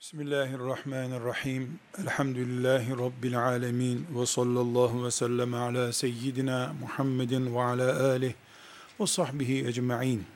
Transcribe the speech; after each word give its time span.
Bismillahirrahmanirrahim. 0.00 1.78
Elhamdülillahi 1.98 2.90
Rabbil 2.90 3.38
alemin. 3.38 4.06
Ve 4.10 4.26
sallallahu 4.26 5.04
ve 5.04 5.10
sellem 5.10 5.54
ala 5.54 5.92
seyyidina 5.92 6.72
Muhammedin 6.80 7.54
ve 7.54 7.62
ala 7.62 8.10
alih 8.10 8.32
ve 9.00 9.06
sahbihi 9.06 9.66
ecma'in. 9.66 10.26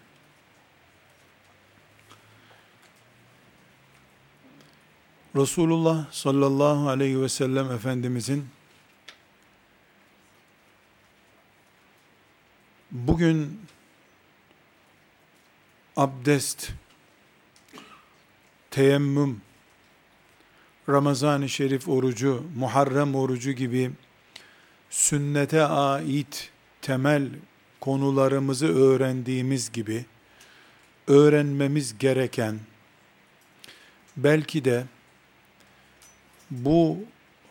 Resulullah 5.37 6.13
sallallahu 6.13 6.89
aleyhi 6.89 7.23
ve 7.23 7.29
sellem 7.29 7.73
Efendimizin 7.73 8.49
bugün 12.91 13.61
abdest, 15.97 16.73
teyemmüm, 18.71 19.44
Ramazan-ı 20.89 21.49
Şerif 21.49 21.89
orucu, 21.89 22.43
Muharrem 22.57 23.15
orucu 23.15 23.53
gibi 23.53 23.91
sünnete 24.91 25.63
ait 25.63 26.51
temel 26.83 27.29
konularımızı 27.81 28.67
öğrendiğimiz 28.67 29.73
gibi 29.73 30.05
öğrenmemiz 31.07 31.99
gereken 31.99 32.59
belki 34.17 34.65
de 34.65 34.85
bu 36.51 36.99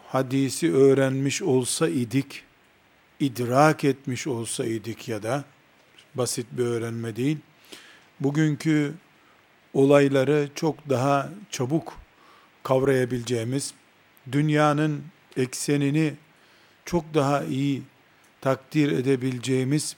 hadisi 0.07 0.73
öğrenmiş 0.73 1.41
olsa 1.41 1.89
idik, 1.89 2.43
idrak 3.19 3.83
etmiş 3.83 4.27
olsa 4.27 4.65
idik 4.65 5.09
ya 5.09 5.23
da 5.23 5.43
basit 6.15 6.47
bir 6.51 6.65
öğrenme 6.65 7.15
değil, 7.15 7.37
bugünkü 8.19 8.93
olayları 9.73 10.49
çok 10.55 10.89
daha 10.89 11.29
çabuk 11.51 12.02
kavrayabileceğimiz, 12.63 13.73
dünyanın 14.31 15.03
eksenini 15.37 16.13
çok 16.85 17.13
daha 17.13 17.43
iyi 17.43 17.81
takdir 18.41 18.91
edebileceğimiz 18.91 19.95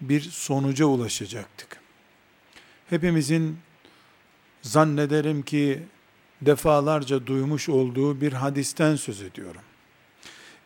bir 0.00 0.20
sonuca 0.20 0.86
ulaşacaktık. 0.86 1.80
Hepimizin 2.90 3.58
zannederim 4.62 5.42
ki 5.42 5.82
defalarca 6.42 7.26
duymuş 7.26 7.68
olduğu 7.68 8.20
bir 8.20 8.32
hadisten 8.32 8.96
söz 8.96 9.22
ediyorum. 9.22 9.62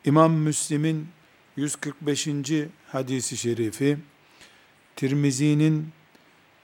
İmam 0.05 0.33
Müslim'in 0.33 1.09
145. 1.57 2.29
hadisi 2.93 3.37
şerifi, 3.37 3.99
Tirmizi'nin 4.97 5.89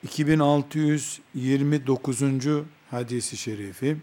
2629. 0.02 2.22
hadisi 2.90 3.36
şerifi, 3.36 3.96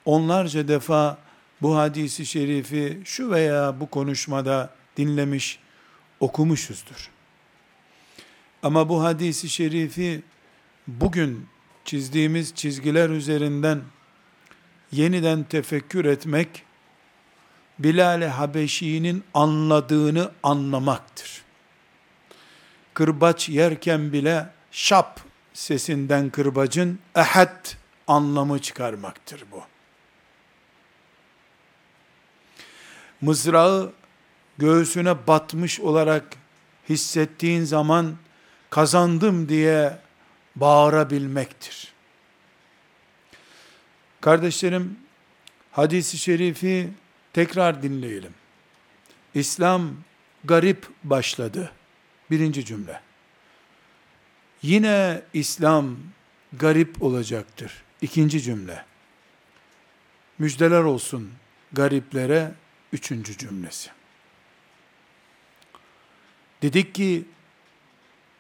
onlarca 0.05 0.67
defa 0.67 1.17
bu 1.61 1.77
hadisi 1.77 2.25
şerifi 2.25 3.01
şu 3.05 3.31
veya 3.31 3.79
bu 3.79 3.89
konuşmada 3.89 4.73
dinlemiş, 4.97 5.59
okumuşuzdur. 6.19 7.09
Ama 8.63 8.89
bu 8.89 9.03
hadisi 9.03 9.49
şerifi 9.49 10.23
bugün 10.87 11.47
çizdiğimiz 11.85 12.55
çizgiler 12.55 13.09
üzerinden 13.09 13.81
yeniden 14.91 15.43
tefekkür 15.43 16.05
etmek, 16.05 16.63
Bilal-i 17.79 18.25
Habeşi'nin 18.25 19.23
anladığını 19.33 20.31
anlamaktır. 20.43 21.46
Kırbaç 22.97 23.49
yerken 23.49 24.13
bile 24.13 24.49
şap 24.71 25.19
sesinden 25.53 26.29
kırbacın 26.29 26.99
ehad 27.15 27.67
anlamı 28.07 28.61
çıkarmaktır 28.61 29.43
bu. 29.51 29.63
Mızrağı 33.21 33.93
göğsüne 34.57 35.27
batmış 35.27 35.79
olarak 35.79 36.23
hissettiğin 36.89 37.63
zaman 37.63 38.15
kazandım 38.69 39.49
diye 39.49 39.97
bağırabilmektir. 40.55 41.93
Kardeşlerim, 44.21 44.99
hadisi 45.71 46.17
şerifi 46.17 46.89
tekrar 47.33 47.83
dinleyelim. 47.83 48.33
İslam 49.33 49.89
garip 50.43 50.87
başladı. 51.03 51.71
Birinci 52.31 52.65
cümle. 52.65 53.01
Yine 54.61 55.21
İslam 55.33 55.97
garip 56.53 57.03
olacaktır. 57.03 57.83
İkinci 58.01 58.41
cümle. 58.41 58.85
Müjdeler 60.39 60.81
olsun 60.83 61.31
gariplere. 61.71 62.51
Üçüncü 62.93 63.37
cümlesi. 63.37 63.89
Dedik 66.61 66.95
ki 66.95 67.25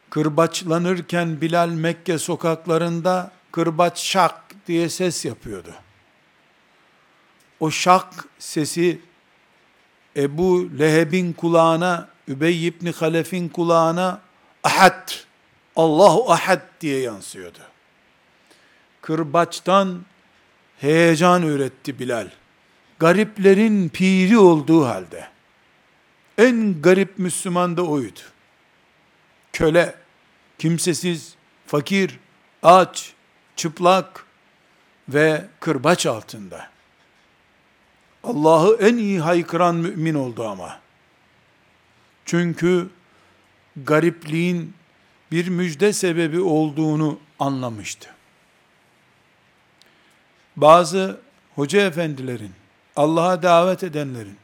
kırbaçlanırken 0.09 1.41
Bilal 1.41 1.69
Mekke 1.69 2.17
sokaklarında 2.17 3.31
kırbaç 3.51 3.99
şak 3.99 4.67
diye 4.67 4.89
ses 4.89 5.25
yapıyordu. 5.25 5.73
O 7.59 7.71
şak 7.71 8.25
sesi 8.39 9.01
Ebu 10.15 10.79
Leheb'in 10.79 11.33
kulağına, 11.33 12.09
Übey 12.27 12.67
ibn 12.67 12.91
Halef'in 12.91 13.49
kulağına 13.49 14.21
ahad, 14.63 15.11
Allahu 15.75 16.31
ahad 16.31 16.61
diye 16.81 16.99
yansıyordu. 16.99 17.59
Kırbaçtan 19.01 20.01
heyecan 20.77 21.43
üretti 21.43 21.99
Bilal. 21.99 22.29
Gariplerin 22.99 23.89
piri 23.89 24.37
olduğu 24.37 24.85
halde. 24.85 25.27
En 26.37 26.81
garip 26.81 27.19
Müslüman 27.19 27.77
da 27.77 27.83
oydu 27.83 28.19
köle, 29.57 29.95
kimsesiz, 30.59 31.35
fakir, 31.67 32.19
aç, 32.63 33.13
çıplak 33.55 34.25
ve 35.09 35.45
kırbaç 35.59 36.05
altında. 36.05 36.67
Allah'ı 38.23 38.77
en 38.81 38.97
iyi 38.97 39.19
haykıran 39.19 39.75
mümin 39.75 40.13
oldu 40.13 40.47
ama. 40.47 40.79
Çünkü 42.27 42.89
garipliğin 43.85 44.73
bir 45.31 45.47
müjde 45.47 45.93
sebebi 45.93 46.41
olduğunu 46.41 47.19
anlamıştı. 47.39 48.09
Bazı 50.55 51.19
hoca 51.55 51.81
efendilerin, 51.81 52.51
Allah'a 52.95 53.43
davet 53.43 53.83
edenlerin, 53.83 54.37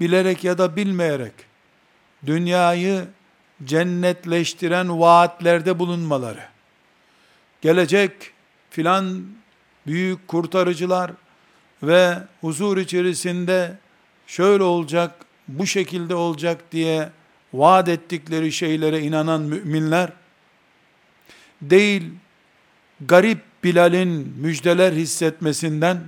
bilerek 0.00 0.44
ya 0.44 0.58
da 0.58 0.76
bilmeyerek, 0.76 1.32
dünyayı 2.26 3.04
cennetleştiren 3.64 5.00
vaatlerde 5.00 5.78
bulunmaları, 5.78 6.48
gelecek 7.60 8.12
filan 8.70 9.26
büyük 9.86 10.28
kurtarıcılar 10.28 11.10
ve 11.82 12.18
huzur 12.40 12.76
içerisinde 12.76 13.78
şöyle 14.26 14.62
olacak, 14.62 15.26
bu 15.48 15.66
şekilde 15.66 16.14
olacak 16.14 16.72
diye 16.72 17.10
vaat 17.52 17.88
ettikleri 17.88 18.52
şeylere 18.52 19.00
inanan 19.00 19.42
müminler, 19.42 20.12
değil 21.62 22.02
garip 23.00 23.38
Bilal'in 23.64 24.34
müjdeler 24.38 24.92
hissetmesinden, 24.92 26.00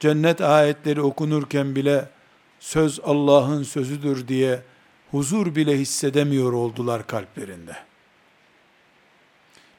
cennet 0.00 0.40
ayetleri 0.40 1.00
okunurken 1.00 1.76
bile 1.76 2.08
söz 2.60 3.00
Allah'ın 3.00 3.62
sözüdür 3.62 4.28
diye 4.28 4.62
huzur 5.10 5.54
bile 5.54 5.78
hissedemiyor 5.78 6.52
oldular 6.52 7.06
kalplerinde. 7.06 7.76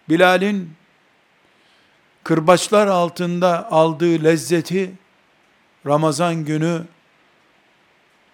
Bilal'in 0.09 0.74
kırbaçlar 2.24 2.88
altında 2.88 3.71
aldığı 3.71 4.24
lezzeti 4.24 4.92
Ramazan 5.85 6.45
günü 6.45 6.83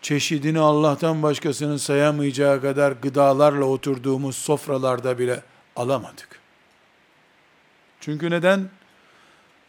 çeşidini 0.06 0.60
Allah'tan 0.60 1.24
başkasının 1.24 1.78
sayamayacağı 1.78 2.62
kadar 2.62 2.92
gıdalarla 2.92 3.66
oturduğumuz 3.66 4.36
sofralarda 4.36 5.20
bile 5.20 5.42
alamadık. 5.76 6.40
Çünkü 8.00 8.30
neden? 8.30 8.70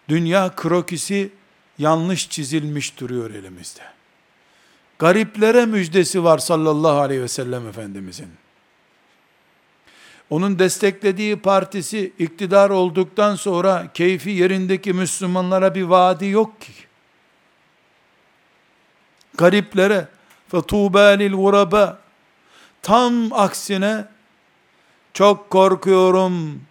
Dünya 0.08 0.54
krokisi 0.56 1.32
yanlış 1.78 2.30
çizilmiş 2.30 3.00
duruyor 3.00 3.30
elimizde. 3.30 3.80
Gariplere 4.98 5.66
müjdesi 5.66 6.24
var 6.24 6.38
sallallahu 6.38 7.00
aleyhi 7.00 7.22
ve 7.22 7.28
sellem 7.28 7.68
Efendimizin. 7.68 8.30
Onun 10.30 10.58
desteklediği 10.58 11.36
partisi 11.36 12.12
iktidar 12.18 12.70
olduktan 12.70 13.36
sonra 13.36 13.90
keyfi 13.94 14.30
yerindeki 14.30 14.92
Müslümanlara 14.92 15.74
bir 15.74 15.82
vaadi 15.82 16.26
yok 16.26 16.60
ki. 16.60 16.72
Gariplere 19.36 20.08
فَتُوبَى 20.51 21.17
لِلْغُرَبَى 21.17 21.95
Tam 22.81 23.33
aksine 23.33 24.05
çok 25.13 25.49
korkuyorum 25.49 26.61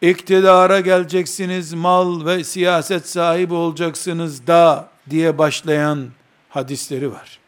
iktidara 0.00 0.80
geleceksiniz, 0.80 1.72
mal 1.72 2.26
ve 2.26 2.44
siyaset 2.44 3.08
sahibi 3.08 3.54
olacaksınız 3.54 4.46
da 4.46 4.88
diye 5.10 5.38
başlayan 5.38 6.08
hadisleri 6.48 7.12
var. 7.12 7.38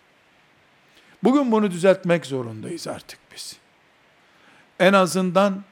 Bugün 1.22 1.52
bunu 1.52 1.70
düzeltmek 1.70 2.26
zorundayız 2.26 2.88
artık 2.88 3.18
biz. 3.34 3.56
En 4.80 4.92
azından 4.92 5.64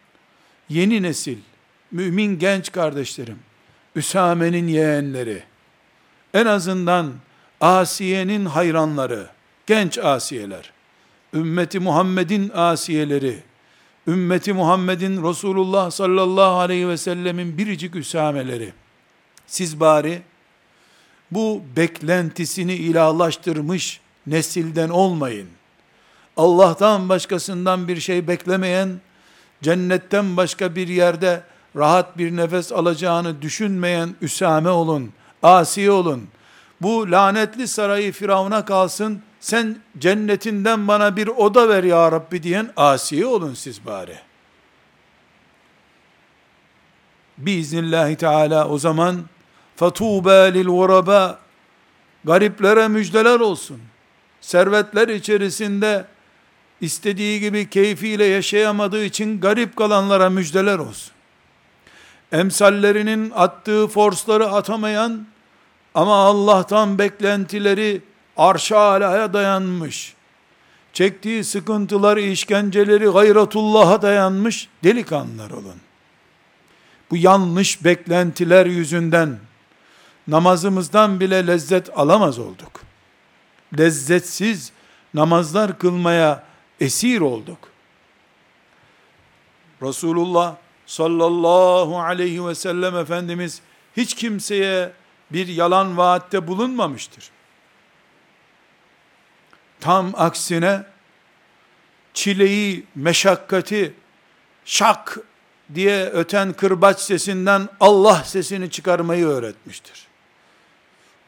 yeni 0.69 1.03
nesil, 1.03 1.39
mümin 1.91 2.39
genç 2.39 2.73
kardeşlerim, 2.73 3.39
Üsame'nin 3.95 4.69
yeğenleri, 4.69 5.43
en 6.35 6.47
azından 6.47 7.13
Asiye'nin 7.61 8.47
hayranları, 8.47 9.29
genç 9.68 9.98
asiyeler, 9.98 10.72
ümmeti 11.34 11.80
Muhammed'in 11.80 12.52
asiyeleri, 12.56 13.44
ümmeti 14.08 14.54
Muhammed'in 14.54 15.24
Resulullah 15.30 15.92
sallallahu 15.92 16.60
aleyhi 16.60 16.88
ve 16.88 16.98
sellemin 16.98 17.58
biricik 17.58 17.96
üsameleri, 17.96 18.74
siz 19.48 19.80
bari 19.80 20.22
bu 21.32 21.62
beklentisini 21.76 22.74
ilahlaştırmış 22.74 24.00
nesilden 24.28 24.90
olmayın. 24.90 25.48
Allah'tan 26.38 27.10
başkasından 27.10 27.88
bir 27.88 28.00
şey 28.00 28.28
beklemeyen, 28.28 28.90
cennetten 29.64 30.38
başka 30.38 30.76
bir 30.76 30.88
yerde 30.88 31.44
rahat 31.76 32.18
bir 32.18 32.36
nefes 32.36 32.72
alacağını 32.72 33.42
düşünmeyen 33.42 34.16
Üsame 34.22 34.70
olun, 34.70 35.12
Asiye 35.44 35.92
olun. 35.92 36.28
Bu 36.82 37.12
lanetli 37.12 37.68
sarayı 37.68 38.12
Firavun'a 38.12 38.66
kalsın, 38.66 39.22
sen 39.45 39.77
cennetinden 39.99 40.89
bana 40.89 41.17
bir 41.17 41.27
oda 41.29 41.69
ver 41.69 41.85
ya 41.85 42.13
Rabbi 42.13 42.43
diyen 42.43 42.71
Asiye 42.77 43.27
olun 43.27 43.55
siz 43.55 43.87
bari. 43.87 44.19
Biiznillahü 47.39 48.17
Teala 48.17 48.69
o 48.69 48.79
zaman 48.79 49.25
فَتُوبَى 49.79 50.63
لِلْغُرَبَى 50.63 51.35
Gariplere 52.25 52.89
müjdeler 52.89 53.41
olsun. 53.41 53.81
Servetler 54.41 55.09
içerisinde 55.09 56.05
istediği 56.81 57.41
gibi 57.41 57.71
keyfiyle 57.71 58.25
yaşayamadığı 58.25 59.05
için 59.05 59.41
garip 59.41 59.77
kalanlara 59.77 60.31
müjdeler 60.31 60.79
olsun. 60.79 61.13
Emsallerinin 62.33 63.33
attığı 63.35 63.89
forsları 63.89 64.49
atamayan 64.49 65.27
ama 65.95 66.15
Allah'tan 66.15 66.99
beklentileri 66.99 68.03
arşa 68.38 68.78
alaya 68.78 69.34
dayanmış, 69.34 70.14
çektiği 70.94 71.44
sıkıntıları, 71.44 72.22
işkenceleri 72.22 73.06
gayratullah'a 73.06 74.02
dayanmış 74.02 74.70
delikanlılar 74.84 75.52
olun. 75.52 75.82
Bu 77.12 77.18
yanlış 77.18 77.84
beklentiler 77.84 78.66
yüzünden 78.66 79.40
namazımızdan 80.28 81.20
bile 81.20 81.48
lezzet 81.48 82.00
alamaz 82.00 82.40
olduk. 82.40 82.82
Lezzetsiz 83.78 84.72
namazlar 85.14 85.80
kılmaya 85.80 86.44
esir 86.80 87.22
olduk. 87.22 87.58
Resulullah 89.82 90.56
sallallahu 90.86 92.00
aleyhi 92.00 92.46
ve 92.48 92.56
sellem 92.56 92.96
Efendimiz 92.96 93.62
hiç 93.98 94.14
kimseye 94.14 94.92
bir 95.32 95.48
yalan 95.48 95.98
vaatte 95.98 96.48
bulunmamıştır. 96.48 97.35
Tam 99.86 100.12
aksine 100.16 100.84
çileyi, 102.14 102.84
meşakkati 102.96 103.94
şak 104.66 105.18
diye 105.76 106.06
öten 106.06 106.54
kırbaç 106.54 107.00
sesinden 107.00 107.70
Allah 107.80 108.24
sesini 108.24 108.70
çıkarmayı 108.72 109.26
öğretmiştir. 109.26 110.08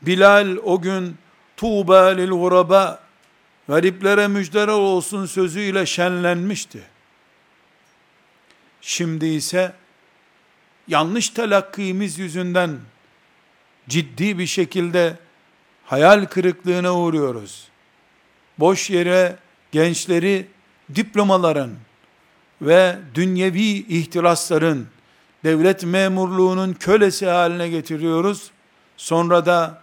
Bilal 0.01 0.57
o 0.63 0.81
gün 0.81 1.17
tuğba 1.57 2.05
lil 2.05 2.29
guraba 2.29 2.99
gariplere 3.67 4.27
müjdeler 4.27 4.67
olsun 4.67 5.25
sözüyle 5.25 5.85
şenlenmişti. 5.85 6.81
Şimdi 8.81 9.25
ise 9.25 9.73
yanlış 10.87 11.29
telakkimiz 11.29 12.19
yüzünden 12.19 12.79
ciddi 13.89 14.37
bir 14.39 14.47
şekilde 14.47 15.15
hayal 15.85 16.25
kırıklığına 16.25 16.95
uğruyoruz 16.95 17.67
boş 18.59 18.89
yere 18.89 19.35
gençleri 19.71 20.47
diplomaların 20.95 21.71
ve 22.61 22.95
dünyevi 23.15 23.69
ihtirasların, 23.69 24.87
devlet 25.43 25.83
memurluğunun 25.83 26.73
kölesi 26.73 27.25
haline 27.25 27.69
getiriyoruz. 27.69 28.51
Sonra 28.97 29.45
da 29.45 29.81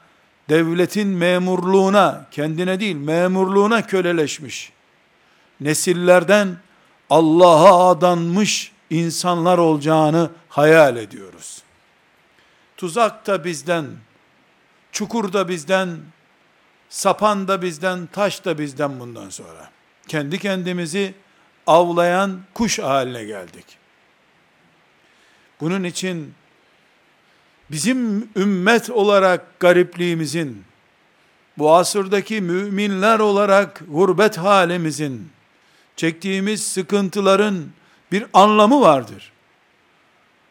devletin 0.48 1.08
memurluğuna, 1.08 2.26
kendine 2.30 2.80
değil 2.80 2.96
memurluğuna 2.96 3.86
köleleşmiş, 3.86 4.72
nesillerden 5.60 6.56
Allah'a 7.10 7.90
adanmış 7.90 8.72
insanlar 8.90 9.58
olacağını 9.58 10.30
hayal 10.48 10.96
ediyoruz. 10.96 11.62
Tuzak 12.76 13.26
da 13.26 13.44
bizden, 13.44 13.86
çukur 14.92 15.32
da 15.32 15.48
bizden, 15.48 15.98
Sapan 16.94 17.48
da 17.48 17.62
bizden, 17.62 18.06
taş 18.06 18.44
da 18.44 18.58
bizden 18.58 19.00
bundan 19.00 19.28
sonra. 19.28 19.70
Kendi 20.08 20.38
kendimizi 20.38 21.14
avlayan 21.66 22.40
kuş 22.54 22.78
haline 22.78 23.24
geldik. 23.24 23.64
Bunun 25.60 25.84
için 25.84 26.34
bizim 27.70 28.28
ümmet 28.36 28.90
olarak 28.90 29.60
garipliğimizin, 29.60 30.64
bu 31.58 31.74
asırdaki 31.74 32.40
müminler 32.40 33.18
olarak 33.18 33.82
gurbet 33.88 34.38
halimizin, 34.38 35.30
çektiğimiz 35.96 36.66
sıkıntıların 36.66 37.64
bir 38.12 38.26
anlamı 38.32 38.80
vardır. 38.80 39.32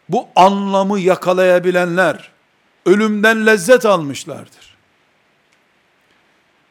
Bu 0.10 0.28
anlamı 0.36 1.00
yakalayabilenler, 1.00 2.32
ölümden 2.86 3.46
lezzet 3.46 3.86
almışlardır. 3.86 4.73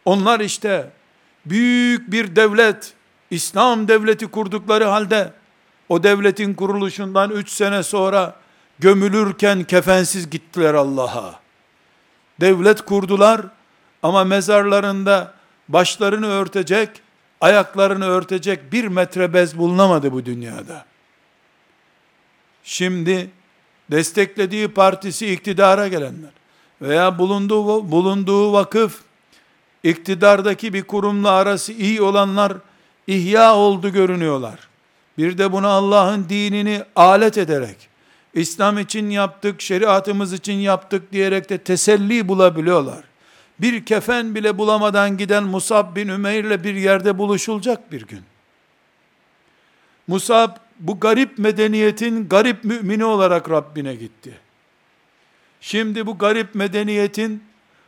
Onlar 0.04 0.40
işte 0.40 0.90
büyük 1.46 2.12
bir 2.12 2.36
devlet, 2.36 2.92
İslam 3.30 3.88
devleti 3.88 4.26
kurdukları 4.26 4.84
halde 4.84 5.32
o 5.88 6.02
devletin 6.02 6.54
kuruluşundan 6.54 7.30
üç 7.30 7.50
sene 7.50 7.82
sonra 7.82 8.36
gömülürken 8.78 9.64
kefensiz 9.64 10.30
gittiler 10.30 10.74
Allah'a. 10.74 11.40
Devlet 12.40 12.82
kurdular 12.82 13.40
ama 14.02 14.24
mezarlarında 14.24 15.34
başlarını 15.68 16.26
örtecek, 16.26 16.88
ayaklarını 17.40 18.06
örtecek 18.06 18.72
bir 18.72 18.84
metre 18.84 19.34
bez 19.34 19.58
bulunamadı 19.58 20.12
bu 20.12 20.26
dünyada. 20.26 20.84
Şimdi 22.64 23.30
desteklediği 23.90 24.68
partisi 24.68 25.32
iktidara 25.32 25.88
gelenler 25.88 26.30
veya 26.82 27.18
bulunduğu 27.18 27.90
bulunduğu 27.90 28.52
vakıf 28.52 29.00
iktidardaki 29.82 30.72
bir 30.72 30.82
kurumla 30.82 31.30
arası 31.30 31.72
iyi 31.72 32.02
olanlar 32.02 32.52
ihya 33.06 33.56
oldu 33.56 33.92
görünüyorlar. 33.92 34.58
Bir 35.18 35.38
de 35.38 35.52
bunu 35.52 35.68
Allah'ın 35.68 36.28
dinini 36.28 36.82
alet 36.96 37.38
ederek, 37.38 37.88
İslam 38.34 38.78
için 38.78 39.10
yaptık, 39.10 39.60
şeriatımız 39.60 40.32
için 40.32 40.52
yaptık 40.52 41.12
diyerek 41.12 41.50
de 41.50 41.58
teselli 41.58 42.28
bulabiliyorlar. 42.28 43.04
Bir 43.60 43.84
kefen 43.84 44.34
bile 44.34 44.58
bulamadan 44.58 45.16
giden 45.16 45.44
Musab 45.44 45.96
bin 45.96 46.08
Ümeyr'le 46.08 46.64
bir 46.64 46.74
yerde 46.74 47.18
buluşulacak 47.18 47.92
bir 47.92 48.06
gün. 48.06 48.22
Musab 50.06 50.56
bu 50.80 51.00
garip 51.00 51.38
medeniyetin 51.38 52.28
garip 52.28 52.64
mümini 52.64 53.04
olarak 53.04 53.50
Rabbine 53.50 53.94
gitti. 53.94 54.38
Şimdi 55.60 56.06
bu 56.06 56.18
garip 56.18 56.54
medeniyetin, 56.54 57.42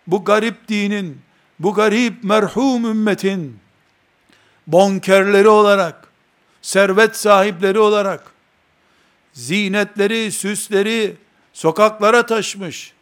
bu 0.06 0.24
garip 0.24 0.68
dinin, 0.68 1.18
bu 1.58 1.74
garip 1.74 2.24
merhum 2.24 2.84
ümmetin 2.84 3.58
bonkerleri 4.66 5.48
olarak, 5.48 6.08
servet 6.62 7.16
sahipleri 7.16 7.78
olarak, 7.78 8.24
zinetleri, 9.32 10.32
süsleri 10.32 11.16
sokaklara 11.52 12.26
taşmış, 12.26 12.92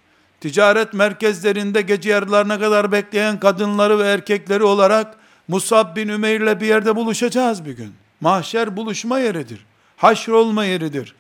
ticaret 0.41 0.95
merkezlerinde 0.95 1.83
gece 1.83 2.11
yarılarına 2.11 2.59
kadar 2.59 2.93
bekleyen 2.93 3.41
kadınları 3.41 3.99
ve 3.99 4.09
erkekleri 4.09 4.65
olarak 4.65 5.15
Musab 5.49 5.97
bin 5.97 6.09
Ümeyr'le 6.09 6.61
bir 6.61 6.67
yerde 6.67 6.97
buluşacağız 6.97 7.65
bir 7.65 7.73
gün. 7.73 7.95
Mahşer 8.21 8.77
buluşma 8.77 9.19
yeridir. 9.19 9.67
Haşr 9.97 10.29
olma 10.29 10.65
yeridir. 10.65 11.15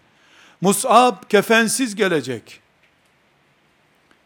Mus'ab 0.60 1.28
kefensiz 1.28 1.94
gelecek. 1.94 2.61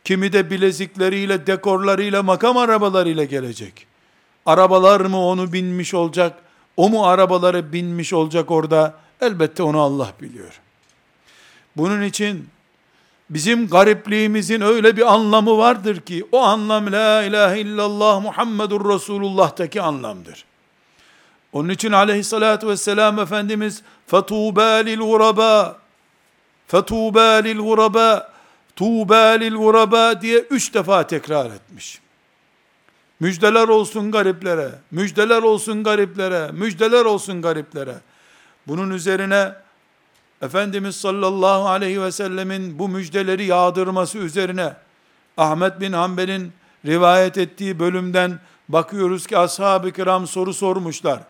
Kimi 0.05 0.33
de 0.33 0.49
bilezikleriyle, 0.49 1.47
dekorlarıyla, 1.47 2.23
makam 2.23 2.57
arabalarıyla 2.57 3.23
gelecek. 3.23 3.87
Arabalar 4.45 5.01
mı 5.01 5.25
onu 5.27 5.53
binmiş 5.53 5.93
olacak, 5.93 6.39
o 6.77 6.89
mu 6.89 7.05
arabaları 7.07 7.73
binmiş 7.73 8.13
olacak 8.13 8.51
orada? 8.51 8.95
Elbette 9.21 9.63
onu 9.63 9.79
Allah 9.79 10.13
biliyor. 10.21 10.59
Bunun 11.77 12.01
için 12.01 12.49
bizim 13.29 13.67
garipliğimizin 13.67 14.61
öyle 14.61 14.97
bir 14.97 15.13
anlamı 15.13 15.57
vardır 15.57 16.01
ki, 16.01 16.25
o 16.31 16.41
anlam 16.41 16.91
la 16.91 17.23
ilahe 17.23 17.59
illallah 17.59 18.21
Muhammedur 18.21 18.93
Resulullah'taki 18.93 19.81
anlamdır. 19.81 20.45
Onun 21.53 21.69
için 21.69 21.91
aleyhissalatü 21.91 22.67
vesselam 22.67 23.19
Efendimiz 23.19 23.81
فَتُوبَى 24.11 24.95
لِلْغُرَبَى 24.95 25.73
فَتُوبَى 26.71 27.53
لِلْغُرَبَى 27.53 28.23
tuğbâ 28.76 29.30
lil 29.30 29.54
gurabâ 29.54 30.20
diye 30.20 30.38
üç 30.38 30.74
defa 30.74 31.06
tekrar 31.06 31.50
etmiş. 31.50 32.00
Müjdeler 33.20 33.68
olsun 33.68 34.10
gariplere, 34.10 34.70
müjdeler 34.90 35.42
olsun 35.42 35.84
gariplere, 35.84 36.50
müjdeler 36.52 37.04
olsun 37.04 37.42
gariplere. 37.42 37.94
Bunun 38.66 38.90
üzerine 38.90 39.52
Efendimiz 40.42 40.96
sallallahu 40.96 41.68
aleyhi 41.68 42.02
ve 42.02 42.12
sellemin 42.12 42.78
bu 42.78 42.88
müjdeleri 42.88 43.44
yağdırması 43.44 44.18
üzerine 44.18 44.72
Ahmet 45.36 45.80
bin 45.80 45.92
Hanbel'in 45.92 46.52
rivayet 46.86 47.38
ettiği 47.38 47.78
bölümden 47.78 48.38
bakıyoruz 48.68 49.26
ki 49.26 49.38
ashab-ı 49.38 49.92
kiram 49.92 50.26
soru 50.26 50.54
sormuşlar. 50.54 51.20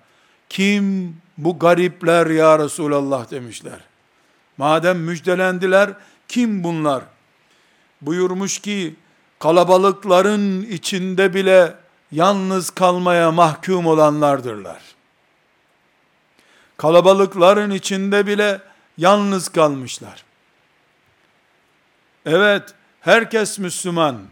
Kim 0.49 1.17
bu 1.38 1.59
garipler 1.59 2.26
ya 2.26 2.59
Resulallah 2.59 3.31
demişler. 3.31 3.81
Madem 4.59 4.99
müjdelendiler, 4.99 5.91
kim 6.29 6.65
bunlar? 6.65 7.03
Buyurmuş 8.00 8.59
ki, 8.59 8.95
kalabalıkların 9.38 10.62
içinde 10.62 11.35
bile 11.35 11.75
yalnız 12.12 12.71
kalmaya 12.71 13.33
mahkum 13.33 13.87
olanlardırlar. 13.87 14.83
Kalabalıkların 16.76 17.71
içinde 17.71 18.26
bile 18.26 18.61
yalnız 18.99 19.49
kalmışlar. 19.49 20.25
Evet, 22.26 22.75
herkes 23.00 23.59
Müslüman. 23.59 24.23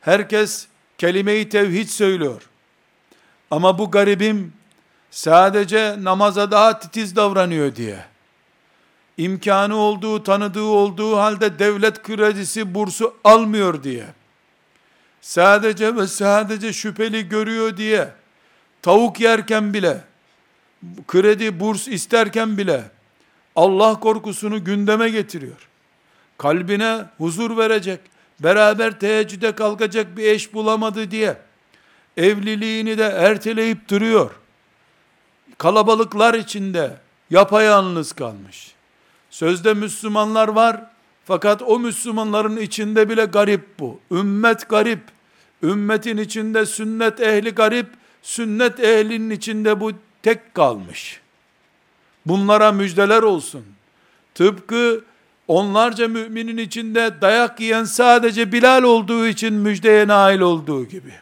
Herkes 0.00 0.66
kelime-i 0.98 1.48
tevhid 1.48 1.88
söylüyor. 1.88 2.42
Ama 3.50 3.78
bu 3.78 3.90
garibim 3.90 4.52
sadece 5.10 5.96
namaza 5.98 6.50
daha 6.50 6.78
titiz 6.78 7.16
davranıyor 7.16 7.76
diye, 7.76 8.04
imkanı 9.24 9.76
olduğu, 9.76 10.22
tanıdığı 10.22 10.64
olduğu 10.64 11.16
halde 11.16 11.58
devlet 11.58 12.02
kredisi 12.02 12.74
bursu 12.74 13.14
almıyor 13.24 13.82
diye, 13.82 14.06
sadece 15.20 15.96
ve 15.96 16.06
sadece 16.06 16.72
şüpheli 16.72 17.28
görüyor 17.28 17.76
diye, 17.76 18.08
tavuk 18.82 19.20
yerken 19.20 19.74
bile, 19.74 20.00
kredi, 21.08 21.60
burs 21.60 21.88
isterken 21.88 22.58
bile, 22.58 22.82
Allah 23.56 24.00
korkusunu 24.00 24.64
gündeme 24.64 25.08
getiriyor. 25.08 25.68
Kalbine 26.38 27.04
huzur 27.18 27.56
verecek, 27.56 28.00
beraber 28.40 29.00
teheccüde 29.00 29.54
kalkacak 29.54 30.16
bir 30.16 30.24
eş 30.24 30.54
bulamadı 30.54 31.10
diye, 31.10 31.36
evliliğini 32.16 32.98
de 32.98 33.04
erteleyip 33.04 33.88
duruyor 33.88 34.30
kalabalıklar 35.62 36.34
içinde 36.34 36.96
yapayalnız 37.30 38.12
kalmış. 38.12 38.72
Sözde 39.32 39.74
Müslümanlar 39.74 40.48
var 40.48 40.80
fakat 41.24 41.62
o 41.62 41.78
Müslümanların 41.78 42.56
içinde 42.56 43.08
bile 43.08 43.24
garip 43.24 43.78
bu. 43.78 44.00
Ümmet 44.10 44.68
garip. 44.68 45.00
Ümmetin 45.62 46.16
içinde 46.16 46.66
sünnet 46.66 47.20
ehli 47.20 47.50
garip, 47.50 47.86
sünnet 48.22 48.80
ehlinin 48.80 49.30
içinde 49.30 49.80
bu 49.80 49.92
tek 50.22 50.54
kalmış. 50.54 51.20
Bunlara 52.26 52.72
müjdeler 52.72 53.22
olsun. 53.22 53.64
Tıpkı 54.34 55.04
onlarca 55.48 56.08
müminin 56.08 56.56
içinde 56.56 57.20
dayak 57.20 57.60
yiyen 57.60 57.84
sadece 57.84 58.52
Bilal 58.52 58.82
olduğu 58.82 59.26
için 59.26 59.54
müjdeye 59.54 60.08
nail 60.08 60.40
olduğu 60.40 60.84
gibi. 60.84 61.14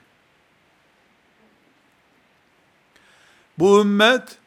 Bu 3.59 3.81
ümmet, 3.81 4.40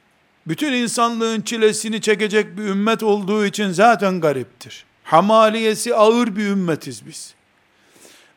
bütün 0.48 0.74
insanlığın 0.74 1.42
çilesini 1.42 2.02
çekecek 2.02 2.58
bir 2.58 2.64
ümmet 2.64 3.04
olduğu 3.04 3.46
için 3.46 3.72
zaten 3.72 4.22
gariptir. 4.22 4.86
Hamaliyesi 5.04 5.96
ağır 5.96 6.36
bir 6.36 6.48
ümmetiz 6.48 7.08
biz. 7.08 7.34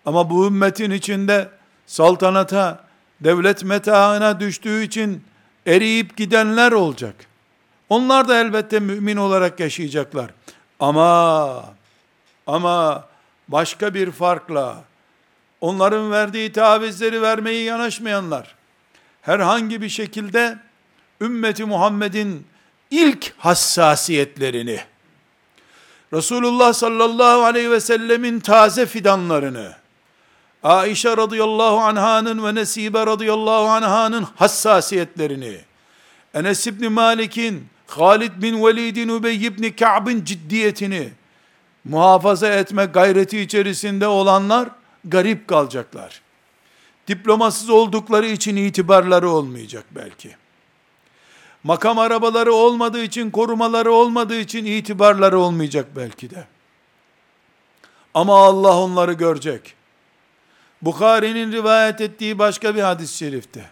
Ama 0.07 0.31
bu 0.31 0.47
ümmetin 0.47 0.91
içinde 0.91 1.49
saltanata, 1.87 2.85
devlet 3.21 3.65
metaına 3.65 4.41
düştüğü 4.41 4.83
için 4.83 5.25
eriyip 5.67 6.17
gidenler 6.17 6.73
olacak. 6.73 7.15
Onlar 7.89 8.29
da 8.29 8.41
elbette 8.41 8.81
mümin 8.81 9.17
olarak 9.17 9.61
yaşayacaklar. 9.61 10.31
Ama 10.81 11.65
ama 12.47 13.05
başka 13.49 13.95
bir 13.95 14.11
farkla 14.11 14.85
onların 15.61 16.11
verdiği 16.11 16.53
tavizleri 16.53 17.23
vermeyi 17.23 17.65
yanaşmayanlar 17.65 18.55
herhangi 19.23 19.83
bir 19.83 19.89
şekilde 19.89 20.59
ümmeti 21.21 21.65
Muhammed'in 21.65 22.47
ilk 22.91 23.33
hassasiyetlerini, 23.39 24.81
Resulullah 26.13 26.73
sallallahu 26.73 27.45
aleyhi 27.45 27.71
ve 27.71 27.81
sellemin 27.81 28.41
taze 28.41 28.87
fidanlarını, 28.87 29.73
Aişe 30.63 31.17
radıyallahu 31.17 31.77
anhanın 31.77 32.45
ve 32.45 32.55
Nesibe 32.55 33.07
radıyallahu 33.07 33.69
anhanın 33.69 34.27
hassasiyetlerini, 34.37 35.59
Enes 36.35 36.67
İbni 36.67 36.89
Malik'in, 36.89 37.67
Halid 37.87 38.43
bin 38.43 38.65
Velid'in, 38.67 39.09
Übey 39.09 39.47
ibn 39.47 39.77
Ka'b'ın 39.77 40.25
ciddiyetini 40.25 41.09
muhafaza 41.85 42.49
etme 42.49 42.85
gayreti 42.85 43.41
içerisinde 43.41 44.07
olanlar 44.07 44.69
garip 45.05 45.49
kalacaklar. 45.49 46.21
Diplomasız 47.09 47.71
oldukları 47.71 48.27
için 48.27 48.57
itibarları 48.57 49.31
olmayacak 49.31 49.85
belki 49.91 50.37
makam 51.67 51.99
arabaları 51.99 52.53
olmadığı 52.53 53.03
için, 53.03 53.31
korumaları 53.31 53.93
olmadığı 53.93 54.41
için 54.41 54.65
itibarları 54.65 55.39
olmayacak 55.39 55.87
belki 55.97 56.31
de. 56.31 56.47
Ama 58.15 58.39
Allah 58.39 58.77
onları 58.77 59.13
görecek. 59.13 59.75
Bukhari'nin 60.83 61.53
rivayet 61.53 62.01
ettiği 62.01 62.39
başka 62.39 62.75
bir 62.75 62.81
hadis-i 62.81 63.17
şerifte. 63.17 63.65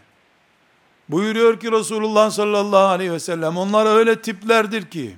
Buyuruyor 1.08 1.60
ki 1.60 1.72
Resulullah 1.72 2.30
sallallahu 2.30 2.86
aleyhi 2.86 3.12
ve 3.12 3.20
sellem, 3.20 3.56
onlar 3.56 3.96
öyle 3.96 4.22
tiplerdir 4.22 4.82
ki, 4.90 5.16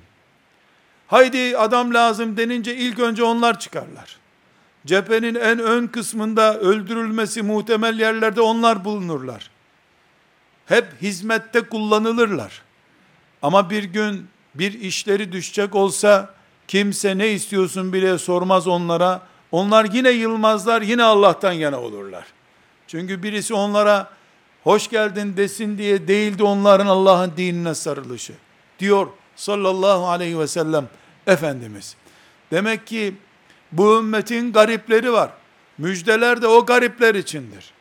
haydi 1.07 1.57
adam 1.57 1.93
lazım 1.93 2.37
denince 2.37 2.75
ilk 2.75 2.99
önce 2.99 3.23
onlar 3.23 3.59
çıkarlar. 3.59 4.17
Cephenin 4.85 5.35
en 5.35 5.59
ön 5.59 5.87
kısmında 5.87 6.59
öldürülmesi 6.59 7.41
muhtemel 7.41 7.99
yerlerde 7.99 8.41
onlar 8.41 8.85
bulunurlar. 8.85 9.49
Hep 10.65 11.01
hizmette 11.01 11.61
kullanılırlar. 11.61 12.66
Ama 13.47 13.69
bir 13.69 13.83
gün 13.83 14.27
bir 14.55 14.81
işleri 14.81 15.31
düşecek 15.31 15.75
olsa 15.75 16.33
kimse 16.67 17.17
ne 17.17 17.27
istiyorsun 17.27 17.93
bile 17.93 18.17
sormaz 18.17 18.67
onlara. 18.67 19.21
Onlar 19.51 19.85
yine 19.85 20.09
yılmazlar, 20.09 20.81
yine 20.81 21.03
Allah'tan 21.03 21.51
yana 21.51 21.81
olurlar. 21.81 22.25
Çünkü 22.87 23.23
birisi 23.23 23.53
onlara 23.53 24.09
hoş 24.63 24.89
geldin 24.89 25.37
desin 25.37 25.77
diye 25.77 26.07
değildi 26.07 26.43
onların 26.43 26.87
Allah'ın 26.87 27.33
dinine 27.37 27.75
sarılışı. 27.75 28.33
Diyor 28.79 29.07
sallallahu 29.35 30.07
aleyhi 30.07 30.39
ve 30.39 30.47
sellem 30.47 30.87
Efendimiz. 31.27 31.95
Demek 32.51 32.87
ki 32.87 33.15
bu 33.71 33.99
ümmetin 33.99 34.53
garipleri 34.53 35.13
var. 35.13 35.29
Müjdeler 35.77 36.41
de 36.41 36.47
o 36.47 36.65
garipler 36.65 37.15
içindir. 37.15 37.71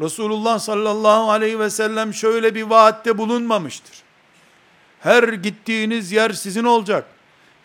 Resulullah 0.00 0.58
sallallahu 0.58 1.30
aleyhi 1.30 1.60
ve 1.60 1.70
sellem 1.70 2.14
şöyle 2.14 2.54
bir 2.54 2.62
vaatte 2.62 3.18
bulunmamıştır. 3.18 4.03
Her 5.04 5.22
gittiğiniz 5.28 6.12
yer 6.12 6.30
sizin 6.30 6.64
olacak. 6.64 7.04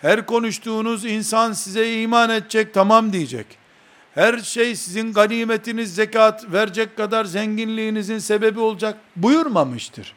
Her 0.01 0.25
konuştuğunuz 0.25 1.05
insan 1.05 1.53
size 1.53 2.01
iman 2.01 2.29
edecek, 2.29 2.73
tamam 2.73 3.13
diyecek. 3.13 3.45
Her 4.15 4.37
şey 4.37 4.75
sizin 4.75 5.13
ganimetiniz, 5.13 5.95
zekat 5.95 6.51
verecek 6.51 6.97
kadar 6.97 7.25
zenginliğinizin 7.25 8.17
sebebi 8.17 8.59
olacak 8.59 8.97
buyurmamıştır. 9.15 10.13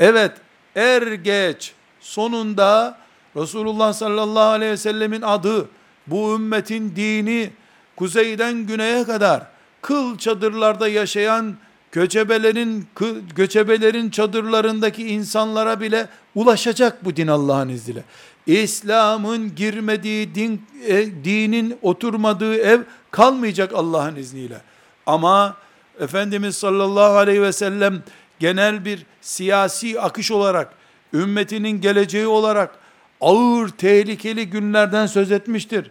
Evet, 0.00 0.32
er 0.76 1.02
geç 1.12 1.72
sonunda 2.00 2.98
Resulullah 3.36 3.92
sallallahu 3.92 4.48
aleyhi 4.48 4.72
ve 4.72 4.76
sellemin 4.76 5.22
adı, 5.22 5.68
bu 6.06 6.34
ümmetin 6.34 6.96
dini, 6.96 7.50
kuzeyden 7.96 8.54
güneye 8.54 9.04
kadar 9.04 9.42
kıl 9.82 10.18
çadırlarda 10.18 10.88
yaşayan 10.88 11.56
göçebelerin 11.92 12.86
göçebelerin 13.34 14.10
çadırlarındaki 14.10 15.08
insanlara 15.08 15.80
bile 15.80 16.08
ulaşacak 16.40 17.04
bu 17.04 17.16
din 17.16 17.26
Allah'ın 17.26 17.68
izniyle. 17.68 18.04
İslam'ın 18.46 19.54
girmediği 19.54 20.34
din 20.34 20.62
e, 20.86 21.06
dinin 21.24 21.78
oturmadığı 21.82 22.56
ev 22.56 22.80
kalmayacak 23.10 23.72
Allah'ın 23.74 24.16
izniyle. 24.16 24.60
Ama 25.06 25.56
Efendimiz 26.00 26.56
sallallahu 26.56 27.16
aleyhi 27.16 27.42
ve 27.42 27.52
sellem 27.52 28.02
genel 28.38 28.84
bir 28.84 29.06
siyasi 29.20 30.00
akış 30.00 30.30
olarak 30.30 30.74
ümmetinin 31.14 31.80
geleceği 31.80 32.26
olarak 32.26 32.78
ağır 33.20 33.68
tehlikeli 33.68 34.50
günlerden 34.50 35.06
söz 35.06 35.32
etmiştir. 35.32 35.90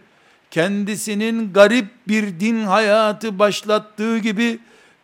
Kendisinin 0.50 1.52
garip 1.52 1.86
bir 2.08 2.40
din 2.40 2.64
hayatı 2.64 3.38
başlattığı 3.38 4.18
gibi 4.18 4.58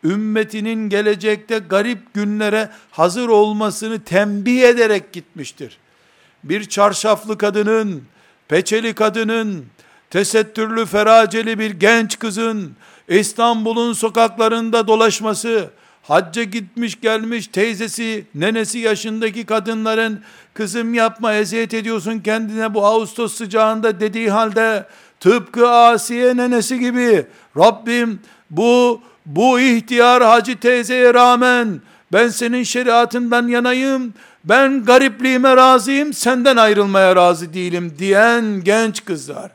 ümmetinin 0.04 0.88
gelecekte 0.88 1.58
garip 1.58 2.14
günlere 2.14 2.70
hazır 2.90 3.28
olmasını 3.28 4.04
tembih 4.04 4.62
ederek 4.62 5.12
gitmiştir. 5.12 5.78
Bir 6.44 6.64
çarşaflı 6.64 7.38
kadının, 7.38 8.02
peçeli 8.49 8.94
kadının, 8.94 9.66
tesettürlü 10.11 10.87
feraceli 10.87 11.58
bir 11.58 11.70
genç 11.70 12.18
kızın 12.18 12.73
İstanbul'un 13.08 13.92
sokaklarında 13.92 14.87
dolaşması, 14.87 15.70
hacca 16.02 16.42
gitmiş 16.42 17.00
gelmiş 17.00 17.46
teyzesi, 17.46 18.26
nenesi 18.34 18.78
yaşındaki 18.78 19.46
kadınların 19.46 20.20
kızım 20.54 20.94
yapma 20.94 21.34
eziyet 21.34 21.75
ediyorsun 21.75 22.18
kendine 22.20 22.75
bu 22.75 22.87
Ağustos 22.87 23.34
sıcağında 23.34 24.00
dediği 24.00 24.30
halde 24.30 24.87
tıpkı 25.20 25.68
Asiye 25.68 26.37
nenesi 26.37 26.78
gibi 26.78 27.26
Rabbim 27.56 28.20
bu 28.50 29.00
bu 29.26 29.61
ihtiyar 29.61 30.23
hacı 30.23 30.61
teyzeye 30.61 31.14
rağmen 31.14 31.81
ben 32.12 32.28
senin 32.28 32.62
şeriatından 32.62 33.49
yanayım, 33.49 34.14
ben 34.45 34.85
garipliğime 34.85 35.57
razıyım, 35.57 36.12
senden 36.12 36.57
ayrılmaya 36.57 37.16
razı 37.16 37.54
değilim 37.54 37.95
diyen 37.99 38.45
genç 38.64 39.04
kızlar. 39.04 39.50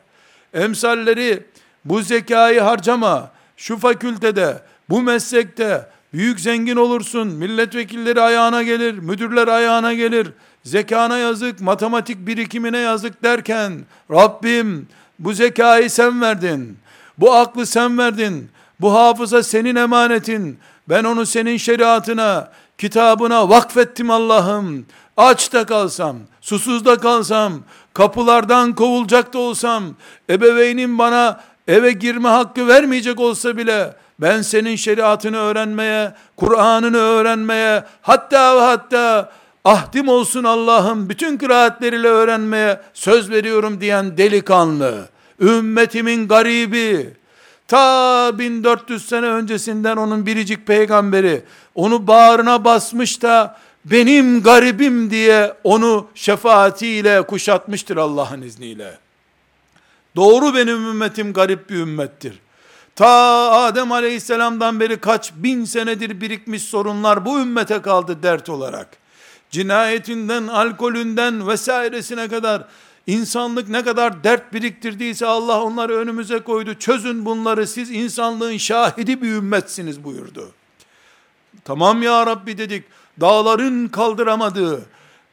Emsalleri 0.54 1.42
bu 1.84 2.02
zekayı 2.02 2.60
harcama, 2.60 3.30
şu 3.56 3.78
fakültede, 3.78 4.62
bu 4.88 5.02
meslekte, 5.02 5.86
büyük 6.12 6.40
zengin 6.40 6.76
olursun, 6.76 7.28
milletvekilleri 7.28 8.20
ayağına 8.20 8.62
gelir, 8.62 8.98
müdürler 8.98 9.48
ayağına 9.48 9.94
gelir, 9.94 10.28
zekana 10.64 11.18
yazık, 11.18 11.60
matematik 11.60 12.26
birikimine 12.26 12.78
yazık 12.78 13.22
derken, 13.22 13.72
Rabbim 14.10 14.88
bu 15.18 15.32
zekayı 15.32 15.90
sen 15.90 16.20
verdin, 16.20 16.78
bu 17.18 17.34
aklı 17.34 17.66
sen 17.66 17.98
verdin, 17.98 18.50
bu 18.80 18.94
hafıza 18.94 19.42
senin 19.42 19.76
emanetin. 19.76 20.58
Ben 20.88 21.04
onu 21.04 21.26
senin 21.26 21.56
şeriatına, 21.56 22.50
kitabına 22.78 23.48
vakfettim 23.48 24.10
Allah'ım. 24.10 24.86
Aç 25.16 25.52
da 25.52 25.66
kalsam, 25.66 26.16
susuz 26.40 26.84
da 26.84 26.96
kalsam, 26.96 27.52
kapılardan 27.94 28.74
kovulacak 28.74 29.32
da 29.32 29.38
olsam, 29.38 29.84
ebeveynim 30.30 30.98
bana 30.98 31.40
eve 31.68 31.92
girme 31.92 32.28
hakkı 32.28 32.68
vermeyecek 32.68 33.20
olsa 33.20 33.56
bile, 33.56 33.94
ben 34.18 34.42
senin 34.42 34.76
şeriatını 34.76 35.36
öğrenmeye, 35.36 36.12
Kur'an'ını 36.36 36.98
öğrenmeye, 36.98 37.84
hatta 38.02 38.56
ve 38.56 38.60
hatta 38.60 39.32
ahdim 39.64 40.08
olsun 40.08 40.44
Allah'ım 40.44 41.08
bütün 41.08 41.38
kıraatleriyle 41.38 42.08
öğrenmeye 42.08 42.80
söz 42.94 43.30
veriyorum 43.30 43.80
diyen 43.80 44.16
delikanlı, 44.16 45.08
ümmetimin 45.40 46.28
garibi, 46.28 47.19
Ta 47.70 48.38
1400 48.38 49.08
sene 49.08 49.26
öncesinden 49.26 49.96
onun 49.96 50.26
biricik 50.26 50.66
peygamberi 50.66 51.42
onu 51.74 52.06
bağrına 52.06 52.64
basmış 52.64 53.22
da 53.22 53.58
benim 53.84 54.42
garibim 54.42 55.10
diye 55.10 55.54
onu 55.64 56.06
şefaatiyle 56.14 57.22
kuşatmıştır 57.22 57.96
Allah'ın 57.96 58.42
izniyle. 58.42 58.98
Doğru 60.16 60.54
benim 60.54 60.88
ümmetim 60.88 61.32
garip 61.32 61.70
bir 61.70 61.74
ümmettir. 61.74 62.38
Ta 62.96 63.08
Adem 63.50 63.92
aleyhisselamdan 63.92 64.80
beri 64.80 65.00
kaç 65.00 65.32
bin 65.34 65.64
senedir 65.64 66.20
birikmiş 66.20 66.62
sorunlar 66.62 67.24
bu 67.24 67.40
ümmete 67.40 67.82
kaldı 67.82 68.22
dert 68.22 68.48
olarak. 68.48 68.88
Cinayetinden, 69.50 70.46
alkolünden 70.46 71.48
vesairesine 71.48 72.28
kadar 72.28 72.64
İnsanlık 73.06 73.68
ne 73.68 73.84
kadar 73.84 74.24
dert 74.24 74.52
biriktirdiyse 74.52 75.26
Allah 75.26 75.62
onları 75.62 75.96
önümüze 75.96 76.38
koydu. 76.38 76.74
Çözün 76.74 77.24
bunları 77.24 77.66
siz 77.66 77.90
insanlığın 77.90 78.56
şahidi 78.56 79.22
bir 79.22 79.32
ümmetsiniz 79.32 80.04
buyurdu. 80.04 80.50
Tamam 81.64 82.02
ya 82.02 82.26
Rabbi 82.26 82.58
dedik. 82.58 82.84
Dağların 83.20 83.88
kaldıramadığı, 83.88 84.82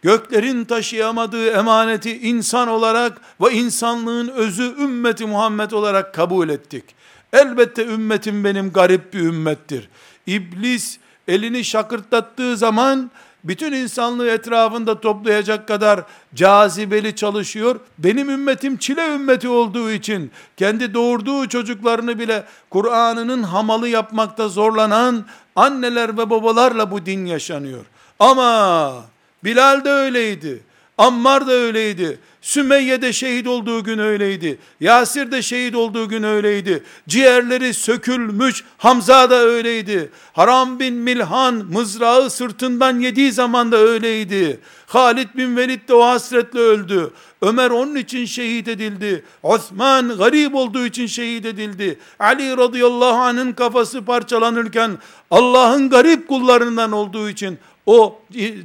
göklerin 0.01 0.65
taşıyamadığı 0.65 1.49
emaneti 1.49 2.17
insan 2.17 2.67
olarak 2.67 3.21
ve 3.41 3.53
insanlığın 3.53 4.27
özü 4.27 4.75
ümmeti 4.79 5.25
Muhammed 5.25 5.71
olarak 5.71 6.13
kabul 6.13 6.49
ettik. 6.49 6.83
Elbette 7.33 7.85
ümmetim 7.85 8.43
benim 8.43 8.71
garip 8.71 9.13
bir 9.13 9.19
ümmettir. 9.19 9.89
İblis 10.27 10.97
elini 11.27 11.63
şakırtlattığı 11.63 12.57
zaman 12.57 13.11
bütün 13.43 13.71
insanlığı 13.71 14.27
etrafında 14.29 15.01
toplayacak 15.01 15.67
kadar 15.67 16.03
cazibeli 16.35 17.15
çalışıyor. 17.15 17.79
Benim 17.97 18.29
ümmetim 18.29 18.77
çile 18.77 19.15
ümmeti 19.15 19.49
olduğu 19.49 19.91
için 19.91 20.31
kendi 20.57 20.93
doğurduğu 20.93 21.47
çocuklarını 21.47 22.19
bile 22.19 22.43
Kur'an'ının 22.69 23.43
hamalı 23.43 23.89
yapmakta 23.89 24.49
zorlanan 24.49 25.25
anneler 25.55 26.17
ve 26.17 26.29
babalarla 26.29 26.91
bu 26.91 27.05
din 27.05 27.25
yaşanıyor. 27.25 27.85
Ama 28.19 28.93
Bilal 29.43 29.85
de 29.85 29.89
öyleydi. 29.89 30.63
Ammar 30.97 31.47
da 31.47 31.51
öyleydi. 31.51 32.19
Sümeyye 32.47 33.01
de 33.01 33.13
şehit 33.13 33.47
olduğu 33.47 33.83
gün 33.83 33.97
öyleydi. 33.97 34.57
Yasir 34.79 35.31
de 35.31 35.41
şehit 35.41 35.75
olduğu 35.75 36.09
gün 36.09 36.23
öyleydi. 36.23 36.83
Ciğerleri 37.07 37.73
sökülmüş 37.73 38.63
Hamza 38.77 39.29
da 39.29 39.35
öyleydi. 39.35 40.11
Haram 40.33 40.79
bin 40.79 40.93
Milhan 40.93 41.53
mızrağı 41.53 42.29
sırtından 42.29 42.99
yediği 42.99 43.31
zaman 43.31 43.71
da 43.71 43.77
öyleydi. 43.77 44.59
Halid 44.85 45.27
bin 45.35 45.57
Velid 45.57 45.89
de 45.89 45.93
o 45.93 46.05
hasretle 46.05 46.59
öldü. 46.59 47.11
Ömer 47.41 47.69
onun 47.69 47.95
için 47.95 48.25
şehit 48.25 48.67
edildi. 48.67 49.23
Osman 49.43 50.17
garip 50.17 50.55
olduğu 50.55 50.85
için 50.85 51.07
şehit 51.07 51.45
edildi. 51.45 51.99
Ali 52.19 52.57
radıyallahu 52.57 53.17
anh'ın 53.17 53.51
kafası 53.51 54.05
parçalanırken 54.05 54.91
Allah'ın 55.31 55.89
garip 55.89 56.27
kullarından 56.27 56.91
olduğu 56.91 57.29
için 57.29 57.59
o 57.85 58.19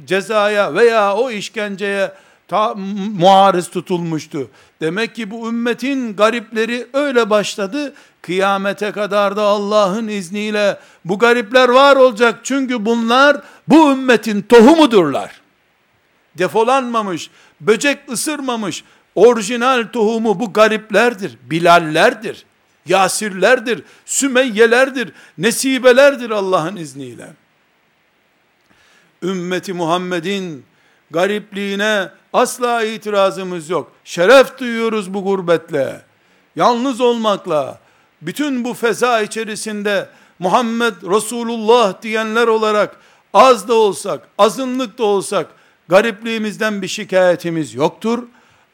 cezaya 0.05 0.75
veya 0.75 1.15
o 1.15 1.31
işkenceye 1.31 2.11
ta, 2.53 2.75
muarız 3.19 3.69
tutulmuştu. 3.69 4.49
Demek 4.81 5.15
ki 5.15 5.31
bu 5.31 5.49
ümmetin 5.49 6.15
garipleri 6.15 6.87
öyle 6.93 7.29
başladı. 7.29 7.93
Kıyamete 8.21 8.91
kadar 8.91 9.35
da 9.35 9.41
Allah'ın 9.41 10.07
izniyle 10.07 10.79
bu 11.05 11.19
garipler 11.19 11.69
var 11.69 11.95
olacak. 11.95 12.39
Çünkü 12.43 12.85
bunlar 12.85 13.41
bu 13.67 13.91
ümmetin 13.91 14.41
tohumudurlar. 14.41 15.41
Defolanmamış, 16.37 17.29
böcek 17.61 17.99
ısırmamış, 18.11 18.83
orijinal 19.15 19.87
tohumu 19.93 20.39
bu 20.39 20.53
gariplerdir, 20.53 21.37
bilallerdir, 21.43 22.45
yasirlerdir, 22.85 23.83
sümeyyelerdir, 24.05 25.11
nesibelerdir 25.37 26.29
Allah'ın 26.29 26.75
izniyle. 26.75 27.27
Ümmeti 29.23 29.73
Muhammed'in 29.73 30.65
garipliğine 31.13 32.09
asla 32.33 32.83
itirazımız 32.83 33.69
yok. 33.69 33.91
Şeref 34.03 34.59
duyuyoruz 34.59 35.13
bu 35.13 35.23
gurbetle. 35.23 36.01
Yalnız 36.55 37.01
olmakla, 37.01 37.79
bütün 38.21 38.63
bu 38.63 38.73
feza 38.73 39.21
içerisinde 39.21 40.09
Muhammed 40.39 40.93
Resulullah 40.93 42.01
diyenler 42.01 42.47
olarak 42.47 42.97
Az 43.33 43.67
da 43.67 43.73
olsak, 43.73 44.27
azınlık 44.37 44.97
da 44.97 45.03
olsak, 45.03 45.47
garipliğimizden 45.87 46.81
bir 46.81 46.87
şikayetimiz 46.87 47.73
yoktur. 47.73 48.23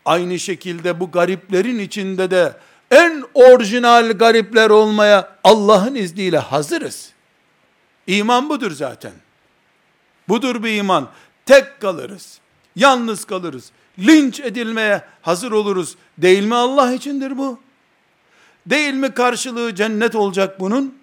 Aynı 0.05 0.39
şekilde 0.39 0.99
bu 0.99 1.11
gariplerin 1.11 1.79
içinde 1.79 2.31
de 2.31 2.53
en 2.91 3.23
orijinal 3.33 4.11
garipler 4.11 4.69
olmaya 4.69 5.37
Allah'ın 5.43 5.95
izniyle 5.95 6.37
hazırız. 6.37 7.09
İman 8.07 8.49
budur 8.49 8.71
zaten. 8.71 9.11
Budur 10.29 10.63
bir 10.63 10.77
iman. 10.77 11.07
Tek 11.49 11.79
kalırız. 11.81 12.39
Yalnız 12.75 13.25
kalırız. 13.25 13.71
Linç 13.99 14.39
edilmeye 14.39 15.01
hazır 15.21 15.51
oluruz. 15.51 15.95
Değil 16.17 16.43
mi 16.43 16.55
Allah 16.55 16.93
içindir 16.93 17.37
bu? 17.37 17.59
Değil 18.65 18.93
mi 18.93 19.11
karşılığı 19.11 19.75
cennet 19.75 20.15
olacak 20.15 20.59
bunun? 20.59 20.95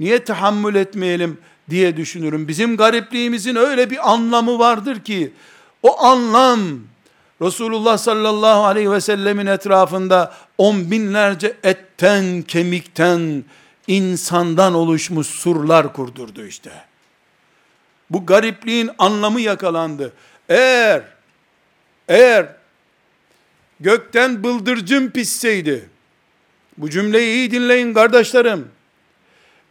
Niye 0.00 0.24
tahammül 0.24 0.74
etmeyelim 0.74 1.38
diye 1.70 1.96
düşünürüm. 1.96 2.48
Bizim 2.48 2.76
garipliğimizin 2.76 3.56
öyle 3.56 3.90
bir 3.90 4.10
anlamı 4.12 4.58
vardır 4.58 5.00
ki 5.00 5.32
o 5.82 6.04
anlam 6.04 6.60
Resulullah 7.42 7.98
sallallahu 7.98 8.64
aleyhi 8.64 8.90
ve 8.90 9.00
sellemin 9.00 9.46
etrafında 9.46 10.34
on 10.58 10.90
binlerce 10.90 11.56
etten, 11.62 12.42
kemikten, 12.42 13.44
insandan 13.86 14.74
oluşmuş 14.74 15.26
surlar 15.26 15.92
kurdurdu 15.92 16.44
işte. 16.44 16.89
Bu 18.10 18.26
garipliğin 18.26 18.90
anlamı 18.98 19.40
yakalandı. 19.40 20.12
Eğer, 20.48 21.02
eğer 22.08 22.46
gökten 23.80 24.44
bıldırcın 24.44 25.10
pisseydi, 25.10 25.88
bu 26.78 26.90
cümleyi 26.90 27.34
iyi 27.34 27.50
dinleyin 27.50 27.94
kardeşlerim, 27.94 28.68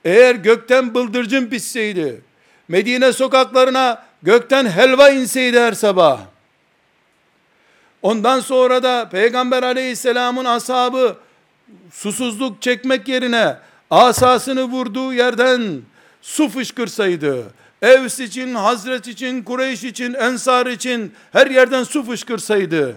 eğer 0.05 0.35
gökten 0.35 0.95
bıldırcın 0.95 1.47
pisseydi, 1.47 2.21
Medine 2.67 3.13
sokaklarına 3.13 4.05
gökten 4.23 4.65
helva 4.65 5.09
inseydi 5.09 5.59
her 5.59 5.73
sabah, 5.73 6.19
ondan 8.01 8.39
sonra 8.39 8.83
da 8.83 9.09
Peygamber 9.09 9.63
aleyhisselamın 9.63 10.45
ashabı 10.45 11.17
susuzluk 11.91 12.61
çekmek 12.61 13.07
yerine 13.07 13.57
asasını 13.89 14.63
vurduğu 14.63 15.13
yerden 15.13 15.81
su 16.21 16.49
fışkırsaydı, 16.49 17.53
Evs 17.81 18.19
için, 18.19 18.55
Hazret 18.55 19.07
için, 19.07 19.43
Kureyş 19.43 19.83
için, 19.83 20.13
Ensar 20.13 20.65
için 20.65 21.13
her 21.31 21.47
yerden 21.47 21.83
su 21.83 22.03
fışkırsaydı, 22.03 22.95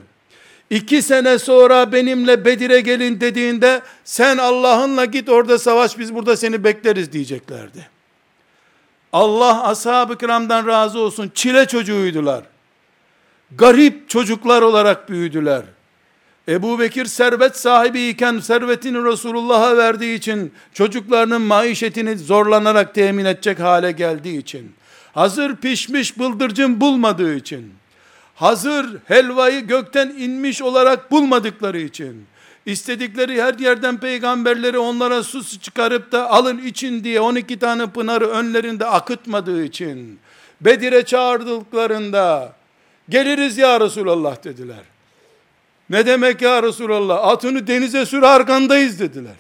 iki 0.71 1.03
sene 1.03 1.39
sonra 1.39 1.93
benimle 1.93 2.45
Bedir'e 2.45 2.81
gelin 2.81 3.21
dediğinde 3.21 3.83
sen 4.05 4.39
Allah'ınla 4.39 5.05
git 5.05 5.29
orada 5.29 5.59
savaş 5.59 5.99
biz 5.99 6.15
burada 6.15 6.37
seni 6.37 6.65
bekleriz 6.65 7.13
diyeceklerdi. 7.13 7.89
Allah 9.13 9.69
ashab-ı 9.69 10.19
kiramdan 10.19 10.67
razı 10.67 10.99
olsun 10.99 11.31
çile 11.35 11.67
çocuğuydular. 11.67 12.45
Garip 13.57 14.09
çocuklar 14.09 14.63
olarak 14.63 15.09
büyüdüler. 15.09 15.63
Ebu 16.49 16.79
Bekir 16.79 17.05
servet 17.05 17.57
sahibiyken 17.57 18.39
servetini 18.39 19.05
Resulullah'a 19.05 19.77
verdiği 19.77 20.15
için 20.15 20.53
çocuklarının 20.75 21.43
maişetini 21.43 22.19
zorlanarak 22.19 22.95
temin 22.95 23.25
edecek 23.25 23.61
hale 23.61 23.93
geldiği 23.93 24.39
için 24.39 24.73
hazır 25.13 25.57
pişmiş 25.57 26.19
bıldırcın 26.19 26.81
bulmadığı 26.81 27.35
için 27.35 27.73
hazır 28.35 28.99
helvayı 29.05 29.61
gökten 29.61 30.09
inmiş 30.09 30.63
olarak 30.63 31.11
bulmadıkları 31.11 31.81
için 31.81 32.27
istedikleri 32.67 33.43
her 33.43 33.59
yerden 33.59 34.01
peygamberleri 34.01 34.79
onlara 34.79 35.23
su 35.23 35.59
çıkarıp 35.61 36.13
da 36.13 36.31
alın 36.31 36.59
için 36.59 37.05
diye 37.05 37.21
12 37.21 37.59
tane 37.59 37.87
pınarı 37.87 38.29
önlerinde 38.29 38.87
akıtmadığı 38.87 39.65
için 39.65 40.19
Bedir'e 40.61 41.05
çağırdıklarında 41.05 42.53
geliriz 43.09 43.59
ya 43.59 43.81
Resulallah 43.81 44.45
dediler. 44.45 44.92
Ne 45.93 46.07
demek 46.07 46.43
ya 46.43 46.63
Resulallah? 46.63 47.27
Atını 47.27 47.67
denize 47.67 48.07
sür 48.07 48.23
arkandayız 48.23 49.01
dediler. 49.01 49.35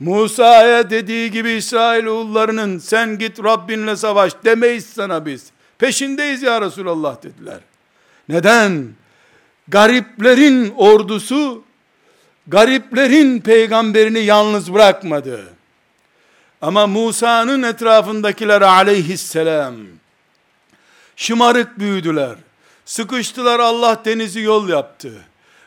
Musa'ya 0.00 0.90
dediği 0.90 1.30
gibi 1.30 1.50
İsrailoğullarının 1.50 2.78
sen 2.78 3.18
git 3.18 3.44
Rabbinle 3.44 3.96
savaş 3.96 4.32
demeyiz 4.44 4.86
sana 4.86 5.26
biz. 5.26 5.46
Peşindeyiz 5.78 6.42
ya 6.42 6.60
Resulallah 6.60 7.22
dediler. 7.22 7.58
Neden? 8.28 8.88
Gariplerin 9.68 10.74
ordusu 10.76 11.64
gariplerin 12.46 13.40
peygamberini 13.40 14.18
yalnız 14.18 14.74
bırakmadı. 14.74 15.44
Ama 16.62 16.86
Musa'nın 16.86 17.62
etrafındakiler 17.62 18.62
aleyhisselam 18.62 19.74
şımarık 21.16 21.78
büyüdüler. 21.78 22.36
Sıkıştılar 22.84 23.60
Allah 23.60 24.02
denizi 24.04 24.40
yol 24.40 24.68
yaptı. 24.68 25.12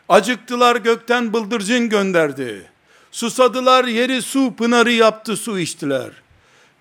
Acıktılar 0.09 0.75
gökten 0.75 1.33
bıldırcın 1.33 1.89
gönderdi. 1.89 2.63
Susadılar 3.11 3.85
yeri 3.85 4.21
su 4.21 4.53
pınarı 4.55 4.91
yaptı 4.91 5.37
su 5.37 5.59
içtiler. 5.59 6.09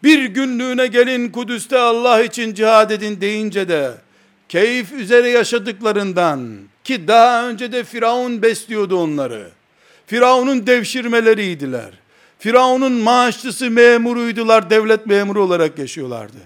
Bir 0.03 0.25
günlüğüne 0.25 0.87
gelin 0.87 1.31
Kudüs'te 1.31 1.79
Allah 1.79 2.23
için 2.23 2.55
cihad 2.55 2.91
edin 2.91 3.21
deyince 3.21 3.69
de 3.69 3.91
keyif 4.49 4.93
üzere 4.93 5.29
yaşadıklarından 5.29 6.59
ki 6.85 7.09
daha 7.09 7.49
önce 7.49 7.73
de 7.73 7.85
Firavun 7.85 8.43
besliyordu 8.43 8.97
onları. 8.97 9.51
Firavun'un 10.07 10.67
devşirmeleriydiler. 10.67 11.91
Firavun'un 12.39 12.93
maaşlısı 12.93 13.71
memuruydular, 13.71 14.71
devlet 14.71 15.07
memuru 15.07 15.43
olarak 15.43 15.79
yaşıyorlardı. 15.79 16.39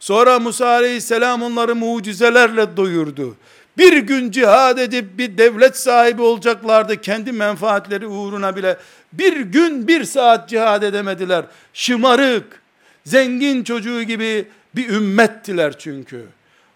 Sonra 0.00 0.38
Musa 0.38 0.66
aleyhisselam 0.66 1.42
onları 1.42 1.74
mucizelerle 1.76 2.76
doyurdu 2.76 3.36
bir 3.78 3.96
gün 3.98 4.30
cihad 4.30 4.78
edip 4.78 5.18
bir 5.18 5.38
devlet 5.38 5.76
sahibi 5.76 6.22
olacaklardı 6.22 7.00
kendi 7.00 7.32
menfaatleri 7.32 8.06
uğruna 8.06 8.56
bile. 8.56 8.76
Bir 9.12 9.40
gün 9.40 9.88
bir 9.88 10.04
saat 10.04 10.48
cihad 10.48 10.82
edemediler. 10.82 11.44
Şımarık 11.74 12.62
zengin 13.04 13.64
çocuğu 13.64 14.02
gibi 14.02 14.48
bir 14.76 14.88
ümmettiler 14.88 15.78
çünkü. 15.78 16.26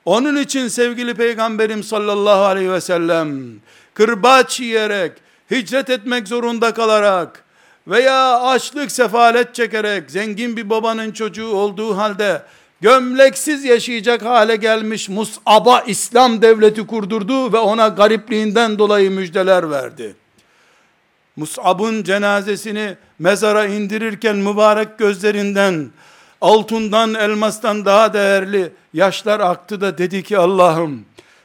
Onun 0.04 0.36
için 0.36 0.68
sevgili 0.68 1.14
peygamberim 1.14 1.82
sallallahu 1.82 2.44
aleyhi 2.44 2.72
ve 2.72 2.80
sellem 2.80 3.38
kırbaç 3.94 4.60
yiyerek 4.60 5.12
hicret 5.50 5.90
etmek 5.90 6.28
zorunda 6.28 6.74
kalarak 6.74 7.44
veya 7.86 8.40
açlık 8.40 8.92
sefalet 8.92 9.54
çekerek 9.54 10.10
zengin 10.10 10.56
bir 10.56 10.70
babanın 10.70 11.12
çocuğu 11.12 11.48
olduğu 11.48 11.96
halde 11.96 12.42
gömleksiz 12.80 13.64
yaşayacak 13.64 14.22
hale 14.22 14.56
gelmiş 14.56 15.08
Mus'ab'a 15.08 15.80
İslam 15.80 16.42
devleti 16.42 16.86
kurdurdu 16.86 17.52
ve 17.52 17.58
ona 17.58 17.88
garipliğinden 17.88 18.78
dolayı 18.78 19.10
müjdeler 19.10 19.70
verdi. 19.70 20.14
Mus'ab'ın 21.36 22.02
cenazesini 22.02 22.96
mezara 23.18 23.66
indirirken 23.66 24.36
mübarek 24.36 24.98
gözlerinden 24.98 25.90
altından 26.40 27.14
elmastan 27.14 27.84
daha 27.84 28.12
değerli 28.12 28.72
yaşlar 28.92 29.40
aktı 29.40 29.80
da 29.80 29.98
dedi 29.98 30.22
ki 30.22 30.38
Allah'ım 30.38 31.04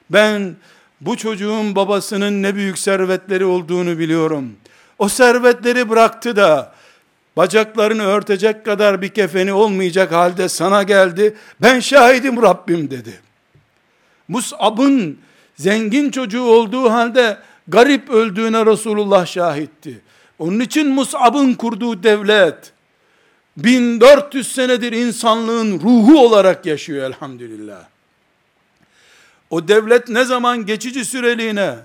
ben 0.09 0.55
bu 1.01 1.17
çocuğun 1.17 1.75
babasının 1.75 2.43
ne 2.43 2.55
büyük 2.55 2.79
servetleri 2.79 3.45
olduğunu 3.45 3.99
biliyorum. 3.99 4.53
O 4.99 5.09
servetleri 5.09 5.89
bıraktı 5.89 6.35
da 6.35 6.73
bacaklarını 7.37 8.03
örtecek 8.03 8.65
kadar 8.65 9.01
bir 9.01 9.09
kefeni 9.09 9.53
olmayacak 9.53 10.11
halde 10.11 10.49
sana 10.49 10.83
geldi. 10.83 11.35
Ben 11.61 11.79
şahidim 11.79 12.41
Rabbim 12.41 12.91
dedi. 12.91 13.19
Mus'ab'ın 14.27 15.19
zengin 15.55 16.11
çocuğu 16.11 16.43
olduğu 16.43 16.91
halde 16.91 17.37
garip 17.67 18.09
öldüğüne 18.09 18.65
Resulullah 18.65 19.25
şahitti. 19.25 20.01
Onun 20.39 20.59
için 20.59 20.89
Mus'ab'ın 20.89 21.53
kurduğu 21.53 22.03
devlet 22.03 22.71
1400 23.57 24.51
senedir 24.51 24.91
insanlığın 24.91 25.79
ruhu 25.79 26.19
olarak 26.19 26.65
yaşıyor 26.65 27.05
elhamdülillah. 27.05 27.83
O 29.49 29.67
devlet 29.67 30.09
ne 30.09 30.25
zaman 30.25 30.65
geçici 30.65 31.05
süreliğine 31.05 31.75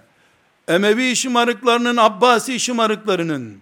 Emevi 0.69 1.17
şımarıklarının, 1.17 1.97
Abbasi 1.97 2.61
şımarıklarının, 2.61 3.59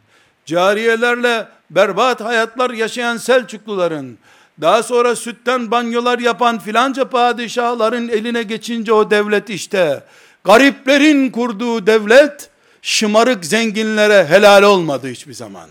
cariyelerle 0.47 1.49
berbat 1.71 2.21
hayatlar 2.21 2.71
yaşayan 2.71 3.17
Selçukluların, 3.17 4.19
daha 4.61 4.83
sonra 4.83 5.17
sütten 5.17 5.71
banyolar 5.71 6.19
yapan 6.19 6.59
filanca 6.59 7.09
padişahların 7.09 8.09
eline 8.09 8.43
geçince 8.43 8.93
o 8.93 9.11
devlet 9.11 9.51
işte, 9.51 10.03
gariplerin 10.45 11.31
kurduğu 11.31 11.87
devlet, 11.87 12.51
şımarık 12.83 13.45
zenginlere 13.45 14.27
helal 14.27 14.63
olmadı 14.63 15.09
hiçbir 15.09 15.35
zaman. 15.35 15.71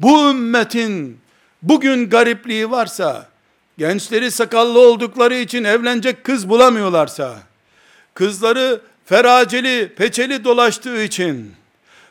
Bu 0.00 0.30
ümmetin 0.30 1.20
bugün 1.62 2.10
garipliği 2.10 2.70
varsa, 2.70 3.28
gençleri 3.78 4.30
sakallı 4.30 4.80
oldukları 4.80 5.34
için 5.34 5.64
evlenecek 5.64 6.24
kız 6.24 6.48
bulamıyorlarsa, 6.48 7.38
kızları 8.14 8.80
feraceli, 9.04 9.94
peçeli 9.96 10.44
dolaştığı 10.44 11.02
için, 11.02 11.54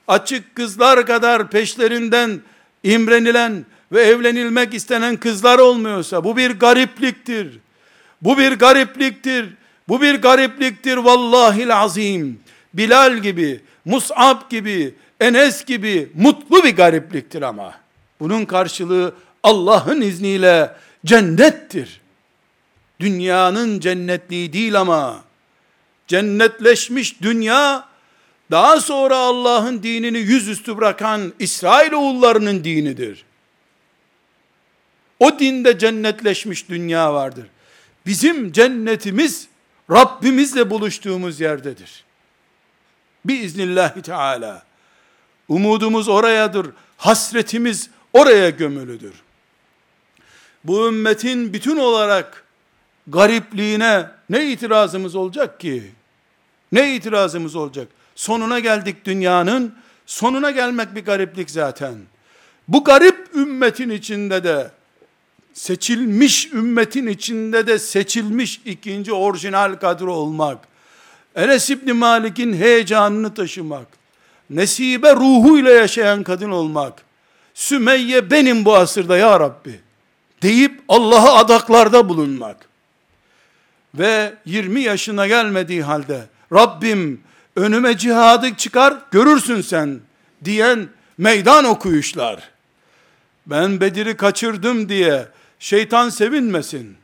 açık 0.09 0.55
kızlar 0.55 1.05
kadar 1.05 1.49
peşlerinden 1.49 2.41
imrenilen 2.83 3.65
ve 3.91 4.01
evlenilmek 4.01 4.73
istenen 4.73 5.17
kızlar 5.17 5.59
olmuyorsa 5.59 6.23
bu 6.23 6.37
bir 6.37 6.51
garipliktir. 6.51 7.59
Bu 8.21 8.37
bir 8.37 8.51
garipliktir. 8.51 9.49
Bu 9.87 10.01
bir 10.01 10.21
garipliktir 10.21 10.97
vallahi 10.97 11.73
azim. 11.73 12.39
Bilal 12.73 13.17
gibi, 13.17 13.61
Mus'ab 13.85 14.49
gibi, 14.49 14.95
Enes 15.19 15.65
gibi 15.65 16.11
mutlu 16.15 16.63
bir 16.63 16.75
garipliktir 16.75 17.41
ama. 17.41 17.73
Bunun 18.19 18.45
karşılığı 18.45 19.13
Allah'ın 19.43 20.01
izniyle 20.01 20.71
cennettir. 21.05 22.01
Dünyanın 22.99 23.79
cennetliği 23.79 24.53
değil 24.53 24.79
ama 24.79 25.19
cennetleşmiş 26.07 27.21
dünya 27.21 27.88
daha 28.51 28.81
sonra 28.81 29.17
Allah'ın 29.17 29.83
dinini 29.83 30.17
yüzüstü 30.17 30.77
bırakan 30.77 31.33
İsrail 31.39 31.91
oğullarının 31.91 32.63
dinidir. 32.63 33.25
O 35.19 35.39
dinde 35.39 35.79
cennetleşmiş 35.79 36.69
dünya 36.69 37.13
vardır. 37.13 37.47
Bizim 38.05 38.51
cennetimiz 38.51 39.47
Rabbimizle 39.91 40.69
buluştuğumuz 40.69 41.39
yerdedir. 41.39 42.03
Biiznillahü 43.25 44.01
Teala. 44.01 44.63
Umudumuz 45.47 46.07
orayadır. 46.07 46.67
Hasretimiz 46.97 47.89
oraya 48.13 48.49
gömülüdür. 48.49 49.13
Bu 50.63 50.87
ümmetin 50.87 51.53
bütün 51.53 51.77
olarak 51.77 52.43
garipliğine 53.07 54.07
ne 54.29 54.51
itirazımız 54.51 55.15
olacak 55.15 55.59
ki? 55.59 55.91
Ne 56.71 56.95
itirazımız 56.95 57.55
olacak? 57.55 57.87
Sonuna 58.19 58.59
geldik 58.59 59.05
dünyanın. 59.05 59.75
Sonuna 60.05 60.51
gelmek 60.51 60.95
bir 60.95 61.05
gariplik 61.05 61.51
zaten. 61.51 61.95
Bu 62.67 62.83
garip 62.83 63.35
ümmetin 63.35 63.89
içinde 63.89 64.43
de 64.43 64.71
seçilmiş 65.53 66.53
ümmetin 66.53 67.07
içinde 67.07 67.67
de 67.67 67.79
seçilmiş 67.79 68.61
ikinci 68.65 69.13
orijinal 69.13 69.75
kadro 69.75 70.13
olmak, 70.13 70.57
Enes 71.35 71.69
İbni 71.69 71.93
Malik'in 71.93 72.53
heyecanını 72.53 73.33
taşımak, 73.33 73.87
nesibe 74.49 75.15
ruhuyla 75.15 75.71
yaşayan 75.71 76.23
kadın 76.23 76.49
olmak, 76.49 76.93
Sümeyye 77.53 78.31
benim 78.31 78.65
bu 78.65 78.75
asırda 78.75 79.17
ya 79.17 79.39
Rabbi, 79.39 79.79
deyip 80.41 80.81
Allah'a 80.87 81.35
adaklarda 81.35 82.09
bulunmak, 82.09 82.69
ve 83.95 84.33
20 84.45 84.81
yaşına 84.81 85.27
gelmediği 85.27 85.83
halde, 85.83 86.21
Rabbim 86.53 87.28
önüme 87.55 87.97
cihadı 87.97 88.55
çıkar, 88.55 88.97
görürsün 89.11 89.61
sen, 89.61 89.99
diyen 90.43 90.89
meydan 91.17 91.65
okuyuşlar, 91.65 92.49
ben 93.45 93.81
Bedir'i 93.81 94.17
kaçırdım 94.17 94.89
diye, 94.89 95.27
Şeytan 95.59 96.09
sevinmesin. 96.09 96.97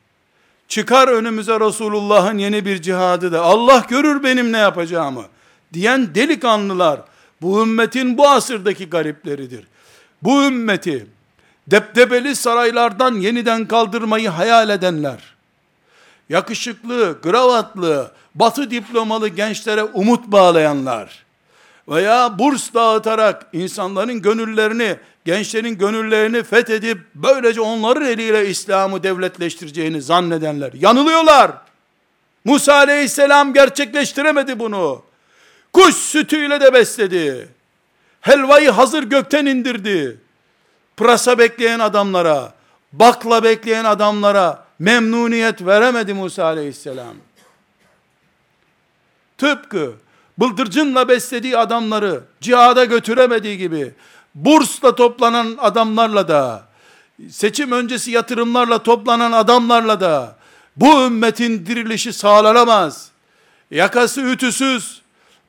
Çıkar 0.67 1.07
önümüze 1.07 1.59
Resulullah'ın 1.59 2.37
yeni 2.37 2.65
bir 2.65 2.81
cihadı 2.81 3.31
da 3.31 3.41
Allah 3.41 3.85
görür 3.89 4.23
benim 4.23 4.51
ne 4.51 4.57
yapacağımı 4.57 5.25
diyen 5.73 6.15
delikanlılar 6.15 7.01
bu 7.41 7.61
ümmetin 7.61 8.17
bu 8.17 8.29
asırdaki 8.29 8.89
garipleridir. 8.89 9.67
Bu 10.21 10.43
ümmeti 10.43 11.07
deptebeli 11.67 12.35
saraylardan 12.35 13.15
yeniden 13.15 13.67
kaldırmayı 13.67 14.29
hayal 14.29 14.69
edenler, 14.69 15.35
yakışıklı, 16.29 17.17
gravatlı, 17.23 18.11
batı 18.35 18.71
diplomalı 18.71 19.27
gençlere 19.27 19.83
umut 19.83 20.27
bağlayanlar 20.27 21.25
veya 21.87 22.39
burs 22.39 22.73
dağıtarak 22.73 23.47
insanların 23.53 24.21
gönüllerini 24.21 24.95
gençlerin 25.25 25.77
gönüllerini 25.77 26.43
fethedip 26.43 26.97
böylece 27.15 27.61
onların 27.61 28.05
eliyle 28.05 28.49
İslam'ı 28.49 29.03
devletleştireceğini 29.03 30.01
zannedenler 30.01 30.73
yanılıyorlar. 30.73 31.51
Musa 32.45 32.73
aleyhisselam 32.73 33.53
gerçekleştiremedi 33.53 34.59
bunu. 34.59 35.01
Kuş 35.73 35.95
sütüyle 35.95 36.61
de 36.61 36.73
besledi. 36.73 37.49
Helvayı 38.21 38.69
hazır 38.69 39.03
gökten 39.03 39.45
indirdi. 39.45 40.17
Pırasa 40.97 41.37
bekleyen 41.37 41.79
adamlara, 41.79 42.53
bakla 42.93 43.43
bekleyen 43.43 43.85
adamlara 43.85 44.65
memnuniyet 44.79 45.65
veremedi 45.65 46.13
Musa 46.13 46.43
aleyhisselam. 46.45 47.15
Tıpkı 49.37 49.93
bıldırcınla 50.37 51.07
beslediği 51.07 51.57
adamları 51.57 52.23
cihada 52.41 52.85
götüremediği 52.85 53.57
gibi 53.57 53.93
bursla 54.35 54.95
toplanan 54.95 55.57
adamlarla 55.59 56.27
da, 56.27 56.67
seçim 57.29 57.71
öncesi 57.71 58.11
yatırımlarla 58.11 58.83
toplanan 58.83 59.31
adamlarla 59.31 59.99
da, 59.99 60.35
bu 60.75 61.05
ümmetin 61.05 61.65
dirilişi 61.65 62.13
sağlanamaz. 62.13 63.09
Yakası 63.71 64.21
ütüsüz, 64.21 65.01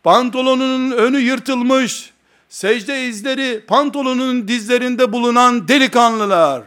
pantolonunun 0.03 0.91
önü 0.91 1.19
yırtılmış, 1.19 2.11
secde 2.49 3.07
izleri 3.09 3.65
pantolonunun 3.67 4.49
dizlerinde 4.49 5.13
bulunan 5.13 5.69
delikanlılar 5.69 6.63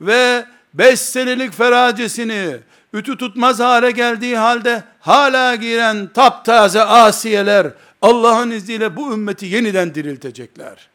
ve 0.00 0.46
beş 0.74 1.00
senelik 1.00 1.52
feracesini 1.52 2.56
ütü 2.92 3.16
tutmaz 3.16 3.60
hale 3.60 3.90
geldiği 3.90 4.36
halde 4.36 4.84
hala 5.00 5.54
giren 5.54 6.08
taptaze 6.14 6.82
asiyeler 6.82 7.66
Allah'ın 8.02 8.50
izniyle 8.50 8.96
bu 8.96 9.12
ümmeti 9.12 9.46
yeniden 9.46 9.94
diriltecekler. 9.94 10.88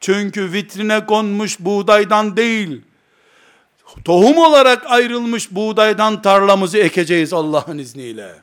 Çünkü 0.00 0.52
vitrine 0.52 1.06
konmuş 1.06 1.60
buğdaydan 1.60 2.36
değil, 2.36 2.82
tohum 4.04 4.38
olarak 4.38 4.86
ayrılmış 4.86 5.50
buğdaydan 5.50 6.22
tarlamızı 6.22 6.78
ekeceğiz 6.78 7.32
Allah'ın 7.32 7.78
izniyle. 7.78 8.34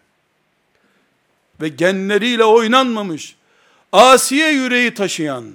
Ve 1.62 1.68
genleriyle 1.68 2.44
oynanmamış, 2.44 3.36
Asiye 3.92 4.52
yüreği 4.52 4.94
taşıyan, 4.94 5.46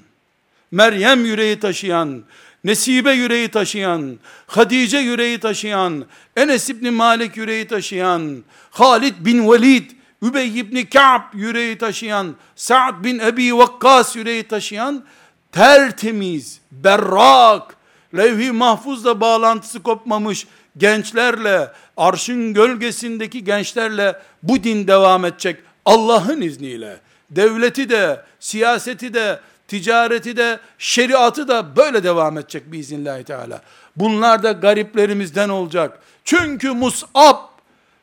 Meryem 0.70 1.24
yüreği 1.24 1.60
taşıyan, 1.60 2.22
Nesibe 2.64 3.12
yüreği 3.12 3.48
taşıyan, 3.48 4.18
Hadice 4.46 4.98
yüreği 4.98 5.38
taşıyan, 5.40 6.04
Enes 6.36 6.70
İbni 6.70 6.90
Malik 6.90 7.36
yüreği 7.36 7.66
taşıyan, 7.66 8.44
Halid 8.70 9.14
bin 9.20 9.52
Velid, 9.52 9.90
Übey 10.22 10.60
İbni 10.60 10.88
Ka'b 10.88 11.22
yüreği 11.34 11.78
taşıyan, 11.78 12.34
Sa'd 12.56 13.04
bin 13.04 13.18
Ebi 13.18 13.56
Vakkas 13.56 14.16
yüreği 14.16 14.42
taşıyan, 14.42 15.04
tertemiz, 15.52 16.60
berrak, 16.72 17.76
levh-i 18.16 18.52
mahfuzla 18.52 19.20
bağlantısı 19.20 19.82
kopmamış 19.82 20.46
gençlerle, 20.76 21.72
arşın 21.96 22.54
gölgesindeki 22.54 23.44
gençlerle 23.44 24.16
bu 24.42 24.64
din 24.64 24.86
devam 24.86 25.24
edecek 25.24 25.60
Allah'ın 25.84 26.40
izniyle. 26.40 27.00
Devleti 27.30 27.90
de, 27.90 28.24
siyaseti 28.40 29.14
de, 29.14 29.40
ticareti 29.68 30.36
de, 30.36 30.60
şeriatı 30.78 31.48
da 31.48 31.76
böyle 31.76 32.04
devam 32.04 32.38
edecek 32.38 32.72
biiznillahü 32.72 33.24
teala. 33.24 33.62
Bunlar 33.96 34.42
da 34.42 34.52
gariplerimizden 34.52 35.48
olacak. 35.48 35.98
Çünkü 36.24 36.70
Mus'ab 36.70 37.36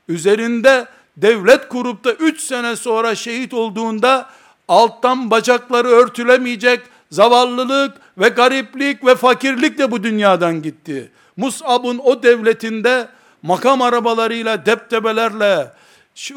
üzerinde 0.07 0.85
devlet 1.17 1.69
kurup 1.69 2.03
da 2.03 2.13
3 2.13 2.41
sene 2.41 2.75
sonra 2.75 3.15
şehit 3.15 3.53
olduğunda 3.53 4.29
alttan 4.67 5.31
bacakları 5.31 5.87
örtülemeyecek 5.87 6.81
zavallılık 7.11 7.97
ve 8.17 8.29
gariplik 8.29 9.05
ve 9.05 9.15
fakirlik 9.15 9.77
de 9.77 9.91
bu 9.91 10.03
dünyadan 10.03 10.61
gitti. 10.61 11.11
Mus'ab'ın 11.37 11.99
o 12.03 12.23
devletinde 12.23 13.07
makam 13.41 13.81
arabalarıyla, 13.81 14.65
deptebelerle, 14.65 15.71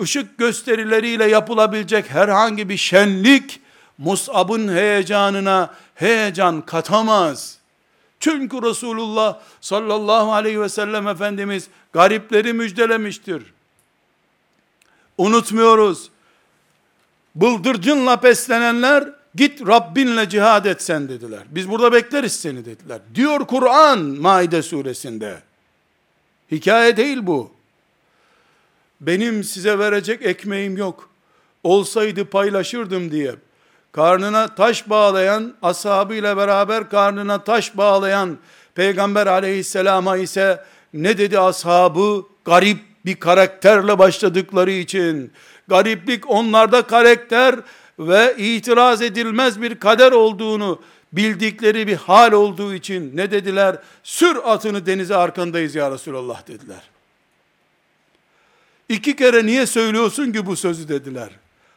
ışık 0.03 0.39
gösterileriyle 0.39 1.25
yapılabilecek 1.25 2.11
herhangi 2.11 2.69
bir 2.69 2.77
şenlik, 2.77 3.61
Mus'ab'ın 3.99 4.69
heyecanına 4.69 5.75
heyecan 5.95 6.61
katamaz. 6.61 7.59
Çünkü 8.21 8.63
Resulullah 8.63 9.39
sallallahu 9.61 10.33
aleyhi 10.33 10.61
ve 10.61 10.69
sellem 10.69 11.09
Efendimiz 11.09 11.69
garipleri 11.93 12.53
müjdelemiştir. 12.53 13.43
Unutmuyoruz. 15.19 16.11
Bıldırcınla 17.35 18.23
beslenenler 18.23 19.19
Git 19.35 19.67
Rabbinle 19.67 20.29
cihad 20.29 20.65
et 20.65 20.83
sen 20.83 21.09
dediler. 21.09 21.41
Biz 21.51 21.71
burada 21.71 21.93
bekleriz 21.93 22.33
seni 22.41 22.65
dediler. 22.65 23.01
Diyor 23.15 23.41
Kur'an 23.47 23.99
Maide 23.99 24.63
suresinde. 24.63 25.43
Hikaye 26.51 26.97
değil 26.97 27.19
bu. 27.23 27.53
Benim 29.01 29.45
size 29.45 29.79
verecek 29.79 30.23
ekmeğim 30.23 30.77
yok. 30.77 31.11
Olsaydı 31.65 32.25
paylaşırdım 32.25 33.13
diye. 33.13 33.35
Karnına 33.93 34.55
taş 34.55 34.91
bağlayan, 34.91 35.55
ashabıyla 35.63 36.37
beraber 36.37 36.91
karnına 36.91 37.45
taş 37.45 37.77
bağlayan 37.77 38.39
Peygamber 38.75 39.27
aleyhisselama 39.27 40.17
ise 40.17 40.65
ne 40.95 41.19
dedi 41.19 41.41
ashabı? 41.41 42.23
Garip 42.45 42.79
bir 43.05 43.17
karakterle 43.17 43.99
başladıkları 43.99 44.71
için. 44.71 45.33
Gariplik 45.69 46.31
onlarda 46.31 46.83
karakter, 46.83 47.55
ve 47.99 48.35
itiraz 48.39 49.03
edilmez 49.03 49.63
bir 49.63 49.81
kader 49.81 50.13
olduğunu 50.13 50.83
bildikleri 51.13 51.87
bir 51.87 51.97
hal 51.97 52.33
olduğu 52.33 52.75
için 52.75 53.17
ne 53.17 53.31
dediler? 53.31 53.77
Sür 54.03 54.37
atını 54.45 54.87
denize 54.87 55.17
arkandayız 55.17 55.75
ya 55.75 55.91
Resulallah 55.91 56.49
dediler. 56.49 56.91
İki 58.89 59.17
kere 59.17 59.47
niye 59.47 59.67
söylüyorsun 59.67 60.33
ki 60.33 60.47
bu 60.47 60.57
sözü 60.57 60.89
dediler. 60.89 61.31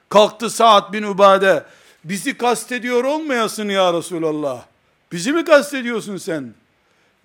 Kalktı 0.09 0.49
Sa'd 0.49 0.93
bin 0.93 1.03
Ubade, 1.03 1.63
bizi 2.03 2.37
kastediyor 2.37 3.03
olmayasın 3.03 3.69
ya 3.69 3.93
Resulallah. 3.93 4.65
Bizi 5.11 5.33
mi 5.33 5.45
kastediyorsun 5.45 6.17
sen? 6.17 6.53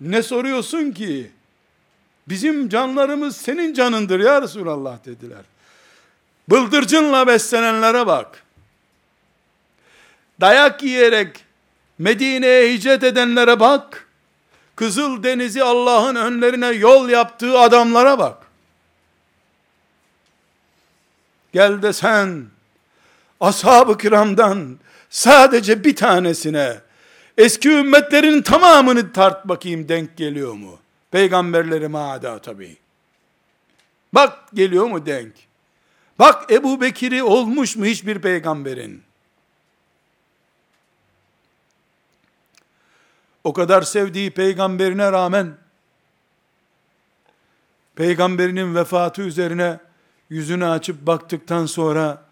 Ne 0.01 0.23
soruyorsun 0.23 0.91
ki? 0.91 1.31
Bizim 2.29 2.69
canlarımız 2.69 3.37
senin 3.37 3.73
canındır 3.73 4.19
ya 4.19 4.41
Resulallah 4.41 5.05
dediler. 5.05 5.41
Bıldırcınla 6.49 7.27
beslenenlere 7.27 8.07
bak. 8.07 8.43
Dayak 10.41 10.83
yiyerek 10.83 11.45
Medine'ye 11.99 12.73
hicret 12.73 13.03
edenlere 13.03 13.59
bak. 13.59 14.07
Kızıl 14.75 15.23
Denizi 15.23 15.63
Allah'ın 15.63 16.15
önlerine 16.15 16.67
yol 16.67 17.09
yaptığı 17.09 17.59
adamlara 17.59 18.19
bak. 18.19 18.37
Gel 21.53 21.81
de 21.81 21.93
sen 21.93 22.45
ashab-ı 23.39 23.97
kiramdan 23.97 24.79
sadece 25.09 25.83
bir 25.83 25.95
tanesine 25.95 26.81
eski 27.37 27.69
ümmetlerin 27.69 28.41
tamamını 28.41 29.13
tart 29.13 29.47
bakayım 29.47 29.89
denk 29.89 30.17
geliyor 30.17 30.53
mu? 30.53 30.79
Peygamberleri 31.11 31.87
maada 31.87 32.39
tabi. 32.39 32.77
Bak 34.13 34.39
geliyor 34.53 34.85
mu 34.85 35.05
denk? 35.05 35.33
Bak 36.19 36.51
Ebu 36.51 36.81
Bekir'i 36.81 37.23
olmuş 37.23 37.75
mu 37.75 37.85
hiçbir 37.85 38.19
peygamberin? 38.19 39.03
O 43.43 43.53
kadar 43.53 43.81
sevdiği 43.81 44.31
peygamberine 44.31 45.11
rağmen 45.11 45.57
peygamberinin 47.95 48.75
vefatı 48.75 49.21
üzerine 49.21 49.79
yüzünü 50.29 50.65
açıp 50.65 51.01
baktıktan 51.01 51.65
sonra 51.65 52.26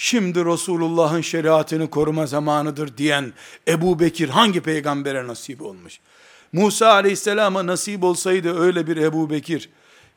şimdi 0.00 0.44
Resulullah'ın 0.44 1.20
şeriatını 1.20 1.90
koruma 1.90 2.26
zamanıdır 2.26 2.96
diyen 2.96 3.32
Ebu 3.68 4.00
Bekir 4.00 4.28
hangi 4.28 4.60
peygambere 4.60 5.26
nasip 5.26 5.62
olmuş? 5.62 6.00
Musa 6.52 6.92
aleyhisselama 6.92 7.66
nasip 7.66 8.04
olsaydı 8.04 8.60
öyle 8.60 8.86
bir 8.86 8.96
Ebu 8.96 9.30
Bekir, 9.30 9.68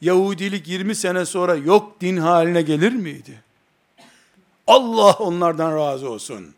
Yahudilik 0.01 0.67
20 0.67 0.95
sene 0.95 1.25
sonra 1.25 1.55
yok 1.55 2.01
din 2.01 2.17
haline 2.17 2.61
gelir 2.61 2.91
miydi? 2.91 3.41
Allah 4.67 5.13
onlardan 5.13 5.77
razı 5.77 6.09
olsun. 6.09 6.53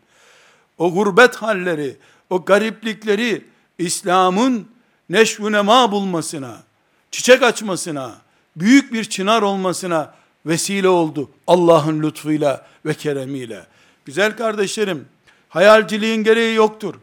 O 0.78 0.94
gurbet 0.94 1.36
halleri, 1.36 1.98
o 2.30 2.46
gariplikleri 2.46 3.46
İslam'ın 3.78 4.68
neşvü 5.10 5.52
nema 5.52 5.92
bulmasına, 5.92 6.64
çiçek 7.12 7.44
açmasına, 7.44 8.16
büyük 8.56 8.94
bir 8.94 9.04
çınar 9.04 9.42
olmasına 9.42 10.14
vesile 10.46 10.88
oldu. 10.88 11.30
Allah'ın 11.48 12.04
lütfuyla 12.04 12.68
ve 12.86 12.94
keremiyle. 12.94 13.66
Güzel 14.06 14.38
kardeşlerim, 14.38 15.06
hayalciliğin 15.50 16.24
gereği 16.24 16.56
yoktur. 16.56 16.96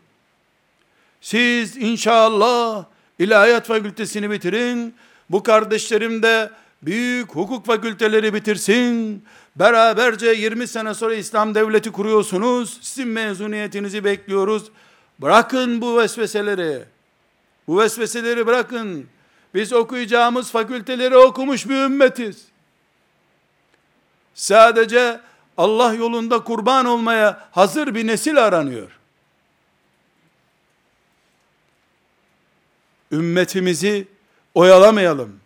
Siz 1.21 1.77
inşallah 1.77 2.85
ilahiyat 3.19 3.67
fakültesini 3.67 4.31
bitirin. 4.31 4.95
Bu 5.31 5.43
kardeşlerim 5.43 6.23
de 6.23 6.51
büyük 6.83 7.35
hukuk 7.35 7.67
fakülteleri 7.67 8.35
bitirsin. 8.35 9.25
Beraberce 9.57 10.27
20 10.27 10.67
sene 10.67 10.95
sonra 10.95 11.15
İslam 11.15 11.55
devleti 11.55 11.93
kuruyorsunuz. 11.93 12.79
Sizin 12.81 13.09
mezuniyetinizi 13.09 14.05
bekliyoruz. 14.05 14.71
Bırakın 15.19 15.81
bu 15.81 15.99
vesveseleri. 15.99 16.83
Bu 17.69 17.79
vesveseleri 17.81 18.47
bırakın. 18.47 19.07
Biz 19.55 19.73
okuyacağımız 19.73 20.51
fakülteleri 20.51 21.17
okumuş 21.17 21.69
bir 21.69 21.77
ümmetiz. 21.77 22.52
Sadece 24.35 25.21
Allah 25.57 25.95
yolunda 25.95 26.45
kurban 26.45 26.87
olmaya 26.87 27.49
hazır 27.51 27.95
bir 27.95 28.07
nesil 28.07 28.45
aranıyor. 28.45 28.99
Ümmetimizi 33.13 34.09
oyalamayalım. 34.55 35.41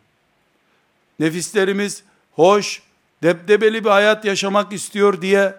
Nefislerimiz 1.18 2.02
hoş, 2.32 2.82
debdebeli 3.22 3.84
bir 3.84 3.90
hayat 3.90 4.24
yaşamak 4.24 4.72
istiyor 4.72 5.22
diye 5.22 5.54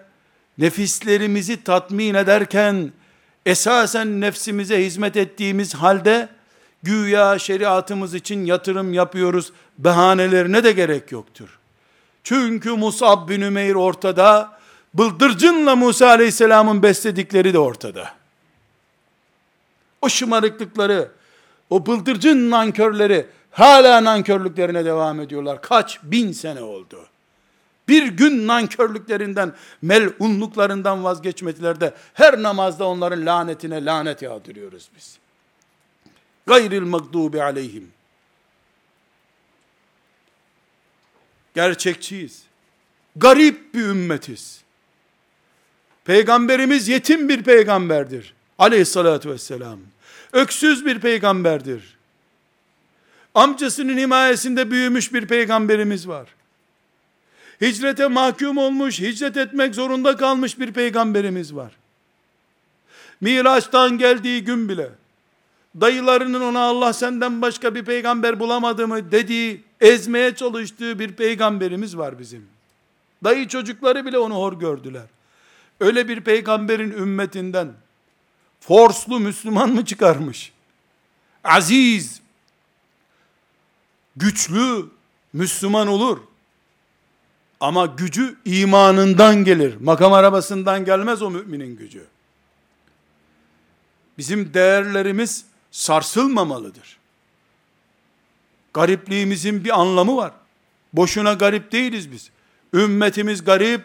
nefislerimizi 0.58 1.64
tatmin 1.64 2.14
ederken 2.14 2.92
esasen 3.46 4.20
nefsimize 4.20 4.84
hizmet 4.84 5.16
ettiğimiz 5.16 5.74
halde 5.74 6.28
güya 6.82 7.38
şeriatımız 7.38 8.14
için 8.14 8.44
yatırım 8.44 8.94
yapıyoruz 8.94 9.52
bahanelerine 9.78 10.64
de 10.64 10.72
gerek 10.72 11.12
yoktur. 11.12 11.57
Çünkü 12.24 12.70
Musab 12.70 13.28
bin 13.28 13.40
Ümeyr 13.40 13.74
ortada, 13.74 14.58
bıldırcınla 14.94 15.76
Musa 15.76 16.08
aleyhisselamın 16.08 16.82
besledikleri 16.82 17.54
de 17.54 17.58
ortada. 17.58 18.14
O 20.02 20.08
şımarıklıkları, 20.08 21.10
o 21.70 21.86
bıldırcın 21.86 22.50
nankörleri 22.50 23.26
hala 23.50 24.04
nankörlüklerine 24.04 24.84
devam 24.84 25.20
ediyorlar. 25.20 25.62
Kaç 25.62 25.98
bin 26.02 26.32
sene 26.32 26.62
oldu. 26.62 27.06
Bir 27.88 28.06
gün 28.06 28.46
nankörlüklerinden, 28.46 29.52
melunluklarından 29.82 31.04
vazgeçmediler 31.04 31.80
de 31.80 31.94
her 32.14 32.42
namazda 32.42 32.84
onların 32.84 33.26
lanetine 33.26 33.84
lanet 33.84 34.22
yağdırıyoruz 34.22 34.88
biz. 34.96 35.18
Gayril 36.46 36.82
mağdubi 36.82 37.42
aleyhim. 37.42 37.90
Gerçekçiyiz. 41.58 42.42
Garip 43.16 43.74
bir 43.74 43.82
ümmetiz. 43.82 44.60
Peygamberimiz 46.04 46.88
yetim 46.88 47.28
bir 47.28 47.42
peygamberdir. 47.42 48.34
Aleyhissalatü 48.58 49.30
vesselam. 49.30 49.78
Öksüz 50.32 50.86
bir 50.86 51.00
peygamberdir. 51.00 51.96
Amcasının 53.34 53.98
himayesinde 53.98 54.70
büyümüş 54.70 55.12
bir 55.12 55.26
peygamberimiz 55.26 56.08
var. 56.08 56.28
Hicrete 57.60 58.06
mahkum 58.06 58.58
olmuş, 58.58 59.00
hicret 59.00 59.36
etmek 59.36 59.74
zorunda 59.74 60.16
kalmış 60.16 60.58
bir 60.58 60.72
peygamberimiz 60.72 61.54
var. 61.54 61.72
Miraç'tan 63.20 63.98
geldiği 63.98 64.44
gün 64.44 64.68
bile, 64.68 64.90
dayılarının 65.80 66.40
ona 66.40 66.60
Allah 66.60 66.92
senden 66.92 67.42
başka 67.42 67.74
bir 67.74 67.84
peygamber 67.84 68.40
bulamadı 68.40 68.88
mı 68.88 69.12
dediği, 69.12 69.67
ezmeye 69.80 70.34
çalıştığı 70.34 70.98
bir 70.98 71.12
peygamberimiz 71.12 71.96
var 71.96 72.18
bizim. 72.18 72.46
Dayı 73.24 73.48
çocukları 73.48 74.06
bile 74.06 74.18
onu 74.18 74.34
hor 74.34 74.52
gördüler. 74.52 75.06
Öyle 75.80 76.08
bir 76.08 76.20
peygamberin 76.20 76.90
ümmetinden, 76.90 77.72
forslu 78.60 79.20
Müslüman 79.20 79.70
mı 79.70 79.84
çıkarmış? 79.84 80.52
Aziz, 81.44 82.20
güçlü 84.16 84.84
Müslüman 85.32 85.88
olur. 85.88 86.18
Ama 87.60 87.86
gücü 87.86 88.36
imanından 88.44 89.44
gelir. 89.44 89.76
Makam 89.80 90.12
arabasından 90.12 90.84
gelmez 90.84 91.22
o 91.22 91.30
müminin 91.30 91.76
gücü. 91.76 92.06
Bizim 94.18 94.54
değerlerimiz 94.54 95.44
sarsılmamalıdır. 95.70 96.97
Garipliğimizin 98.74 99.64
bir 99.64 99.80
anlamı 99.80 100.16
var. 100.16 100.32
Boşuna 100.92 101.32
garip 101.32 101.72
değiliz 101.72 102.12
biz. 102.12 102.30
Ümmetimiz 102.74 103.44
garip. 103.44 103.82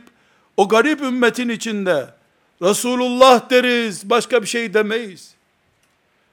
O 0.57 0.69
garip 0.69 1.01
ümmetin 1.01 1.49
içinde 1.49 2.13
Resulullah 2.61 3.49
deriz, 3.49 4.09
başka 4.09 4.41
bir 4.41 4.47
şey 4.47 4.73
demeyiz. 4.73 5.33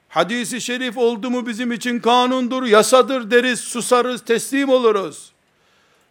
Hadisi 0.09 0.61
şerif 0.61 0.97
oldu 0.97 1.29
mu 1.29 1.47
bizim 1.47 1.71
için 1.71 1.99
kanundur, 1.99 2.63
yasadır 2.63 3.31
deriz, 3.31 3.59
susarız, 3.59 4.25
teslim 4.25 4.69
oluruz. 4.69 5.31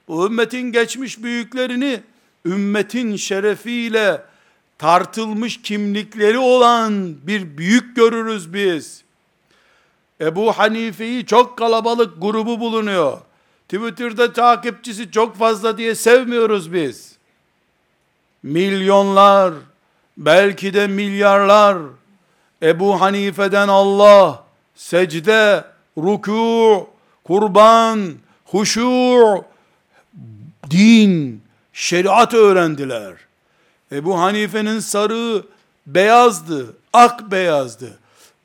Bu 0.09 0.27
ümmetin 0.27 0.73
geçmiş 0.73 1.23
büyüklerini 1.23 2.01
ümmetin 2.45 3.17
şerefiyle 3.17 4.23
tartılmış 4.79 5.63
kimlikleri 5.63 6.39
olan 6.39 7.15
bir 7.27 7.59
büyük 7.59 7.97
görürüz 7.97 8.55
biz. 8.55 9.05
Ebu 10.21 10.53
Hanife'yi 10.53 11.27
çok 11.27 11.59
kalabalık 11.59 12.23
grubu 12.23 12.61
bulunuyor. 12.61 13.19
Twitter'da 13.69 14.33
takipçisi 14.33 15.11
çok 15.11 15.37
fazla 15.37 15.79
diye 15.79 15.95
sevmiyoruz 15.95 16.73
biz. 16.73 17.17
Milyonlar, 18.43 19.55
belki 20.17 20.75
de 20.75 20.87
milyarlar 20.87 21.79
Ebu 22.63 23.01
Hanife'den 23.01 23.69
Allah 23.69 24.45
secde, 24.75 25.65
ruku, 25.99 26.89
kurban, 27.25 28.15
huşu, 28.45 29.45
din, 30.71 31.43
şeriat 31.73 32.35
öğrendiler. 32.35 33.15
Ebu 33.93 34.21
Hanife'nin 34.21 34.81
sarığı 34.81 35.47
beyazdı, 35.87 36.77
ak 36.93 37.31
beyazdı. 37.31 37.99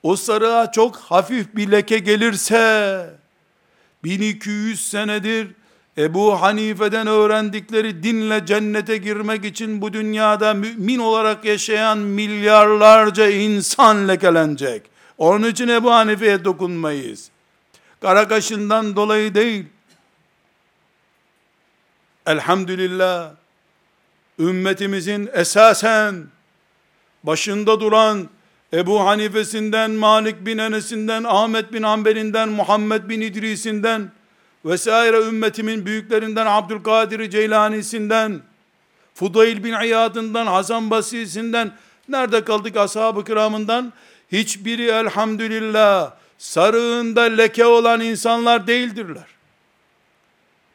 O 0.05 0.15
sarığa 0.15 0.71
çok 0.71 0.95
hafif 0.95 1.55
bir 1.55 1.71
leke 1.71 1.99
gelirse, 1.99 3.09
1200 4.03 4.89
senedir 4.89 5.47
Ebu 5.97 6.41
Hanife'den 6.41 7.07
öğrendikleri 7.07 8.03
dinle 8.03 8.45
cennete 8.45 8.97
girmek 8.97 9.45
için 9.45 9.81
bu 9.81 9.93
dünyada 9.93 10.53
mümin 10.53 10.99
olarak 10.99 11.45
yaşayan 11.45 11.97
milyarlarca 11.97 13.29
insan 13.29 14.07
lekelenecek. 14.07 14.83
Onun 15.17 15.49
için 15.49 15.67
Ebu 15.67 15.91
Hanife'ye 15.91 16.45
dokunmayız. 16.45 17.29
Kara 18.01 18.27
kaşından 18.27 18.95
dolayı 18.95 19.35
değil. 19.35 19.65
Elhamdülillah 22.25 23.31
ümmetimizin 24.39 25.29
esasen 25.33 26.25
başında 27.23 27.79
duran 27.79 28.29
Ebu 28.73 28.99
Hanife'sinden, 28.99 29.91
Malik 29.91 30.45
bin 30.45 30.57
Enes'inden, 30.57 31.23
Ahmet 31.23 31.73
bin 31.73 31.83
Hanbel'inden, 31.83 32.49
Muhammed 32.49 33.09
bin 33.09 33.21
İdris'inden 33.21 34.11
vesaire 34.65 35.17
ümmetimin 35.17 35.85
büyüklerinden 35.85 36.45
Abdülkadir 36.45 37.29
Ceylani'sinden, 37.29 38.41
Fudayl 39.13 39.63
bin 39.63 39.73
İyad'ından, 39.73 40.45
Hasan 40.45 40.91
Basri'sinden, 40.91 41.71
nerede 42.09 42.43
kaldık 42.43 42.77
ashab-ı 42.77 43.23
kiramından? 43.23 43.93
Hiçbiri 44.31 44.85
elhamdülillah 44.85 46.11
sarığında 46.37 47.21
leke 47.21 47.65
olan 47.65 48.01
insanlar 48.01 48.67
değildirler. 48.67 49.27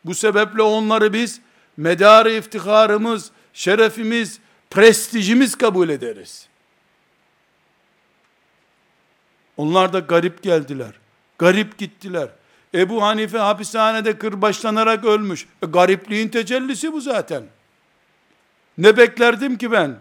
Bu 0.05 0.15
sebeple 0.15 0.63
onları 0.63 1.13
biz 1.13 1.41
medarı 1.77 2.33
iftiharımız, 2.33 3.31
şerefimiz, 3.53 4.39
prestijimiz 4.71 5.55
kabul 5.55 5.89
ederiz. 5.89 6.50
Onlar 9.61 9.93
da 9.93 9.99
garip 9.99 10.43
geldiler. 10.43 10.93
Garip 11.39 11.79
gittiler. 11.79 12.29
Ebu 12.75 13.03
Hanife 13.03 13.39
hapishanede 13.39 14.19
kırbaçlanarak 14.19 15.05
ölmüş. 15.05 15.47
E, 15.63 15.67
garipliğin 15.67 16.29
tecellisi 16.29 16.93
bu 16.93 17.01
zaten. 17.01 17.43
Ne 18.79 18.97
beklerdim 18.97 19.59
ki 19.59 19.73
ben? 19.73 19.97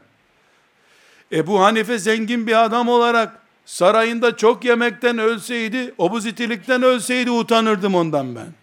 Ebu 1.32 1.62
Hanife 1.64 1.98
zengin 1.98 2.48
bir 2.48 2.64
adam 2.64 2.90
olarak 2.90 3.40
sarayında 3.66 4.38
çok 4.38 4.66
yemekten 4.66 5.18
ölseydi, 5.18 5.94
obuzitilikten 5.98 6.84
ölseydi 6.84 7.32
utanırdım 7.32 7.96
ondan 7.96 8.36
ben. 8.36 8.54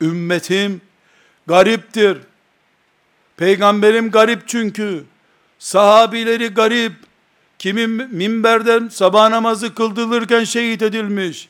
Ümmetim 0.00 0.80
gariptir. 1.46 2.18
Peygamberim 3.36 4.10
garip 4.10 4.48
çünkü. 4.48 5.04
Sahabileri 5.58 6.48
garip. 6.48 7.07
Kimi 7.58 7.86
minberden 7.86 8.88
sabah 8.88 9.30
namazı 9.30 9.74
kıldırırken 9.74 10.44
şehit 10.44 10.82
edilmiş. 10.82 11.48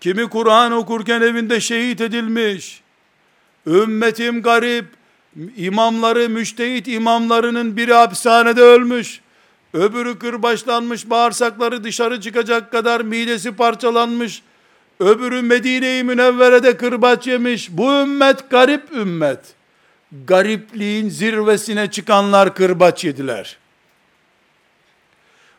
Kimi 0.00 0.28
Kur'an 0.28 0.72
okurken 0.72 1.20
evinde 1.20 1.60
şehit 1.60 2.00
edilmiş. 2.00 2.80
Ümmetim 3.66 4.42
garip. 4.42 4.86
İmamları, 5.56 6.28
müştehit 6.28 6.88
imamlarının 6.88 7.76
biri 7.76 7.92
hapishanede 7.92 8.62
ölmüş. 8.62 9.20
Öbürü 9.74 10.18
kırbaçlanmış, 10.18 11.10
bağırsakları 11.10 11.84
dışarı 11.84 12.20
çıkacak 12.20 12.72
kadar 12.72 13.00
midesi 13.00 13.52
parçalanmış. 13.52 14.42
Öbürü 15.00 15.42
Medine-i 15.42 16.04
Münevvere'de 16.04 16.76
kırbaç 16.76 17.26
yemiş. 17.26 17.68
Bu 17.70 17.92
ümmet 17.92 18.50
garip 18.50 18.92
ümmet. 18.92 19.40
Garipliğin 20.26 21.08
zirvesine 21.08 21.90
çıkanlar 21.90 22.54
kırbaç 22.54 23.04
yediler. 23.04 23.56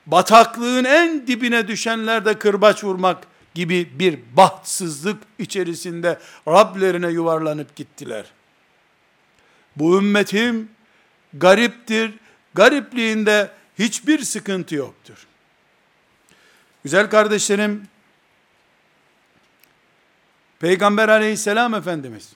Bataklığın 0.08 0.84
en 0.84 1.28
dibine 1.28 1.68
düşenler 1.68 2.26
de 2.26 2.40
kırbaç 2.40 2.84
vurmak 2.84 3.28
gibi 3.56 4.00
bir 4.00 4.20
bahtsızlık 4.34 5.24
içerisinde 5.40 6.20
Rablerine 6.48 7.08
yuvarlanıp 7.08 7.76
gittiler. 7.76 8.26
Bu 9.76 9.98
ümmetim 9.98 10.70
gariptir. 11.34 12.14
Garipliğinde 12.54 13.52
hiçbir 13.80 14.20
sıkıntı 14.20 14.76
yoktur. 14.76 15.28
Güzel 16.84 17.10
kardeşlerim, 17.10 17.88
Peygamber 20.60 21.10
aleyhisselam 21.10 21.74
Efendimiz, 21.74 22.34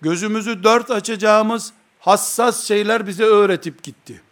gözümüzü 0.00 0.62
dört 0.64 0.90
açacağımız 0.90 1.72
hassas 2.00 2.64
şeyler 2.64 3.06
bize 3.06 3.24
öğretip 3.24 3.82
gitti. 3.82 4.22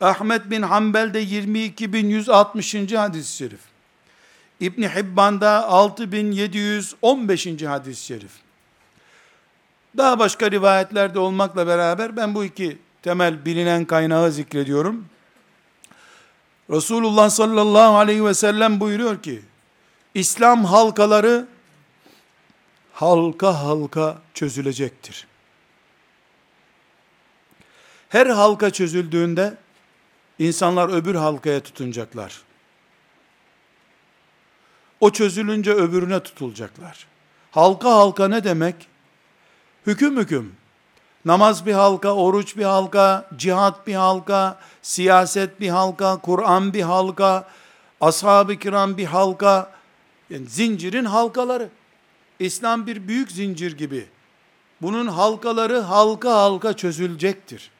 Ahmet 0.00 0.50
bin 0.50 0.62
Hanbel'de 0.62 1.22
22.160. 1.22 2.96
hadis-i 2.96 3.36
şerif. 3.36 3.60
İbni 4.60 4.88
Hibban'da 4.88 5.68
6715. 5.68 7.46
hadis-i 7.62 8.04
şerif. 8.04 8.32
Daha 9.96 10.18
başka 10.18 10.50
rivayetlerde 10.50 11.18
olmakla 11.18 11.66
beraber 11.66 12.16
ben 12.16 12.34
bu 12.34 12.44
iki 12.44 12.78
temel 13.02 13.44
bilinen 13.44 13.84
kaynağı 13.84 14.32
zikrediyorum. 14.32 15.06
Resulullah 16.70 17.30
sallallahu 17.30 17.96
aleyhi 17.96 18.24
ve 18.24 18.34
sellem 18.34 18.80
buyuruyor 18.80 19.22
ki, 19.22 19.42
İslam 20.14 20.64
halkaları 20.64 21.46
halka 22.92 23.62
halka 23.62 24.18
çözülecektir. 24.34 25.26
Her 28.08 28.26
halka 28.26 28.70
çözüldüğünde 28.70 29.56
insanlar 30.40 30.88
öbür 30.88 31.14
halkaya 31.14 31.60
tutunacaklar. 31.60 32.42
O 35.00 35.10
çözülünce 35.10 35.72
öbürüne 35.72 36.20
tutulacaklar. 36.20 37.06
Halka 37.50 37.90
halka 37.90 38.28
ne 38.28 38.44
demek? 38.44 38.74
Hüküm 39.86 40.16
hüküm. 40.16 40.56
Namaz 41.24 41.66
bir 41.66 41.72
halka, 41.72 42.14
oruç 42.14 42.56
bir 42.56 42.64
halka, 42.64 43.28
cihat 43.36 43.86
bir 43.86 43.94
halka, 43.94 44.58
siyaset 44.82 45.60
bir 45.60 45.68
halka, 45.68 46.16
Kur'an 46.16 46.74
bir 46.74 46.82
halka, 46.82 47.48
ashab-ı 48.00 48.56
kiram 48.56 48.96
bir 48.96 49.04
halka, 49.04 49.72
yani 50.30 50.46
zincirin 50.46 51.04
halkaları. 51.04 51.68
İslam 52.38 52.86
bir 52.86 53.08
büyük 53.08 53.30
zincir 53.30 53.76
gibi. 53.76 54.08
Bunun 54.82 55.06
halkaları 55.06 55.78
halka 55.78 56.34
halka 56.34 56.76
çözülecektir. 56.76 57.70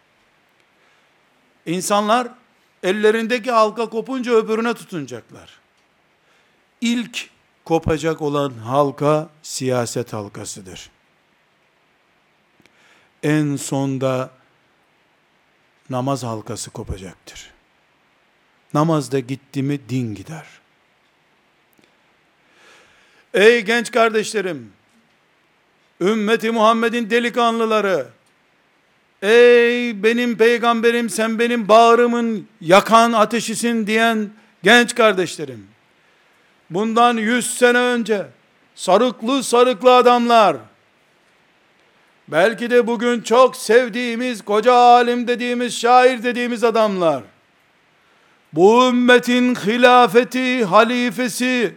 İnsanlar 1.67 2.29
ellerindeki 2.83 3.51
halka 3.51 3.89
kopunca 3.89 4.33
öbürüne 4.33 4.75
tutunacaklar. 4.75 5.59
İlk 6.81 7.31
kopacak 7.65 8.23
olan 8.23 8.51
halka 8.53 9.29
siyaset 9.43 10.13
halkasıdır 10.13 10.91
en 13.23 13.57
sonda 13.57 14.31
namaz 15.91 16.23
halkası 16.23 16.71
kopacaktır. 16.71 17.51
Namazda 18.75 19.19
gitti 19.19 19.63
mi 19.63 19.81
din 19.89 20.15
gider. 20.15 20.47
Ey 23.35 23.65
genç 23.65 23.91
kardeşlerim, 23.91 24.73
ümmeti 26.01 26.51
Muhammed'in 26.51 27.11
delikanlıları, 27.11 28.09
ey 29.23 30.03
benim 30.03 30.37
peygamberim 30.37 31.11
sen 31.11 31.39
benim 31.39 31.69
bağrımın 31.69 32.47
yakan 32.61 33.13
ateşisin 33.13 33.87
diyen 33.87 34.31
genç 34.63 34.95
kardeşlerim, 34.95 35.67
bundan 36.71 37.17
yüz 37.17 37.59
sene 37.59 37.79
önce 37.79 38.27
sarıklı 38.75 39.43
sarıklı 39.43 39.95
adamlar, 39.95 40.57
Belki 42.33 42.71
de 42.71 42.87
bugün 42.87 43.21
çok 43.21 43.57
sevdiğimiz, 43.57 44.43
koca 44.43 44.75
alim 44.75 45.29
dediğimiz, 45.29 45.79
şair 45.79 46.23
dediğimiz 46.23 46.65
adamlar, 46.65 47.23
bu 48.53 48.89
ümmetin 48.89 49.55
hilafeti, 49.55 50.65
halifesi, 50.65 51.75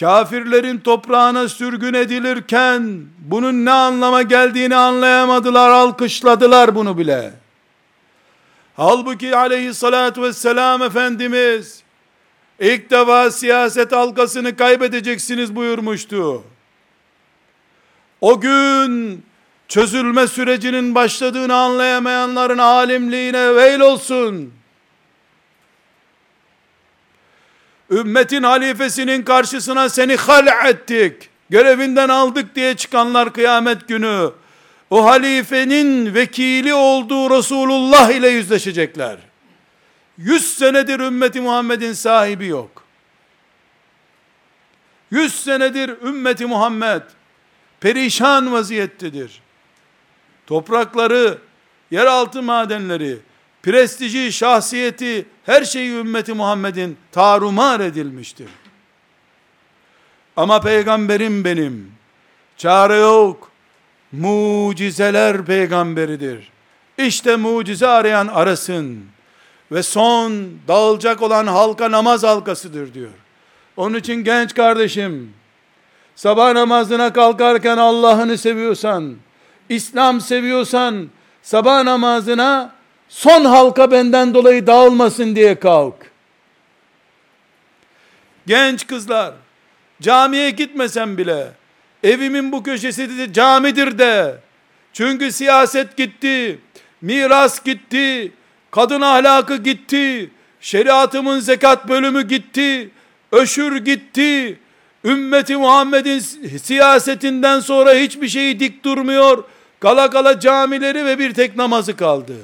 kafirlerin 0.00 0.78
toprağına 0.78 1.48
sürgün 1.48 1.94
edilirken, 1.94 3.04
bunun 3.18 3.64
ne 3.64 3.70
anlama 3.70 4.22
geldiğini 4.22 4.76
anlayamadılar, 4.76 5.70
alkışladılar 5.70 6.74
bunu 6.74 6.98
bile. 6.98 7.32
Halbuki 8.76 9.36
aleyhissalatü 9.36 10.22
vesselam 10.22 10.82
Efendimiz, 10.82 11.82
ilk 12.60 12.90
defa 12.90 13.30
siyaset 13.30 13.92
halkasını 13.92 14.56
kaybedeceksiniz 14.56 15.56
buyurmuştu. 15.56 16.42
O 18.20 18.40
gün 18.40 19.22
çözülme 19.68 20.26
sürecinin 20.26 20.94
başladığını 20.94 21.54
anlayamayanların 21.54 22.58
alimliğine 22.58 23.54
veil 23.54 23.80
olsun. 23.80 24.57
Ümmetin 27.90 28.42
halifesinin 28.42 29.22
karşısına 29.22 29.88
seni 29.88 30.16
hal 30.16 30.46
ettik, 30.70 31.28
görevinden 31.50 32.08
aldık 32.08 32.54
diye 32.54 32.76
çıkanlar 32.76 33.32
kıyamet 33.32 33.88
günü, 33.88 34.30
o 34.90 35.04
halifenin 35.04 36.14
vekili 36.14 36.74
olduğu 36.74 37.38
Resulullah 37.38 38.10
ile 38.10 38.28
yüzleşecekler. 38.28 39.16
Yüz 40.18 40.54
senedir 40.54 41.00
ümmeti 41.00 41.40
Muhammed'in 41.40 41.92
sahibi 41.92 42.46
yok. 42.46 42.84
Yüz 45.10 45.34
senedir 45.44 46.02
ümmeti 46.02 46.46
Muhammed 46.46 47.02
perişan 47.80 48.52
vaziyettedir. 48.52 49.40
Toprakları, 50.46 51.38
yeraltı 51.90 52.42
madenleri, 52.42 53.18
prestiji, 53.68 54.32
şahsiyeti, 54.32 55.26
her 55.46 55.64
şeyi 55.64 55.90
ümmeti 55.90 56.32
Muhammed'in 56.32 56.96
tarumar 57.12 57.80
edilmiştir. 57.80 58.48
Ama 60.36 60.60
peygamberim 60.60 61.44
benim, 61.44 61.92
çare 62.56 62.96
yok, 62.96 63.50
mucizeler 64.12 65.44
peygamberidir. 65.44 66.48
İşte 66.98 67.36
mucize 67.36 67.86
arayan 67.86 68.26
arasın 68.26 69.04
ve 69.72 69.82
son 69.82 70.48
dağılacak 70.68 71.22
olan 71.22 71.46
halka 71.46 71.90
namaz 71.90 72.22
halkasıdır 72.22 72.94
diyor. 72.94 73.10
Onun 73.76 73.98
için 73.98 74.14
genç 74.14 74.54
kardeşim, 74.54 75.32
sabah 76.16 76.52
namazına 76.52 77.12
kalkarken 77.12 77.76
Allah'ını 77.76 78.38
seviyorsan, 78.38 79.16
İslam 79.68 80.20
seviyorsan, 80.20 81.08
sabah 81.42 81.82
namazına 81.82 82.77
son 83.08 83.44
halka 83.44 83.90
benden 83.90 84.34
dolayı 84.34 84.66
dağılmasın 84.66 85.36
diye 85.36 85.54
kalk. 85.54 85.94
Genç 88.46 88.86
kızlar, 88.86 89.34
camiye 90.02 90.50
gitmesen 90.50 91.18
bile, 91.18 91.48
evimin 92.04 92.52
bu 92.52 92.62
köşesi 92.62 93.18
de 93.18 93.32
camidir 93.32 93.98
de, 93.98 94.36
çünkü 94.92 95.32
siyaset 95.32 95.96
gitti, 95.96 96.58
miras 97.00 97.64
gitti, 97.64 98.32
kadın 98.70 99.00
ahlakı 99.00 99.56
gitti, 99.56 100.30
şeriatımın 100.60 101.40
zekat 101.40 101.88
bölümü 101.88 102.28
gitti, 102.28 102.90
öşür 103.32 103.76
gitti, 103.76 104.58
ümmeti 105.04 105.56
Muhammed'in 105.56 106.18
siyasetinden 106.62 107.60
sonra 107.60 107.92
hiçbir 107.94 108.28
şeyi 108.28 108.60
dik 108.60 108.84
durmuyor, 108.84 109.44
kala 109.80 110.10
kala 110.10 110.40
camileri 110.40 111.04
ve 111.04 111.18
bir 111.18 111.34
tek 111.34 111.56
namazı 111.56 111.96
kaldı. 111.96 112.36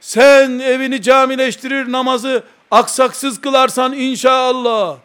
Sen 0.00 0.58
evini 0.58 1.02
camileştirir 1.02 1.92
namazı 1.92 2.44
aksaksız 2.70 3.40
kılarsan 3.40 3.92
inşallah, 3.92 4.96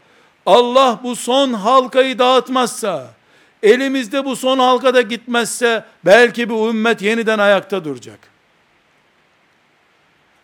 Allah 0.46 1.00
bu 1.04 1.16
son 1.16 1.54
halkayı 1.54 2.20
dağıtmazsa, 2.20 3.14
elimizde 3.64 4.26
bu 4.26 4.36
son 4.36 4.60
halkada 4.60 5.02
gitmezse, 5.02 5.86
belki 6.06 6.50
bu 6.50 6.70
ümmet 6.70 7.02
yeniden 7.02 7.40
ayakta 7.40 7.86
duracak. 7.86 8.20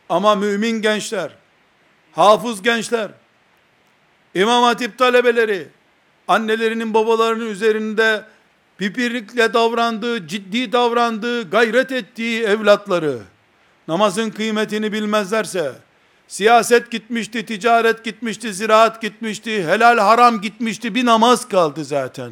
Ama 0.10 0.36
mümin 0.36 0.82
gençler, 0.82 1.32
hafız 2.12 2.62
gençler, 2.62 3.12
İmam 4.36 4.64
Hatip 4.64 4.98
talebeleri, 4.98 5.68
annelerinin 6.28 6.94
babalarının 6.94 7.50
üzerinde 7.50 8.24
pipirlikle 8.78 9.54
davrandığı, 9.54 10.28
ciddi 10.28 10.72
davrandığı, 10.72 11.50
gayret 11.50 11.92
ettiği 11.92 12.44
evlatları, 12.44 13.20
namazın 13.92 14.30
kıymetini 14.30 14.92
bilmezlerse, 14.92 15.72
siyaset 16.28 16.92
gitmişti, 16.92 17.46
ticaret 17.46 18.04
gitmişti, 18.04 18.54
ziraat 18.54 19.02
gitmişti, 19.02 19.64
helal 19.68 19.98
haram 19.98 20.42
gitmişti, 20.42 20.96
bir 20.96 21.06
namaz 21.06 21.48
kaldı 21.48 21.86
zaten. 21.86 22.32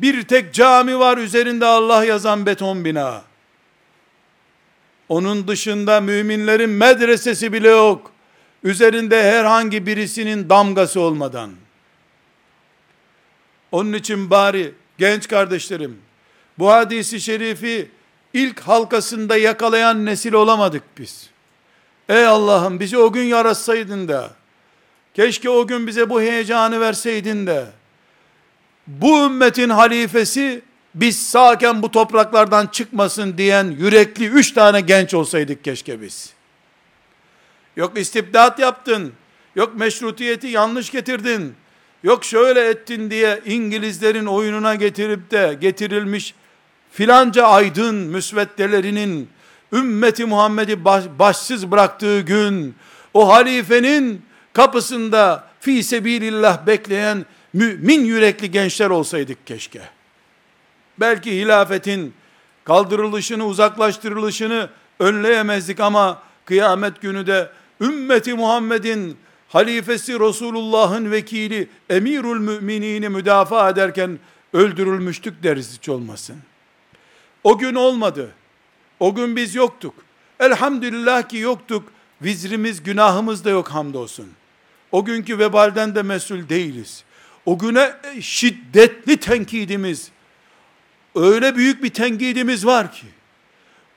Bir 0.00 0.22
tek 0.22 0.54
cami 0.54 0.98
var 0.98 1.18
üzerinde 1.18 1.66
Allah 1.66 2.04
yazan 2.04 2.46
beton 2.46 2.84
bina. 2.84 3.22
Onun 5.08 5.48
dışında 5.48 6.00
müminlerin 6.00 6.70
medresesi 6.70 7.52
bile 7.52 7.68
yok. 7.68 8.12
Üzerinde 8.64 9.22
herhangi 9.22 9.86
birisinin 9.86 10.48
damgası 10.48 11.00
olmadan. 11.00 11.50
Onun 13.72 13.92
için 13.92 14.30
bari 14.30 14.74
genç 14.98 15.28
kardeşlerim, 15.28 15.98
bu 16.58 16.70
hadisi 16.70 17.20
şerifi 17.20 17.90
ilk 18.34 18.60
halkasında 18.60 19.36
yakalayan 19.36 20.06
nesil 20.06 20.32
olamadık 20.32 20.82
biz. 20.98 21.30
Ey 22.08 22.26
Allah'ım 22.26 22.80
bizi 22.80 22.98
o 22.98 23.12
gün 23.12 23.22
yaratsaydın 23.24 24.08
da, 24.08 24.30
keşke 25.14 25.50
o 25.50 25.66
gün 25.66 25.86
bize 25.86 26.10
bu 26.10 26.20
heyecanı 26.20 26.80
verseydin 26.80 27.46
de, 27.46 27.66
bu 28.86 29.26
ümmetin 29.26 29.70
halifesi 29.70 30.62
biz 30.94 31.26
sağken 31.26 31.82
bu 31.82 31.90
topraklardan 31.90 32.66
çıkmasın 32.66 33.38
diyen 33.38 33.64
yürekli 33.78 34.26
üç 34.26 34.52
tane 34.52 34.80
genç 34.80 35.14
olsaydık 35.14 35.64
keşke 35.64 36.00
biz. 36.00 36.32
Yok 37.76 37.98
istibdat 37.98 38.58
yaptın, 38.58 39.12
yok 39.56 39.74
meşrutiyeti 39.74 40.46
yanlış 40.46 40.90
getirdin, 40.90 41.54
yok 42.02 42.24
şöyle 42.24 42.68
ettin 42.68 43.10
diye 43.10 43.40
İngilizlerin 43.44 44.26
oyununa 44.26 44.74
getirip 44.74 45.30
de 45.30 45.56
getirilmiş 45.60 46.34
filanca 46.94 47.46
aydın 47.46 47.94
müsveddelerinin 47.94 49.28
ümmeti 49.72 50.24
Muhammed'i 50.24 50.84
baş, 50.84 51.04
başsız 51.18 51.70
bıraktığı 51.70 52.20
gün 52.20 52.74
o 53.14 53.32
halifenin 53.32 54.22
kapısında 54.52 55.44
fi 55.60 55.82
sebilillah 55.82 56.66
bekleyen 56.66 57.26
mümin 57.52 58.04
yürekli 58.04 58.50
gençler 58.50 58.90
olsaydık 58.90 59.46
keşke. 59.46 59.80
Belki 61.00 61.40
hilafetin 61.40 62.14
kaldırılışını, 62.64 63.46
uzaklaştırılışını 63.46 64.68
önleyemezdik 64.98 65.80
ama 65.80 66.22
kıyamet 66.44 67.00
günü 67.00 67.26
de 67.26 67.50
ümmeti 67.80 68.34
Muhammed'in 68.34 69.16
halifesi 69.48 70.20
Resulullah'ın 70.20 71.10
vekili 71.10 71.68
emirül 71.90 72.40
müminini 72.40 73.08
müdafaa 73.08 73.70
ederken 73.70 74.18
öldürülmüştük 74.52 75.42
deriz 75.42 75.76
hiç 75.76 75.88
olmasın. 75.88 76.36
O 77.44 77.58
gün 77.58 77.74
olmadı. 77.74 78.34
O 79.00 79.14
gün 79.14 79.36
biz 79.36 79.54
yoktuk. 79.54 79.94
Elhamdülillah 80.40 81.28
ki 81.28 81.36
yoktuk. 81.36 81.92
Vizrimiz, 82.22 82.82
günahımız 82.82 83.44
da 83.44 83.50
yok 83.50 83.68
hamdolsun. 83.68 84.32
O 84.92 85.04
günkü 85.04 85.38
vebalden 85.38 85.94
de 85.94 86.02
mesul 86.02 86.48
değiliz. 86.48 87.04
O 87.46 87.58
güne 87.58 87.94
şiddetli 88.20 89.16
tenkidimiz, 89.16 90.10
öyle 91.14 91.56
büyük 91.56 91.82
bir 91.82 91.90
tenkidimiz 91.90 92.66
var 92.66 92.92
ki, 92.92 93.06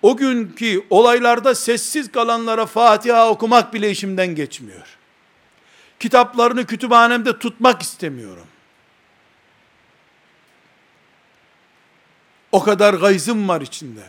o 0.02 0.18
günkü 0.18 0.84
olaylarda 0.90 1.56
sessiz 1.56 2.12
kalanlara 2.12 2.66
Fatiha 2.66 3.30
okumak 3.30 3.74
bile 3.74 3.92
işimden 3.92 4.36
geçmiyor. 4.36 4.88
Kitaplarını 6.00 6.66
kütüphanemde 6.66 7.40
tutmak 7.40 7.82
istemiyorum. 7.82 8.46
O 12.52 12.64
kadar 12.64 12.94
gayzım 12.94 13.50
var 13.50 13.62
içinde. 13.62 14.04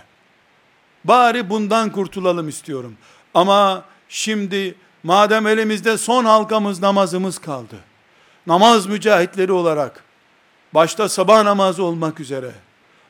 Bari 1.04 1.50
bundan 1.50 1.92
kurtulalım 1.92 2.48
istiyorum. 2.48 2.96
Ama 3.34 3.84
şimdi 4.08 4.74
madem 5.02 5.46
elimizde 5.46 5.98
son 5.98 6.24
halkamız 6.24 6.82
namazımız 6.82 7.38
kaldı. 7.38 7.76
Namaz 8.46 8.86
mücahitleri 8.86 9.52
olarak 9.52 10.04
başta 10.74 11.08
sabah 11.08 11.42
namazı 11.42 11.84
olmak 11.84 12.20
üzere 12.20 12.50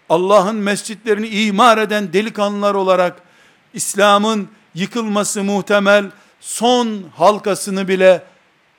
Allah'ın 0.09 0.57
mescitlerini 0.57 1.29
imar 1.29 1.79
eden 1.79 2.12
delikanlılar 2.12 2.74
olarak 2.74 3.22
İslam'ın 3.74 4.49
yıkılması 4.74 5.45
muhtemel 5.45 6.11
son 6.41 7.05
halkasını 7.16 7.89
bile 7.89 8.22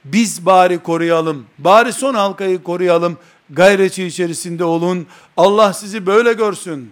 biz 0.05 0.45
bari 0.45 0.79
koruyalım. 0.79 1.45
Bari 1.57 1.93
son 1.93 2.13
halkayı 2.13 2.63
koruyalım. 2.63 3.17
Gayreti 3.49 4.05
içerisinde 4.05 4.63
olun. 4.63 5.07
Allah 5.37 5.73
sizi 5.73 6.05
böyle 6.05 6.33
görsün. 6.33 6.91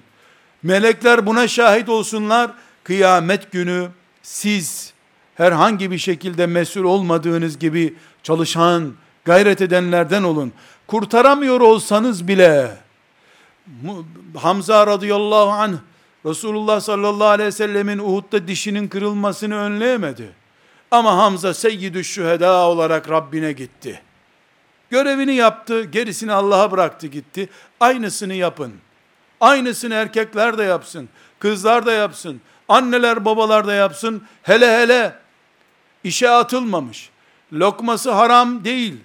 Melekler 0.63 1.25
buna 1.25 1.47
şahit 1.47 1.89
olsunlar. 1.89 2.51
Kıyamet 2.83 3.51
günü 3.51 3.89
siz 4.23 4.93
herhangi 5.35 5.91
bir 5.91 5.97
şekilde 5.97 6.45
mesul 6.45 6.83
olmadığınız 6.83 7.59
gibi 7.59 7.95
çalışan, 8.23 8.93
gayret 9.25 9.61
edenlerden 9.61 10.23
olun. 10.23 10.53
Kurtaramıyor 10.87 11.61
olsanız 11.61 12.27
bile 12.27 12.77
Hamza 14.35 14.87
radıyallahu 14.87 15.49
anh 15.49 15.73
Resulullah 16.25 16.79
sallallahu 16.81 17.27
aleyhi 17.27 17.47
ve 17.47 17.51
sellemin 17.51 17.99
Uhud'da 17.99 18.47
dişinin 18.47 18.87
kırılmasını 18.87 19.55
önleyemedi. 19.55 20.29
Ama 20.91 21.17
Hamza 21.17 21.53
seyyidü 21.53 22.03
şüheda 22.03 22.67
olarak 22.67 23.09
Rabbine 23.09 23.51
gitti. 23.51 24.01
Görevini 24.89 25.35
yaptı, 25.35 25.83
gerisini 25.83 26.31
Allah'a 26.31 26.71
bıraktı 26.71 27.07
gitti. 27.07 27.49
Aynısını 27.79 28.33
yapın. 28.33 28.73
Aynısını 29.41 29.93
erkekler 29.93 30.57
de 30.57 30.63
yapsın, 30.63 31.09
kızlar 31.39 31.85
da 31.85 31.91
yapsın, 31.91 32.41
anneler 32.67 33.25
babalar 33.25 33.67
da 33.67 33.73
yapsın. 33.73 34.23
Hele 34.43 34.77
hele 34.77 35.15
işe 36.03 36.29
atılmamış, 36.29 37.09
lokması 37.53 38.11
haram 38.11 38.63
değil, 38.63 38.95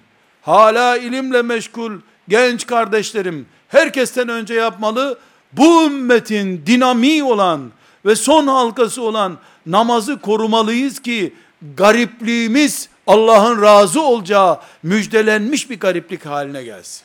hala 0.41 0.97
ilimle 0.97 1.41
meşgul 1.41 1.91
genç 2.27 2.65
kardeşlerim, 2.67 3.45
herkesten 3.67 4.29
önce 4.29 4.53
yapmalı, 4.53 5.19
bu 5.51 5.85
ümmetin 5.85 6.65
dinamiği 6.65 7.23
olan 7.23 7.71
ve 8.05 8.15
son 8.15 8.47
halkası 8.47 9.01
olan 9.01 9.37
namazı 9.65 10.21
korumalıyız 10.21 10.99
ki 11.01 11.33
garipliğimiz 11.77 12.89
Allah'ın 13.07 13.61
razı 13.61 14.01
olacağı 14.01 14.59
müjdelenmiş 14.83 15.69
bir 15.69 15.79
gariplik 15.79 16.25
haline 16.25 16.63
gelsin. 16.63 17.03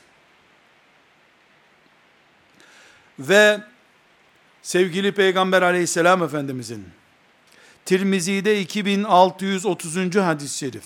Ve 3.18 3.60
sevgili 4.62 5.12
Peygamber 5.12 5.62
aleyhisselam 5.62 6.22
efendimizin 6.22 6.88
Tirmizi'de 7.84 8.60
2630. 8.60 10.16
hadis-i 10.16 10.58
şerif 10.58 10.84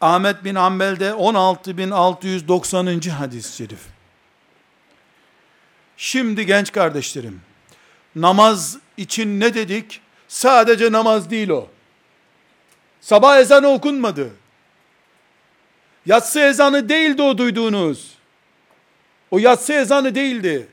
Ahmet 0.00 0.44
bin 0.44 0.54
Ambel'de 0.54 1.12
16690. 1.12 3.00
hadis-i 3.10 3.56
şerif 3.56 3.80
Şimdi 5.96 6.46
genç 6.46 6.72
kardeşlerim 6.72 7.40
namaz 8.16 8.78
için 8.96 9.40
ne 9.40 9.54
dedik? 9.54 10.00
Sadece 10.28 10.92
namaz 10.92 11.30
değil 11.30 11.48
o. 11.48 11.68
Sabah 13.04 13.38
ezanı 13.38 13.68
okunmadı. 13.68 14.30
Yatsı 16.06 16.40
ezanı 16.40 16.88
değildi 16.88 17.22
o 17.22 17.38
duyduğunuz. 17.38 18.14
O 19.30 19.38
yatsı 19.38 19.72
ezanı 19.72 20.14
değildi. 20.14 20.68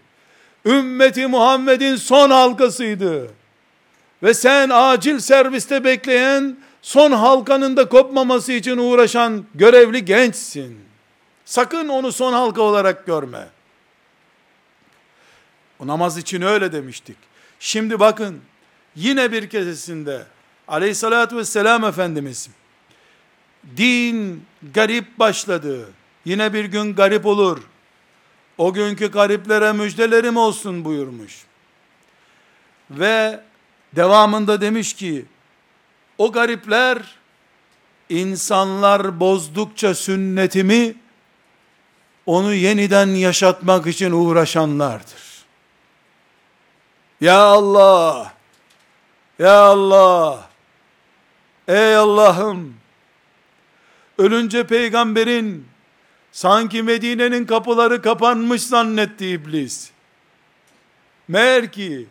Ümmeti 0.65 1.27
Muhammed'in 1.27 1.95
son 1.95 2.29
halkasıydı. 2.29 3.31
Ve 4.23 4.33
sen 4.33 4.69
acil 4.73 5.19
serviste 5.19 5.83
bekleyen, 5.83 6.57
son 6.81 7.11
halkanın 7.11 7.77
da 7.77 7.89
kopmaması 7.89 8.51
için 8.51 8.77
uğraşan 8.77 9.45
görevli 9.55 10.05
gençsin. 10.05 10.79
Sakın 11.45 11.87
onu 11.87 12.11
son 12.11 12.33
halka 12.33 12.61
olarak 12.61 13.05
görme. 13.05 13.47
O 15.79 15.87
namaz 15.87 16.17
için 16.17 16.41
öyle 16.41 16.71
demiştik. 16.71 17.17
Şimdi 17.59 17.99
bakın, 17.99 18.41
yine 18.95 19.31
bir 19.31 19.49
kesesinde 19.49 20.21
aleyhissalatü 20.71 21.37
vesselam 21.37 21.83
Efendimiz 21.83 22.49
din 23.77 24.45
garip 24.73 25.19
başladı. 25.19 25.89
Yine 26.25 26.53
bir 26.53 26.65
gün 26.65 26.95
garip 26.95 27.25
olur. 27.25 27.61
O 28.57 28.73
günkü 28.73 29.11
gariplere 29.11 29.71
müjdelerim 29.71 30.37
olsun 30.37 30.85
buyurmuş. 30.85 31.45
Ve 32.91 33.39
devamında 33.95 34.61
demiş 34.61 34.93
ki 34.93 35.25
o 36.17 36.31
garipler 36.31 36.97
insanlar 38.09 39.19
bozdukça 39.19 39.95
sünnetimi 39.95 40.95
onu 42.25 42.53
yeniden 42.53 43.07
yaşatmak 43.07 43.87
için 43.87 44.11
uğraşanlardır. 44.11 45.45
Ya 47.21 47.39
Allah! 47.39 48.33
Ya 49.39 49.59
Allah! 49.61 50.50
Ey 51.67 51.95
Allah'ım! 51.95 52.73
Ölünce 54.17 54.67
peygamberin 54.67 55.67
sanki 56.31 56.83
Medine'nin 56.83 57.45
kapıları 57.45 58.01
kapanmış 58.01 58.63
zannetti 58.63 59.27
iblis. 59.27 59.91
Meğer 61.27 61.71
ki 61.71 62.07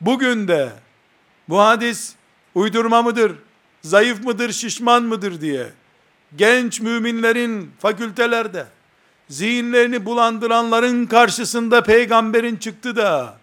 bugün 0.00 0.48
de 0.48 0.72
bu 1.48 1.60
hadis 1.60 2.14
uydurma 2.54 3.02
mıdır, 3.02 3.32
zayıf 3.82 4.24
mıdır, 4.24 4.52
şişman 4.52 5.02
mıdır 5.02 5.40
diye 5.40 5.66
genç 6.36 6.80
müminlerin 6.80 7.72
fakültelerde 7.78 8.66
zihinlerini 9.28 10.04
bulandıranların 10.04 11.06
karşısında 11.06 11.82
peygamberin 11.82 12.56
çıktı 12.56 12.96
da 12.96 13.38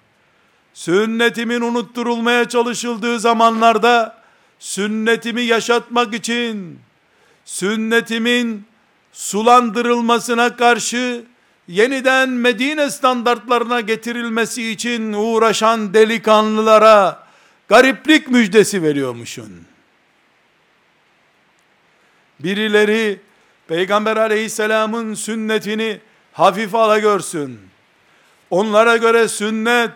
sünnetimin 0.73 1.61
unutturulmaya 1.61 2.49
çalışıldığı 2.49 3.19
zamanlarda 3.19 4.17
sünnetimi 4.59 5.41
yaşatmak 5.41 6.13
için 6.13 6.79
sünnetimin 7.45 8.65
sulandırılmasına 9.13 10.55
karşı 10.55 11.23
yeniden 11.67 12.29
Medine 12.29 12.89
standartlarına 12.91 13.81
getirilmesi 13.81 14.71
için 14.71 15.13
uğraşan 15.13 15.93
delikanlılara 15.93 17.27
gariplik 17.67 18.27
müjdesi 18.27 18.83
veriyormuşsun. 18.83 19.65
Birileri 22.39 23.19
Peygamber 23.67 24.17
aleyhisselamın 24.17 25.13
sünnetini 25.13 25.99
hafif 26.33 26.75
ala 26.75 26.99
görsün. 26.99 27.59
Onlara 28.49 28.97
göre 28.97 29.27
sünnet 29.27 29.91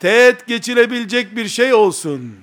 teğet 0.00 0.46
geçilebilecek 0.46 1.36
bir 1.36 1.48
şey 1.48 1.74
olsun. 1.74 2.36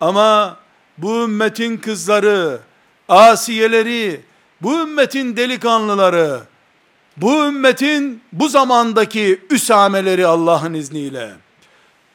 Ama 0.00 0.56
bu 0.98 1.24
ümmetin 1.24 1.76
kızları, 1.76 2.60
asiyeleri, 3.08 4.20
bu 4.62 4.80
ümmetin 4.80 5.36
delikanlıları, 5.36 6.40
bu 7.16 7.46
ümmetin 7.46 8.22
bu 8.32 8.48
zamandaki 8.48 9.40
üsameleri 9.50 10.26
Allah'ın 10.26 10.74
izniyle, 10.74 11.32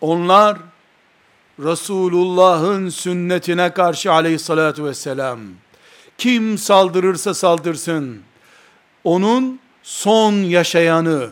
onlar 0.01 0.57
Resulullah'ın 1.59 2.89
sünnetine 2.89 3.73
karşı 3.73 4.11
aleyhissalatü 4.11 4.84
vesselam, 4.86 5.39
kim 6.17 6.57
saldırırsa 6.57 7.34
saldırsın, 7.34 8.21
onun 9.03 9.59
son 9.84 10.34
yaşayanı, 10.34 11.30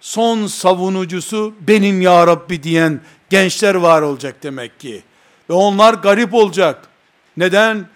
son 0.00 0.46
savunucusu 0.46 1.54
benim 1.60 2.00
ya 2.00 2.26
Rabbi 2.26 2.62
diyen 2.62 3.00
gençler 3.30 3.74
var 3.74 4.02
olacak 4.02 4.36
demek 4.42 4.80
ki. 4.80 5.02
Ve 5.50 5.54
onlar 5.54 5.94
garip 5.94 6.34
olacak. 6.34 6.89
Neden? 7.40 7.86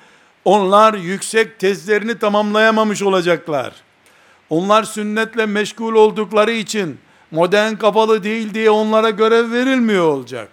Onlar 0.45 0.95
yüksek 0.95 1.59
tezlerini 1.59 2.18
tamamlayamamış 2.18 3.03
olacaklar. 3.03 3.72
Onlar 4.51 4.82
sünnetle 4.82 5.47
meşgul 5.47 5.95
oldukları 5.95 6.53
için 6.53 6.99
modern 7.30 7.74
kafalı 7.74 8.24
değil 8.24 8.55
diye 8.55 8.70
onlara 8.70 9.11
görev 9.11 9.53
verilmiyor 9.53 10.05
olacak. 10.09 10.49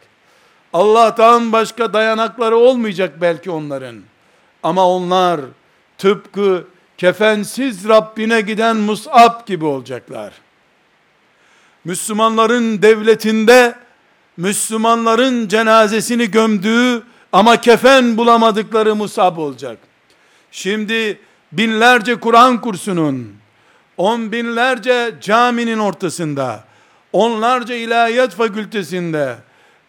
Allah'tan 0.74 1.52
başka 1.52 1.94
dayanakları 1.94 2.56
olmayacak 2.58 3.22
belki 3.22 3.52
onların. 3.52 3.96
Ama 4.64 4.88
onlar 4.88 5.42
tıpkı 5.98 6.68
kefensiz 6.98 7.88
Rabbine 7.88 8.42
giden 8.42 8.78
Mus'ab 8.78 9.48
gibi 9.48 9.66
olacaklar. 9.66 10.34
Müslümanların 11.86 12.82
devletinde 12.82 13.76
Müslümanların 14.38 15.48
cenazesini 15.48 16.32
gömdüğü 16.32 17.04
ama 17.34 17.62
kefen 17.62 18.18
bulamadıkları 18.18 18.96
Musab 18.96 19.38
olacak. 19.38 19.78
Şimdi 20.52 21.20
binlerce 21.52 22.16
Kur'an 22.16 22.62
kursunun, 22.62 23.34
on 23.98 24.32
binlerce 24.32 25.16
caminin 25.22 25.78
ortasında, 25.78 26.64
onlarca 27.14 27.76
ilahiyat 27.76 28.36
fakültesinde, 28.36 29.36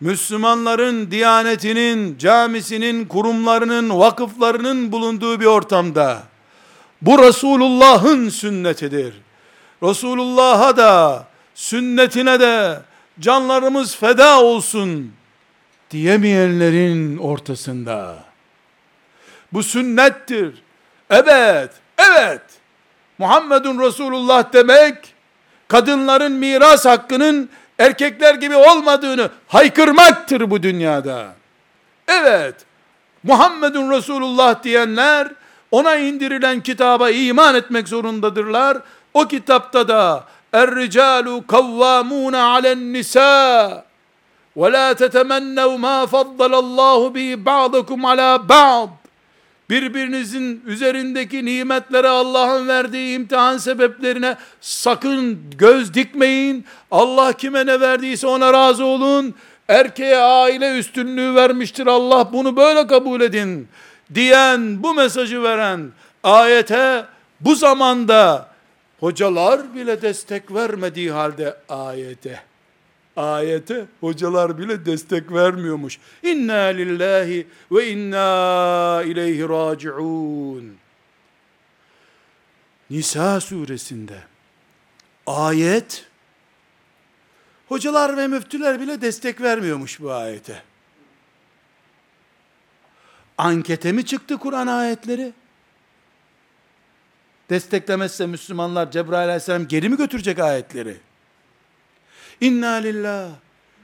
Müslümanların 0.01 1.11
diyanetinin, 1.11 2.19
camisinin, 2.19 3.05
kurumlarının, 3.05 3.99
vakıflarının 3.99 4.93
bulunduğu 4.93 5.41
bir 5.41 5.47
ortamda, 5.47 6.23
bu 7.03 7.19
Resulullah'ın 7.19 8.29
sünnetidir. 8.29 9.15
Resulullah'a 9.83 10.77
da, 10.77 11.27
sünnetine 11.55 12.41
de, 12.41 12.81
canlarımız 13.21 13.97
feda 13.97 14.41
olsun 14.43 15.13
diyemeyenlerin 15.93 17.19
ortasında. 17.19 18.25
Bu 19.53 19.63
sünnettir. 19.63 20.63
Evet, 21.11 21.71
evet. 21.99 22.41
Muhammedun 23.19 23.81
Resulullah 23.81 24.53
demek, 24.53 25.15
kadınların 25.69 26.33
miras 26.33 26.85
hakkının 26.85 27.51
erkekler 27.79 28.35
gibi 28.35 28.57
olmadığını 28.57 29.31
haykırmaktır 29.49 30.51
bu 30.51 30.63
dünyada. 30.63 31.35
Evet, 32.09 32.55
Muhammedun 33.23 33.91
Resulullah 33.91 34.63
diyenler, 34.63 35.29
ona 35.71 35.97
indirilen 35.97 36.61
kitaba 36.61 37.11
iman 37.11 37.55
etmek 37.55 37.89
zorundadırlar. 37.89 38.79
O 39.15 39.29
kitapta 39.29 39.89
da 39.89 40.25
Er-ricalu 40.53 41.47
kavvamuna 41.47 42.45
alen 42.45 42.93
nisa 42.93 43.85
ve 44.57 44.73
la 44.73 44.95
tetemennev 44.95 45.79
ma 45.79 46.07
faddalallahu 46.07 47.15
bi 47.15 47.47
ba'dukum 47.47 48.05
ala 48.05 48.49
ba'd 48.49 49.03
birbirinizin 49.71 50.63
üzerindeki 50.67 51.45
nimetlere 51.45 52.09
Allah'ın 52.09 52.69
verdiği 52.69 53.17
imtihan 53.17 53.59
sebeplerine 53.59 54.37
sakın 54.61 55.39
göz 55.59 55.95
dikmeyin. 55.95 56.65
Allah 56.91 57.33
kime 57.33 57.67
ne 57.67 57.81
verdiyse 57.81 58.27
ona 58.27 58.53
razı 58.53 58.85
olun. 58.85 59.35
Erkeğe 59.69 60.17
aile 60.17 60.79
üstünlüğü 60.79 61.35
vermiştir 61.35 61.87
Allah 61.87 62.33
bunu 62.33 62.57
böyle 62.57 62.87
kabul 62.87 63.21
edin. 63.21 63.69
Diyen 64.15 64.83
bu 64.83 64.95
mesajı 64.95 65.43
veren 65.43 65.93
ayete 66.25 67.05
bu 67.41 67.55
zamanda 67.55 68.49
hocalar 69.01 69.75
bile 69.75 70.03
destek 70.03 70.55
vermediği 70.55 71.11
halde 71.11 71.57
ayete 71.69 72.52
ayete 73.17 73.87
hocalar 74.01 74.59
bile 74.59 74.87
destek 74.87 75.33
vermiyormuş. 75.33 75.99
İnna 76.23 76.63
lillahi 76.63 77.47
ve 77.73 77.89
inna 77.89 79.03
ileyhi 79.07 79.49
raciun. 79.49 80.77
Nisa 82.91 83.41
suresinde 83.41 84.19
ayet 85.27 86.07
hocalar 87.69 88.17
ve 88.17 88.27
müftüler 88.27 88.81
bile 88.81 89.01
destek 89.01 89.41
vermiyormuş 89.41 90.01
bu 90.01 90.13
ayete. 90.13 90.63
Ankete 93.39 93.93
mi 93.93 94.07
çıktı 94.07 94.39
Kur'an 94.39 94.67
ayetleri? 94.67 95.33
Desteklemezse 97.51 98.27
Müslümanlar 98.27 98.91
Cebrail 98.91 99.25
aleyhisselam 99.25 99.69
geri 99.69 99.89
mi 99.89 99.97
götürecek 99.97 100.39
ayetleri? 100.39 100.97
İnna 102.41 102.73
lillah 102.73 103.31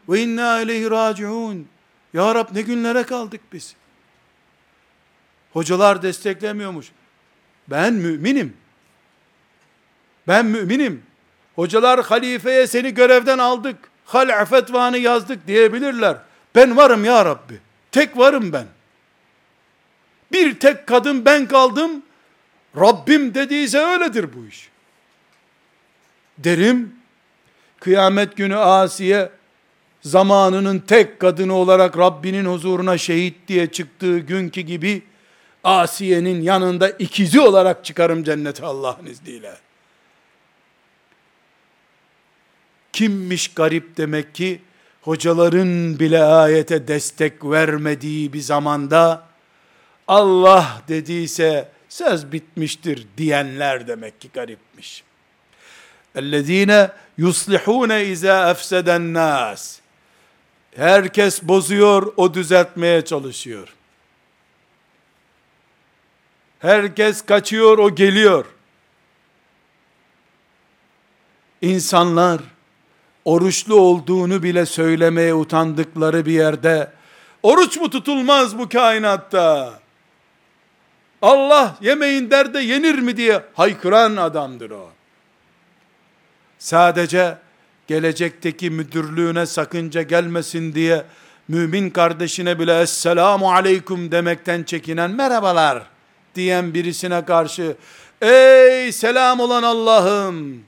ve 0.09 0.23
inna 0.23 0.61
ileyhi 0.61 0.91
raciun. 0.91 1.69
Ya 2.13 2.35
Rab 2.35 2.49
ne 2.55 2.63
günlere 2.63 3.03
kaldık 3.03 3.41
biz. 3.53 3.75
Hocalar 5.53 6.03
desteklemiyormuş. 6.03 6.93
Ben 7.69 7.95
müminim. 7.95 8.57
Ben 10.29 10.47
müminim. 10.47 11.03
Hocalar 11.55 12.05
halifeye 12.05 12.67
seni 12.67 12.95
görevden 12.95 13.39
aldık. 13.39 13.77
Hal'a 14.05 14.45
fetvanı 14.45 14.99
yazdık 14.99 15.47
diyebilirler. 15.47 16.17
Ben 16.55 16.77
varım 16.77 17.05
ya 17.05 17.25
Rabbi. 17.25 17.61
Tek 17.93 18.19
varım 18.19 18.53
ben. 18.53 18.67
Bir 20.33 20.59
tek 20.61 20.87
kadın 20.87 21.25
ben 21.25 21.47
kaldım. 21.47 22.03
Rabbim 22.77 23.35
dediyse 23.35 23.79
öyledir 23.79 24.29
bu 24.35 24.47
iş. 24.47 24.69
Derim, 26.39 26.98
kıyamet 27.81 28.37
günü 28.37 28.57
Asiye, 28.57 29.31
zamanının 30.03 30.79
tek 30.79 31.21
kadını 31.21 31.55
olarak 31.55 31.99
Rabbinin 31.99 32.45
huzuruna 32.45 32.99
şehit 32.99 33.49
diye 33.49 33.67
çıktığı 33.67 34.19
günkü 34.19 34.61
gibi, 34.61 35.03
Asiye'nin 35.65 36.43
yanında 36.43 36.91
ikizi 36.91 37.41
olarak 37.41 37.85
çıkarım 37.85 38.25
cennete 38.25 38.67
Allah'ın 38.67 39.07
izniyle. 39.07 39.55
Kimmiş 42.93 43.55
garip 43.55 43.97
demek 43.97 44.35
ki, 44.35 44.61
hocaların 45.03 45.99
bile 45.99 46.23
ayete 46.23 46.89
destek 46.89 47.45
vermediği 47.45 48.33
bir 48.33 48.41
zamanda, 48.41 49.29
Allah 50.09 50.83
dediyse, 50.89 51.69
söz 51.89 52.33
bitmiştir 52.33 53.07
diyenler 53.17 53.89
demek 53.89 54.21
ki 54.21 54.31
garipmiş. 54.35 55.08
اَلَّذ۪ينَ 56.16 56.90
يُصْلِحُونَ 57.18 57.92
اِذَا 57.92 58.54
اَفْسَدَ 58.54 58.88
النَّاسِ 58.90 59.80
Herkes 60.76 61.44
bozuyor, 61.44 62.14
o 62.18 62.34
düzeltmeye 62.34 63.06
çalışıyor. 63.06 63.68
Herkes 66.60 67.26
kaçıyor, 67.26 67.78
o 67.78 67.96
geliyor. 67.96 68.46
İnsanlar, 71.62 72.42
oruçlu 73.26 73.76
olduğunu 73.76 74.44
bile 74.44 74.66
söylemeye 74.66 75.34
utandıkları 75.34 76.26
bir 76.26 76.32
yerde, 76.32 76.92
oruç 77.44 77.78
mu 77.78 77.90
tutulmaz 77.90 78.58
bu 78.58 78.70
kainatta? 78.70 79.80
Allah 81.22 81.76
yemeğin 81.82 82.32
derde 82.32 82.60
yenir 82.60 83.00
mi 83.00 83.18
diye 83.18 83.44
haykıran 83.54 84.16
adamdır 84.16 84.72
o. 84.72 84.92
Sadece 86.59 87.39
gelecekteki 87.87 88.71
müdürlüğüne 88.71 89.47
sakınca 89.47 90.03
gelmesin 90.03 90.75
diye 90.75 91.05
mümin 91.49 91.91
kardeşine 91.91 92.59
bile 92.59 92.81
esselamu 92.81 93.53
aleyküm 93.53 94.13
demekten 94.13 94.63
çekinen 94.63 95.11
merhabalar 95.11 95.83
diyen 96.35 96.75
birisine 96.75 97.25
karşı 97.25 97.77
ey 98.23 98.93
selam 98.93 99.41
olan 99.41 99.63
Allah'ım 99.63 100.65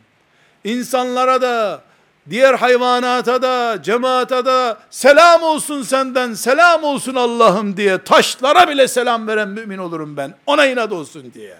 insanlara 0.65 1.43
da 1.43 1.83
diğer 2.31 2.55
hayvanata 2.55 3.43
da, 3.43 3.83
cemaata 3.83 4.47
da 4.47 4.79
selam 4.91 5.43
olsun 5.43 5.83
senden, 5.83 6.35
selam 6.35 6.85
olsun 6.85 7.15
Allah'ım 7.15 7.77
diye 7.77 7.99
taşlara 7.99 8.69
bile 8.69 8.89
selam 8.89 9.27
veren 9.27 9.49
mümin 9.49 9.79
olurum 9.79 10.17
ben. 10.17 10.35
Ona 10.47 10.67
inat 10.67 10.93
olsun 10.93 11.33
diye. 11.35 11.57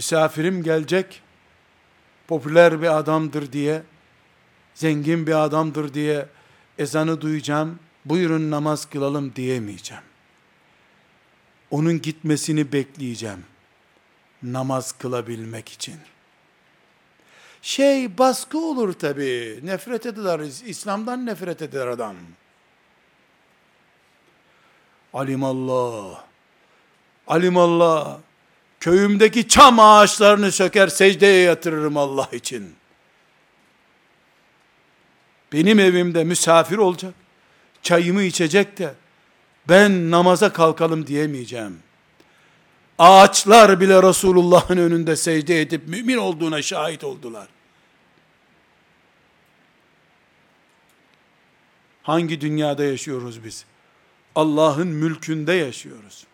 Misafirim 0.00 0.62
gelecek, 0.62 1.22
popüler 2.28 2.82
bir 2.82 2.98
adamdır 2.98 3.52
diye, 3.52 3.82
zengin 4.74 5.26
bir 5.26 5.44
adamdır 5.44 5.94
diye 5.94 6.26
ezanı 6.78 7.20
duyacağım, 7.20 7.78
buyurun 8.04 8.50
namaz 8.50 8.90
kılalım 8.90 9.36
diyemeyeceğim. 9.36 10.02
Onun 11.70 12.02
gitmesini 12.02 12.72
bekleyeceğim 12.72 13.44
namaz 14.42 14.92
kılabilmek 14.92 15.68
için. 15.68 15.96
Şey 17.62 18.18
baskı 18.18 18.58
olur 18.58 18.92
tabi. 18.92 19.60
Nefret 19.62 20.06
eder. 20.06 20.40
İslam'dan 20.68 21.26
nefret 21.26 21.62
eder 21.62 21.86
adam. 21.86 22.16
Alimallah. 25.12 26.24
Alimallah. 27.26 28.18
Köyümdeki 28.80 29.48
çam 29.48 29.80
ağaçlarını 29.80 30.52
söker 30.52 30.88
secdeye 30.88 31.42
yatırırım 31.42 31.96
Allah 31.96 32.28
için. 32.32 32.74
Benim 35.52 35.78
evimde 35.78 36.24
misafir 36.24 36.78
olacak. 36.78 37.14
Çayımı 37.82 38.22
içecek 38.22 38.78
de 38.78 38.94
ben 39.68 40.10
namaza 40.10 40.52
kalkalım 40.52 41.06
diyemeyeceğim. 41.06 41.78
Ağaçlar 42.98 43.80
bile 43.80 44.02
Resulullah'ın 44.02 44.76
önünde 44.76 45.16
secde 45.16 45.60
edip 45.60 45.88
mümin 45.88 46.16
olduğuna 46.16 46.62
şahit 46.62 47.04
oldular. 47.04 47.48
Hangi 52.02 52.40
dünyada 52.40 52.84
yaşıyoruz 52.84 53.44
biz? 53.44 53.64
Allah'ın 54.34 54.88
mülkünde 54.88 55.52
yaşıyoruz. 55.52 56.26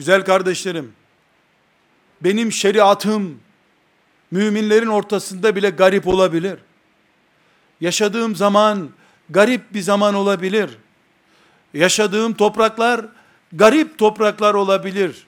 Güzel 0.00 0.24
kardeşlerim, 0.24 0.92
benim 2.20 2.52
şeriatım 2.52 3.40
müminlerin 4.30 4.86
ortasında 4.86 5.56
bile 5.56 5.70
garip 5.70 6.06
olabilir. 6.06 6.58
Yaşadığım 7.80 8.36
zaman 8.36 8.90
garip 9.30 9.74
bir 9.74 9.80
zaman 9.80 10.14
olabilir. 10.14 10.70
Yaşadığım 11.74 12.34
topraklar 12.34 13.06
garip 13.52 13.98
topraklar 13.98 14.54
olabilir. 14.54 15.26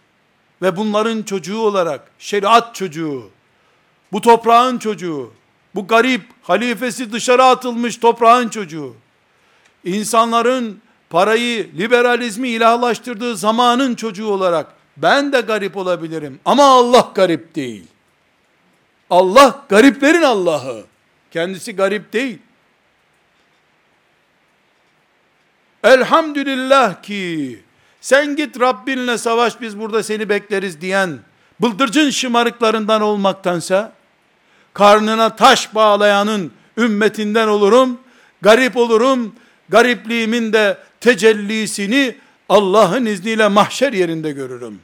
Ve 0.62 0.76
bunların 0.76 1.22
çocuğu 1.22 1.58
olarak, 1.58 2.10
şeriat 2.18 2.74
çocuğu, 2.74 3.30
bu 4.12 4.20
toprağın 4.20 4.78
çocuğu, 4.78 5.32
bu 5.74 5.86
garip, 5.86 6.22
halifesi 6.42 7.12
dışarı 7.12 7.44
atılmış 7.44 7.96
toprağın 7.96 8.48
çocuğu, 8.48 8.94
insanların 9.84 10.82
parayı, 11.12 11.70
liberalizmi 11.78 12.48
ilahlaştırdığı 12.48 13.36
zamanın 13.36 13.94
çocuğu 13.94 14.26
olarak, 14.26 14.66
ben 14.96 15.32
de 15.32 15.40
garip 15.40 15.76
olabilirim. 15.76 16.40
Ama 16.44 16.64
Allah 16.64 17.10
garip 17.14 17.54
değil. 17.54 17.84
Allah 19.10 19.64
gariplerin 19.68 20.22
Allah'ı. 20.22 20.84
Kendisi 21.30 21.76
garip 21.76 22.12
değil. 22.12 22.38
Elhamdülillah 25.84 27.02
ki 27.02 27.60
sen 28.00 28.36
git 28.36 28.60
Rabbinle 28.60 29.18
savaş 29.18 29.60
biz 29.60 29.78
burada 29.78 30.02
seni 30.02 30.28
bekleriz 30.28 30.80
diyen 30.80 31.18
bıldırcın 31.60 32.10
şımarıklarından 32.10 33.02
olmaktansa 33.02 33.92
karnına 34.74 35.36
taş 35.36 35.74
bağlayanın 35.74 36.52
ümmetinden 36.78 37.48
olurum, 37.48 38.00
garip 38.42 38.76
olurum, 38.76 39.34
garipliğimin 39.68 40.52
de 40.52 40.78
tecellisini 41.02 42.16
Allah'ın 42.48 43.06
izniyle 43.06 43.48
mahşer 43.48 43.92
yerinde 43.92 44.32
görürüm. 44.32 44.80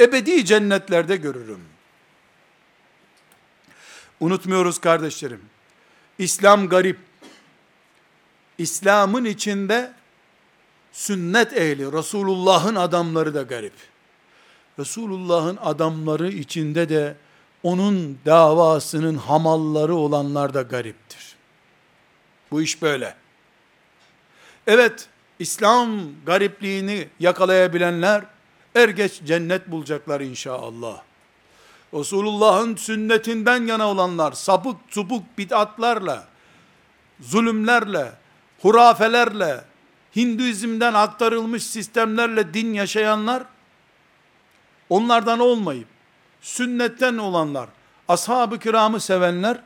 Ebedi 0.00 0.44
cennetlerde 0.44 1.16
görürüm. 1.16 1.60
Unutmuyoruz 4.20 4.78
kardeşlerim. 4.78 5.40
İslam 6.18 6.68
garip. 6.68 6.98
İslam'ın 8.58 9.24
içinde 9.24 9.92
sünnet 10.92 11.52
ehli, 11.52 11.92
Resulullah'ın 11.92 12.74
adamları 12.74 13.34
da 13.34 13.42
garip. 13.42 13.72
Resulullah'ın 14.78 15.56
adamları 15.56 16.28
içinde 16.28 16.88
de 16.88 17.16
onun 17.62 18.18
davasının 18.26 19.16
hamalları 19.16 19.94
olanlar 19.94 20.54
da 20.54 20.62
gariptir. 20.62 21.36
Bu 22.50 22.62
iş 22.62 22.82
böyle. 22.82 23.14
Evet, 24.66 25.08
İslam 25.38 26.00
garipliğini 26.26 27.08
yakalayabilenler 27.20 28.24
er 28.74 28.88
geç 28.88 29.22
cennet 29.24 29.70
bulacaklar 29.70 30.20
inşallah. 30.20 31.00
Resulullah'ın 31.94 32.76
sünnetinden 32.76 33.66
yana 33.66 33.88
olanlar, 33.88 34.32
sapık 34.32 34.76
supuk 34.90 35.38
bid'atlarla, 35.38 36.28
zulümlerle, 37.20 38.12
hurafelerle, 38.62 39.64
Hinduizm'den 40.16 40.94
aktarılmış 40.94 41.62
sistemlerle 41.62 42.54
din 42.54 42.74
yaşayanlar, 42.74 43.42
onlardan 44.88 45.38
olmayıp, 45.38 45.88
sünnetten 46.40 47.16
olanlar, 47.16 47.68
ashab-ı 48.08 48.58
kiramı 48.58 49.00
sevenler, 49.00 49.60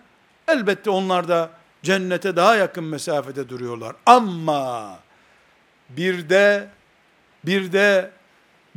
elbette 0.48 0.90
onlar 0.90 1.28
da 1.28 1.50
cennete 1.82 2.36
daha 2.36 2.56
yakın 2.56 2.84
mesafede 2.84 3.48
duruyorlar. 3.48 3.96
Ama, 4.06 4.98
bir 5.96 6.28
de, 6.28 6.68
bir 7.44 7.72
de 7.72 8.10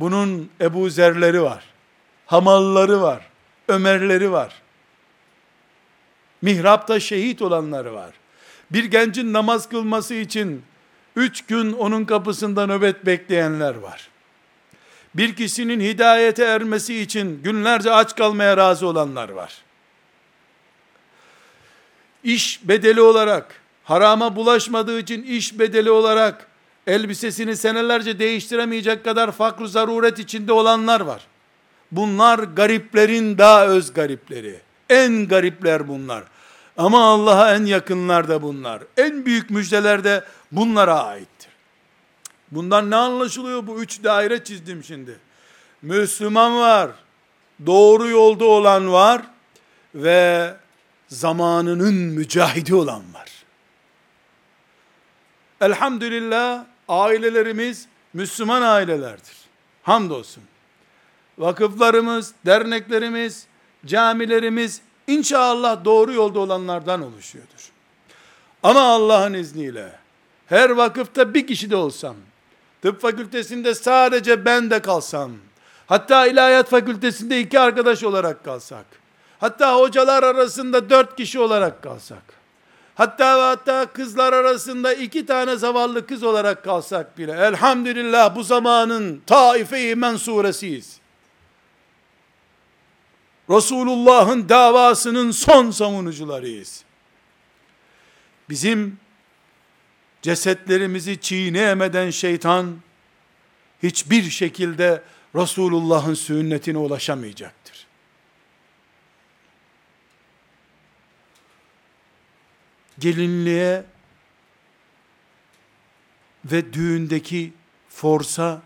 bunun 0.00 0.50
Ebu 0.60 0.90
Zerleri 0.90 1.42
var, 1.42 1.64
hamalları 2.26 3.02
var, 3.02 3.26
Ömerleri 3.68 4.32
var, 4.32 4.62
mihrapta 6.42 7.00
şehit 7.00 7.42
olanları 7.42 7.94
var. 7.94 8.10
Bir 8.70 8.84
gencin 8.84 9.32
namaz 9.32 9.68
kılması 9.68 10.14
için 10.14 10.62
üç 11.16 11.46
gün 11.46 11.72
onun 11.72 12.04
kapısında 12.04 12.66
nöbet 12.66 13.06
bekleyenler 13.06 13.74
var. 13.74 14.08
Bir 15.14 15.36
kişinin 15.36 15.80
hidayete 15.80 16.44
ermesi 16.44 17.00
için 17.00 17.42
günlerce 17.42 17.92
aç 17.92 18.16
kalmaya 18.16 18.56
razı 18.56 18.86
olanlar 18.86 19.28
var. 19.28 19.54
İş 22.24 22.60
bedeli 22.68 23.00
olarak, 23.00 23.60
harama 23.84 24.36
bulaşmadığı 24.36 24.98
için 24.98 25.22
iş 25.22 25.58
bedeli 25.58 25.90
olarak, 25.90 26.46
elbisesini 26.86 27.56
senelerce 27.56 28.18
değiştiremeyecek 28.18 29.04
kadar 29.04 29.32
fakr 29.32 29.64
zaruret 29.64 30.18
içinde 30.18 30.52
olanlar 30.52 31.00
var. 31.00 31.26
Bunlar 31.92 32.38
gariplerin 32.38 33.38
daha 33.38 33.66
öz 33.66 33.92
garipleri. 33.92 34.60
En 34.90 35.28
garipler 35.28 35.88
bunlar. 35.88 36.24
Ama 36.76 37.04
Allah'a 37.04 37.54
en 37.54 37.64
yakınlar 37.64 38.28
da 38.28 38.42
bunlar. 38.42 38.82
En 38.96 39.26
büyük 39.26 39.50
müjdeler 39.50 40.04
de 40.04 40.24
bunlara 40.52 41.04
aittir. 41.04 41.50
Bundan 42.50 42.90
ne 42.90 42.96
anlaşılıyor? 42.96 43.66
Bu 43.66 43.82
üç 43.82 44.04
daire 44.04 44.44
çizdim 44.44 44.84
şimdi. 44.84 45.18
Müslüman 45.82 46.56
var, 46.56 46.90
doğru 47.66 48.08
yolda 48.08 48.44
olan 48.44 48.92
var 48.92 49.22
ve 49.94 50.54
zamanının 51.08 51.94
mücahidi 51.94 52.74
olan 52.74 53.02
var. 53.14 53.30
Elhamdülillah 55.60 56.64
ailelerimiz 56.88 57.86
Müslüman 58.14 58.62
ailelerdir. 58.62 59.36
Hamdolsun. 59.82 60.42
Vakıflarımız, 61.38 62.34
derneklerimiz, 62.46 63.46
camilerimiz 63.86 64.80
İnşallah 65.06 65.84
doğru 65.84 66.12
yolda 66.12 66.40
olanlardan 66.40 67.02
oluşuyordur. 67.02 67.70
Ama 68.62 68.80
Allah'ın 68.80 69.34
izniyle 69.34 69.92
her 70.46 70.70
vakıfta 70.70 71.34
bir 71.34 71.46
kişi 71.46 71.70
de 71.70 71.76
olsam, 71.76 72.16
tıp 72.82 73.00
fakültesinde 73.00 73.74
sadece 73.74 74.44
ben 74.44 74.70
de 74.70 74.82
kalsam, 74.82 75.32
hatta 75.86 76.26
ilahiyat 76.26 76.68
fakültesinde 76.68 77.40
iki 77.40 77.60
arkadaş 77.60 78.04
olarak 78.04 78.44
kalsak, 78.44 78.86
hatta 79.38 79.76
hocalar 79.76 80.22
arasında 80.22 80.90
dört 80.90 81.16
kişi 81.16 81.38
olarak 81.40 81.82
kalsak, 81.82 82.22
hatta 82.96 83.48
hatta 83.48 83.86
kızlar 83.86 84.32
arasında 84.32 84.94
iki 84.94 85.26
tane 85.26 85.56
zavallı 85.56 86.06
kız 86.06 86.22
olarak 86.22 86.64
kalsak 86.64 87.18
bile, 87.18 87.32
elhamdülillah 87.32 88.36
bu 88.36 88.42
zamanın 88.42 89.22
taife-i 89.26 89.94
mensuresiyiz. 89.94 90.96
Resulullah'ın 93.50 94.48
davasının 94.48 95.30
son 95.30 95.70
savunucularıyız. 95.70 96.84
Bizim 98.48 98.98
cesetlerimizi 100.22 101.20
çiğneyemeden 101.20 102.10
şeytan 102.10 102.76
hiçbir 103.82 104.22
şekilde 104.22 105.02
Resulullah'ın 105.34 106.14
sünnetine 106.14 106.78
ulaşamayacaktır. 106.78 107.65
Gelinliğe 112.98 113.84
ve 116.44 116.72
düğündeki 116.72 117.52
forsa 117.88 118.62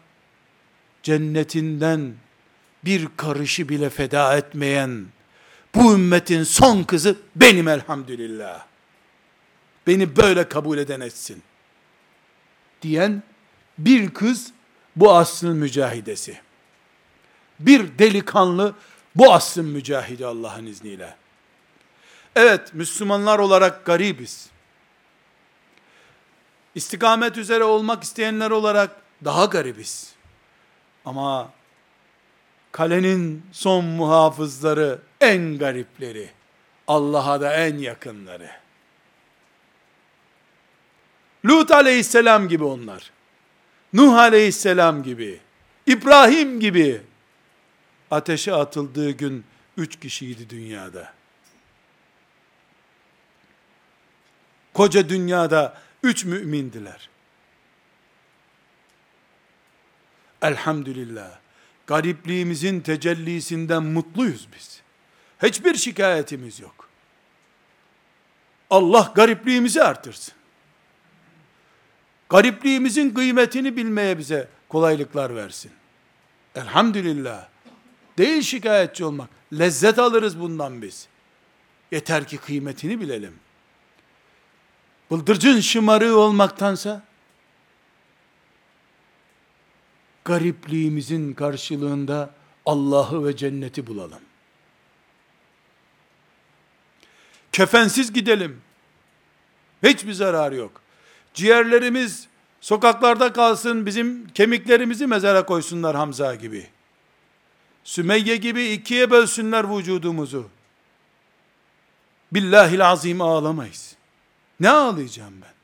cennetinden 1.03 2.15
bir 2.85 3.09
karışı 3.17 3.69
bile 3.69 3.91
feda 3.91 4.37
etmeyen 4.37 5.07
bu 5.75 5.95
ümmetin 5.95 6.43
son 6.43 6.83
kızı 6.83 7.17
benim 7.37 7.69
elhamdülillah. 7.69 8.67
Beni 9.87 10.17
böyle 10.17 10.49
kabul 10.49 10.79
eden 10.79 11.01
etsin. 11.01 11.43
Diyen 12.83 13.23
bir 13.79 14.11
kız 14.11 14.53
bu 14.97 15.15
asrın 15.15 15.57
mücahidesi. 15.57 16.41
Bir 17.61 17.99
delikanlı 17.99 18.75
bu 19.15 19.33
asrın 19.33 19.67
mücahidi 19.67 20.27
Allah'ın 20.27 20.67
izniyle. 20.67 21.20
Evet, 22.37 22.75
Müslümanlar 22.75 23.39
olarak 23.39 23.85
garibiz. 23.85 24.51
İstikamet 26.75 27.39
üzere 27.39 27.65
olmak 27.65 28.03
isteyenler 28.03 28.51
olarak 28.51 28.97
daha 29.25 29.45
garibiz. 29.45 30.15
Ama 31.05 31.53
kalenin 32.73 33.43
son 33.53 33.85
muhafızları 33.85 34.99
en 35.21 35.59
garipleri, 35.59 36.31
Allah'a 36.87 37.41
da 37.41 37.55
en 37.55 37.79
yakınları. 37.79 38.51
Lut 41.45 41.71
aleyhisselam 41.71 42.49
gibi 42.49 42.65
onlar. 42.65 43.11
Nuh 43.93 44.15
aleyhisselam 44.15 45.03
gibi, 45.03 45.41
İbrahim 45.87 46.61
gibi 46.61 47.03
ateşe 48.11 48.55
atıldığı 48.55 49.11
gün 49.11 49.45
üç 49.77 50.01
kişiydi 50.01 50.51
dünyada. 50.51 51.20
Koca 54.81 55.09
dünyada 55.09 55.77
üç 56.03 56.25
mümindiler. 56.25 57.09
Elhamdülillah 60.43 61.31
garipliğimizin 61.87 62.81
tecellisinden 62.81 63.83
mutluyuz 63.83 64.49
biz. 64.57 64.83
Hiçbir 65.43 65.75
şikayetimiz 65.75 66.61
yok. 66.61 66.89
Allah 68.71 69.13
garipliğimizi 69.15 69.83
artırsın. 69.83 70.35
Garipliğimizin 72.29 73.11
kıymetini 73.11 73.77
bilmeye 73.77 74.19
bize 74.19 74.49
kolaylıklar 74.69 75.37
versin. 75.37 75.73
Elhamdülillah. 76.55 77.49
Değil 78.19 78.43
şikayetçi 78.43 79.05
olmak. 79.05 79.29
Lezzet 79.53 79.99
alırız 79.99 80.41
bundan 80.41 80.83
biz. 80.83 81.09
Yeter 81.93 82.27
ki 82.27 82.37
kıymetini 82.39 83.01
bilelim. 83.01 83.35
Bıldırcın 85.11 85.61
şımarığı 85.61 86.17
olmaktansa 86.17 87.03
garipliğimizin 90.25 91.35
karşılığında 91.35 92.35
Allah'ı 92.67 93.27
ve 93.27 93.37
cenneti 93.37 93.87
bulalım. 93.87 94.21
Kefensiz 97.53 98.13
gidelim. 98.13 98.61
Hiçbir 99.83 100.13
zararı 100.13 100.57
yok. 100.57 100.83
Ciğerlerimiz 101.35 102.29
sokaklarda 102.61 103.33
kalsın, 103.33 103.87
bizim 103.87 104.29
kemiklerimizi 104.29 105.07
mezara 105.07 105.47
koysunlar 105.47 105.97
Hamza 105.97 106.35
gibi. 106.35 106.67
Sümeyye 107.85 108.37
gibi 108.37 108.65
ikiye 108.65 109.11
bölsünler 109.11 109.77
vücudumuzu. 109.77 110.49
Billahil 112.33 112.91
azim 112.91 113.21
ağlamayız. 113.21 114.00
Ne 114.61 114.71
ağlayacağım 114.71 115.35
ben? 115.43 115.55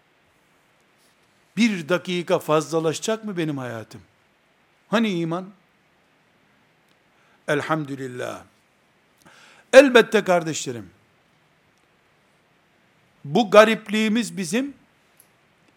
Bir 1.57 1.89
dakika 1.89 2.39
fazlalaşacak 2.39 3.25
mı 3.25 3.37
benim 3.37 3.59
hayatım? 3.59 4.01
Hani 4.89 5.11
iman? 5.11 5.51
Elhamdülillah. 7.49 8.43
Elbette 9.73 10.25
kardeşlerim, 10.25 10.91
bu 13.25 13.51
garipliğimiz 13.51 14.37
bizim 14.37 14.75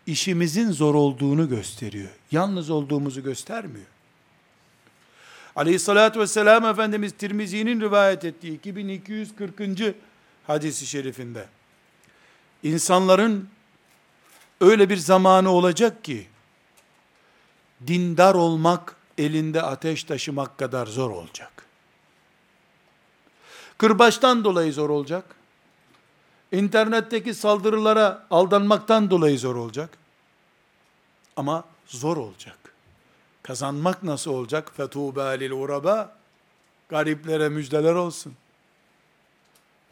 işimizin 0.08 0.72
zor 0.72 0.96
olduğunu 0.96 1.50
gösteriyor. 1.50 2.10
Yalnız 2.32 2.70
olduğumuzu 2.70 3.24
göstermiyor. 3.24 3.86
Aleyhissalatü 5.56 6.20
vesselam 6.20 6.66
Efendimiz 6.66 7.14
Tirmizi'nin 7.14 7.82
rivayet 7.82 8.26
ettiği 8.26 8.54
2240. 8.54 9.96
hadisi 10.48 10.88
şerifinde 10.88 11.46
insanların 12.64 13.50
öyle 14.62 14.90
bir 14.90 14.98
zamanı 14.98 15.50
olacak 15.50 16.04
ki 16.04 16.28
dindar 17.88 18.36
olmak 18.36 18.96
elinde 19.18 19.62
ateş 19.62 20.04
taşımak 20.04 20.58
kadar 20.58 20.88
zor 20.88 21.10
olacak. 21.10 21.66
Kırbaçtan 23.78 24.44
dolayı 24.44 24.74
zor 24.74 24.90
olacak. 24.90 25.26
İnternetteki 26.52 27.34
saldırılara 27.34 28.28
aldanmaktan 28.32 29.12
dolayı 29.12 29.40
zor 29.40 29.56
olacak. 29.56 29.98
Ama 31.36 31.64
zor 31.88 32.18
olacak. 32.18 32.58
Kazanmak 33.44 34.04
nasıl 34.04 34.32
olacak? 34.32 34.72
Fetûbâ 34.78 35.30
lil 35.30 35.52
uraba. 35.52 36.18
Gariplere 36.90 37.50
müjdeler 37.50 37.94
olsun. 37.94 38.34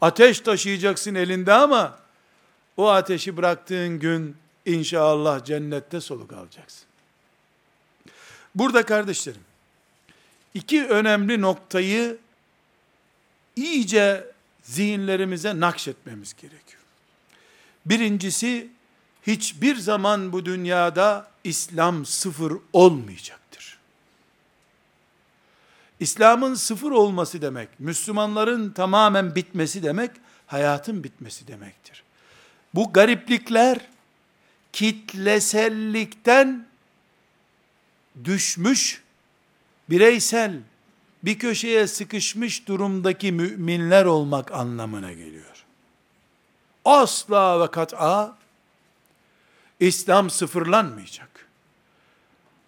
Ateş 0.00 0.40
taşıyacaksın 0.40 1.14
elinde 1.14 1.52
ama 1.52 1.98
o 2.78 2.88
ateşi 2.88 3.36
bıraktığın 3.36 3.98
gün 3.98 4.36
inşallah 4.66 5.44
cennette 5.44 6.00
soluk 6.00 6.32
alacaksın. 6.32 6.86
Burada 8.54 8.86
kardeşlerim, 8.86 9.40
iki 10.54 10.86
önemli 10.86 11.40
noktayı 11.40 12.18
iyice 13.56 14.32
zihinlerimize 14.62 15.60
nakşetmemiz 15.60 16.34
gerekiyor. 16.34 16.82
Birincisi, 17.86 18.68
hiçbir 19.26 19.76
zaman 19.76 20.32
bu 20.32 20.44
dünyada 20.44 21.30
İslam 21.44 22.06
sıfır 22.06 22.52
olmayacaktır. 22.72 23.78
İslam'ın 26.00 26.54
sıfır 26.54 26.90
olması 26.90 27.42
demek, 27.42 27.68
Müslümanların 27.78 28.70
tamamen 28.70 29.34
bitmesi 29.34 29.82
demek, 29.82 30.10
hayatın 30.46 31.04
bitmesi 31.04 31.48
demektir. 31.48 32.07
Bu 32.74 32.92
gariplikler, 32.92 33.78
kitlesellikten 34.72 36.66
düşmüş, 38.24 39.02
bireysel, 39.90 40.60
bir 41.22 41.38
köşeye 41.38 41.86
sıkışmış 41.86 42.68
durumdaki 42.68 43.32
müminler 43.32 44.04
olmak 44.04 44.52
anlamına 44.52 45.12
geliyor. 45.12 45.64
Asla 46.84 47.60
ve 47.60 47.70
kat'a 47.70 48.36
İslam 49.80 50.30
sıfırlanmayacak. 50.30 51.48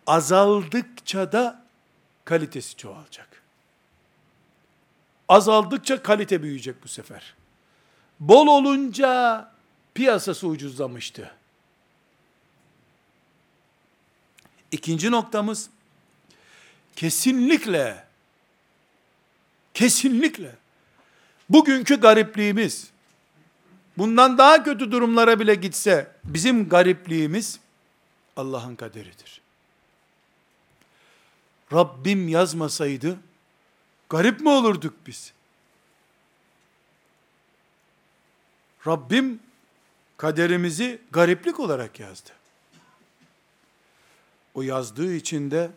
Azaldıkça 0.07 1.33
da 1.33 1.63
kalitesi 2.25 2.77
çoğalacak. 2.77 3.43
Azaldıkça 5.29 6.03
kalite 6.03 6.43
büyüyecek 6.43 6.85
bu 6.85 6.89
sefer. 6.89 7.35
Bol 8.21 8.47
olunca 8.47 9.50
piyasası 9.95 10.47
ucuzlamıştı. 10.47 11.35
İkinci 14.73 15.11
noktamız 15.11 15.71
kesinlikle 16.97 18.05
kesinlikle 19.75 20.57
bugünkü 21.49 22.01
garipliğimiz 22.01 22.91
bundan 23.99 24.39
daha 24.39 24.65
kötü 24.65 24.93
durumlara 24.93 25.41
bile 25.41 25.55
gitse 25.55 26.17
bizim 26.25 26.69
garipliğimiz 26.69 27.61
Allah'ın 28.37 28.77
kaderidir. 28.77 29.41
Rabbim 31.73 32.29
yazmasaydı 32.29 33.19
garip 34.09 34.41
mi 34.41 34.49
olurduk 34.49 34.95
biz? 35.07 35.33
Rabbim 38.87 39.41
kaderimizi 40.21 41.01
gariplik 41.11 41.61
olarak 41.61 42.01
yazdı. 42.01 42.31
O 44.55 44.63
yazdığı 44.63 45.15
için 45.15 45.51
de 45.51 45.71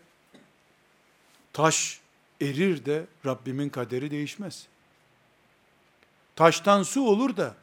taş 1.54 2.00
erir 2.42 2.86
de 2.86 3.06
Rabbimin 3.26 3.70
kaderi 3.70 4.12
değişmez. 4.12 4.68
Taştan 6.36 6.84
su 6.84 7.08
olur 7.08 7.38
da 7.38 7.56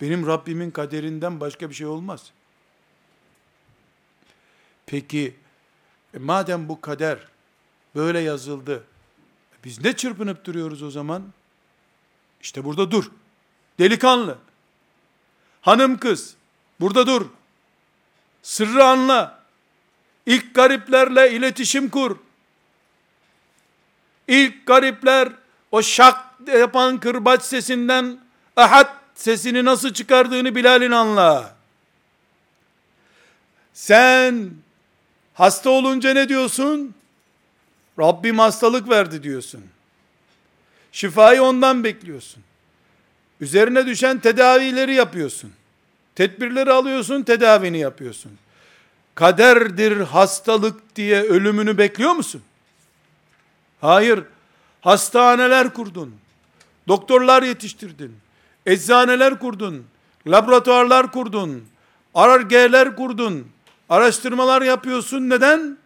benim 0.00 0.26
Rabbimin 0.26 0.70
kaderinden 0.70 1.40
başka 1.40 1.70
bir 1.70 1.74
şey 1.74 1.86
olmaz. 1.86 2.32
Peki 4.86 5.36
e 6.14 6.18
madem 6.18 6.68
bu 6.68 6.80
kader 6.80 7.18
böyle 7.94 8.18
yazıldı, 8.18 8.84
biz 9.64 9.84
ne 9.84 9.96
çırpınıp 9.96 10.44
duruyoruz 10.44 10.82
o 10.82 10.90
zaman? 10.90 11.32
İşte 12.42 12.64
burada 12.64 12.90
dur. 12.90 13.10
Delikanlı. 13.78 14.38
Hanım 15.62 15.98
kız. 15.98 16.34
Burada 16.80 17.06
dur. 17.06 17.26
Sırrı 18.42 18.84
anla. 18.84 19.42
İlk 20.26 20.54
gariplerle 20.54 21.32
iletişim 21.32 21.88
kur. 21.88 22.16
İlk 24.28 24.66
garipler 24.66 25.28
o 25.70 25.82
şak 25.82 26.18
yapan 26.46 27.00
kırbaç 27.00 27.42
sesinden 27.42 28.18
ahad 28.56 28.94
sesini 29.14 29.64
nasıl 29.64 29.92
çıkardığını 29.92 30.54
Bilal'in 30.54 30.90
anla. 30.90 31.54
Sen 33.74 34.50
hasta 35.34 35.70
olunca 35.70 36.14
ne 36.14 36.28
diyorsun? 36.28 36.94
Rabbim 37.98 38.38
hastalık 38.38 38.88
verdi 38.88 39.22
diyorsun. 39.22 39.64
Şifayı 40.92 41.42
ondan 41.42 41.84
bekliyorsun. 41.84 42.42
Üzerine 43.42 43.86
düşen 43.86 44.18
tedavileri 44.18 44.94
yapıyorsun. 44.94 45.52
Tedbirleri 46.14 46.72
alıyorsun, 46.72 47.22
tedavini 47.22 47.78
yapıyorsun. 47.78 48.32
Kaderdir 49.14 50.00
hastalık 50.00 50.96
diye 50.96 51.22
ölümünü 51.22 51.78
bekliyor 51.78 52.12
musun? 52.12 52.42
Hayır. 53.80 54.24
Hastaneler 54.80 55.74
kurdun. 55.74 56.14
Doktorlar 56.88 57.42
yetiştirdin. 57.42 58.16
Eczaneler 58.66 59.38
kurdun. 59.38 59.86
Laboratuvarlar 60.26 61.12
kurdun. 61.12 61.64
Arargeler 62.14 62.96
kurdun. 62.96 63.48
Araştırmalar 63.88 64.62
yapıyorsun. 64.62 65.30
Neden? 65.30 65.78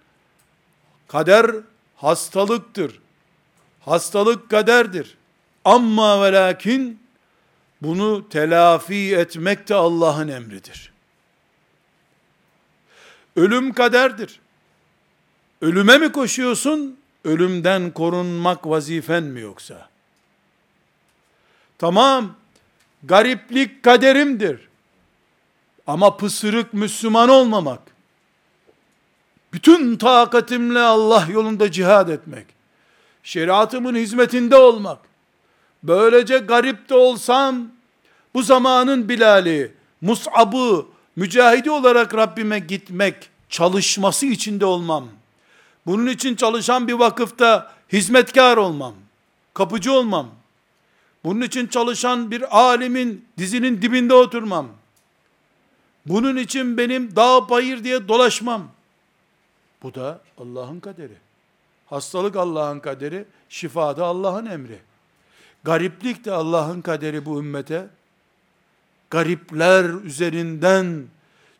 Kader 1.09 1.51
hastalıktır. 1.97 3.01
Hastalık 3.81 4.51
kaderdir. 4.51 5.17
Amma 5.65 6.23
ve 6.23 6.33
lakin 6.33 7.06
bunu 7.83 8.29
telafi 8.29 9.17
etmek 9.17 9.69
de 9.69 9.75
Allah'ın 9.75 10.29
emridir. 10.29 10.93
Ölüm 13.37 13.73
kaderdir. 13.73 14.41
Ölüme 15.61 15.99
mi 15.99 16.13
koşuyorsun? 16.13 16.99
Ölümden 17.25 17.91
korunmak 17.91 18.67
vazifen 18.67 19.23
mi 19.23 19.41
yoksa? 19.41 19.89
Tamam, 21.79 22.37
gariplik 23.03 23.83
kaderimdir. 23.83 24.69
Ama 25.87 26.17
pısırık 26.17 26.75
Müslüman 26.75 27.29
olmamak, 27.29 27.81
bütün 29.53 29.97
takatimle 29.97 30.81
Allah 30.81 31.27
yolunda 31.31 31.71
cihad 31.71 32.09
etmek, 32.09 32.47
şeriatımın 33.23 33.95
hizmetinde 33.95 34.57
olmak, 34.57 34.99
böylece 35.87 36.39
garip 36.39 36.89
de 36.89 36.95
olsam, 36.95 37.69
bu 38.35 38.43
zamanın 38.43 39.09
Bilal'i, 39.09 39.75
Mus'ab'ı, 40.01 40.87
mücahidi 41.17 41.71
olarak 41.71 42.15
Rabbime 42.15 42.59
gitmek, 42.59 43.31
çalışması 43.49 44.27
içinde 44.27 44.67
olmam. 44.67 45.09
Bunun 45.87 46.07
için 46.07 46.37
çalışan 46.37 46.89
bir 46.89 46.93
vakıfta 46.93 47.73
hizmetkar 47.93 48.57
olmam. 48.57 48.95
Kapıcı 49.55 49.93
olmam. 49.93 50.29
Bunun 51.25 51.41
için 51.41 51.67
çalışan 51.67 52.31
bir 52.31 52.59
alimin 52.59 53.25
dizinin 53.39 53.83
dibinde 53.83 54.15
oturmam. 54.15 54.69
Bunun 56.07 56.37
için 56.37 56.79
benim 56.79 57.17
dağ 57.17 57.49
bayır 57.51 57.85
diye 57.85 58.09
dolaşmam. 58.09 58.69
Bu 59.83 59.95
da 59.95 60.21
Allah'ın 60.39 60.81
kaderi. 60.81 61.13
Hastalık 61.87 62.37
Allah'ın 62.37 62.81
kaderi, 62.81 63.25
şifa 63.49 63.97
da 63.97 64.05
Allah'ın 64.05 64.47
emri. 64.47 64.79
Gariplik 65.67 66.25
de 66.25 66.33
Allah'ın 66.33 66.83
kaderi 66.83 67.27
bu 67.27 67.41
ümmete. 67.41 67.87
Garipler 69.11 69.85
üzerinden 69.85 71.07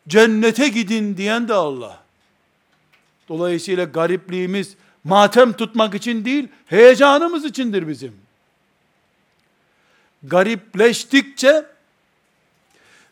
cennete 0.07 0.67
gidin 0.67 1.17
diyen 1.17 1.47
de 1.47 1.53
Allah. 1.53 2.03
Dolayısıyla 3.29 3.83
garipliğimiz 3.83 4.75
matem 5.03 5.53
tutmak 5.53 5.95
için 5.95 6.25
değil, 6.25 6.47
heyecanımız 6.65 7.45
içindir 7.45 7.87
bizim. 7.87 8.15
Garipleştikçe 10.23 11.65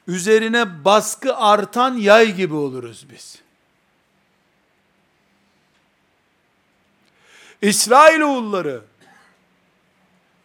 üzerine 0.08 0.86
baskı 0.86 1.36
artan 1.36 1.98
yay 1.98 2.36
gibi 2.36 2.54
oluruz 2.54 3.06
biz. 3.12 3.39
İsrailoğulları 7.62 8.82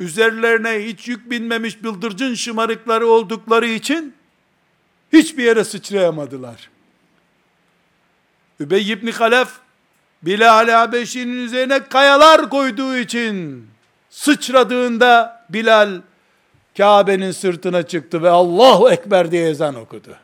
üzerlerine 0.01 0.87
hiç 0.87 1.09
yük 1.09 1.31
binmemiş 1.31 1.85
bıldırcın 1.85 2.35
şımarıkları 2.35 3.07
oldukları 3.07 3.67
için 3.67 4.15
hiçbir 5.13 5.45
yere 5.45 5.65
sıçrayamadılar. 5.65 6.71
Übey 8.61 8.93
ibn 8.93 9.11
Halef 9.11 9.49
Bilal 10.23 10.69
Habeşi'nin 10.69 11.45
üzerine 11.45 11.85
kayalar 11.85 12.51
koyduğu 12.51 12.97
için 12.97 13.67
sıçradığında 14.11 15.45
Bilal 15.51 16.01
Kabe'nin 16.77 17.33
sırtına 17.33 17.83
çıktı 17.83 18.23
ve 18.23 18.31
Allahu 18.31 18.91
Ekber 18.91 19.31
diye 19.31 19.49
ezan 19.49 19.75
okudu. 19.75 20.17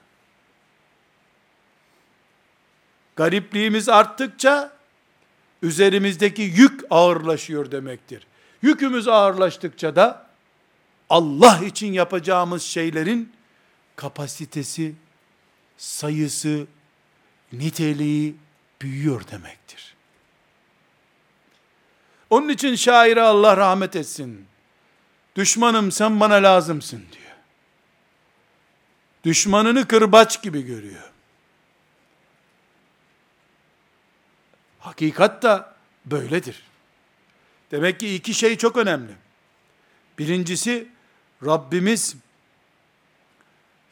Garipliğimiz 3.17 3.89
arttıkça 3.89 4.73
üzerimizdeki 5.63 6.43
yük 6.43 6.81
ağırlaşıyor 6.91 7.71
demektir. 7.71 8.27
Yükümüz 8.63 9.09
ağırlaştıkça 9.09 9.97
da 9.97 10.27
Allah 11.11 11.65
için 11.65 11.93
yapacağımız 11.93 12.63
şeylerin 12.63 13.33
kapasitesi, 13.97 14.95
sayısı, 15.77 16.67
niteliği 17.53 18.37
büyüyor 18.83 19.29
demektir. 19.31 19.95
Onun 22.31 22.49
için 22.49 22.75
şaire 22.75 23.23
Allah 23.23 23.57
rahmet 23.57 23.97
etsin. 23.97 24.47
Düşmanım 25.37 25.93
sen 25.93 26.21
bana 26.21 26.35
lazımsın 26.35 27.05
diyor. 27.13 27.37
Düşmanını 29.25 29.89
kırbaç 29.89 30.43
gibi 30.43 30.63
görüyor. 30.63 31.13
Hakikat 34.79 35.43
da 35.43 35.75
böyledir. 36.07 36.63
Demek 37.71 38.01
ki 38.01 38.15
iki 38.15 38.35
şey 38.35 38.57
çok 38.57 38.77
önemli. 38.77 39.13
Birincisi 40.19 40.89
Rabbimiz 41.45 42.17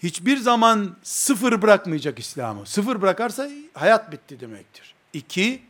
hiçbir 0.03 0.37
zaman 0.37 0.97
sıfır 1.03 1.63
bırakmayacak 1.63 2.19
İslam'ı. 2.19 2.67
Sıfır 2.67 3.03
bırakarsa 3.03 3.49
hayat 3.75 4.13
bitti 4.13 4.41
demektir. 4.41 4.95
İki, 5.13 5.63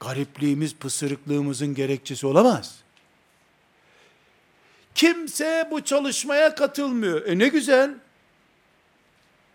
garipliğimiz, 0.00 0.74
pısırıklığımızın 0.74 1.74
gerekçesi 1.74 2.26
olamaz. 2.26 2.78
Kimse 4.94 5.68
bu 5.70 5.84
çalışmaya 5.84 6.54
katılmıyor. 6.54 7.26
E 7.26 7.38
ne 7.38 7.48
güzel. 7.48 7.94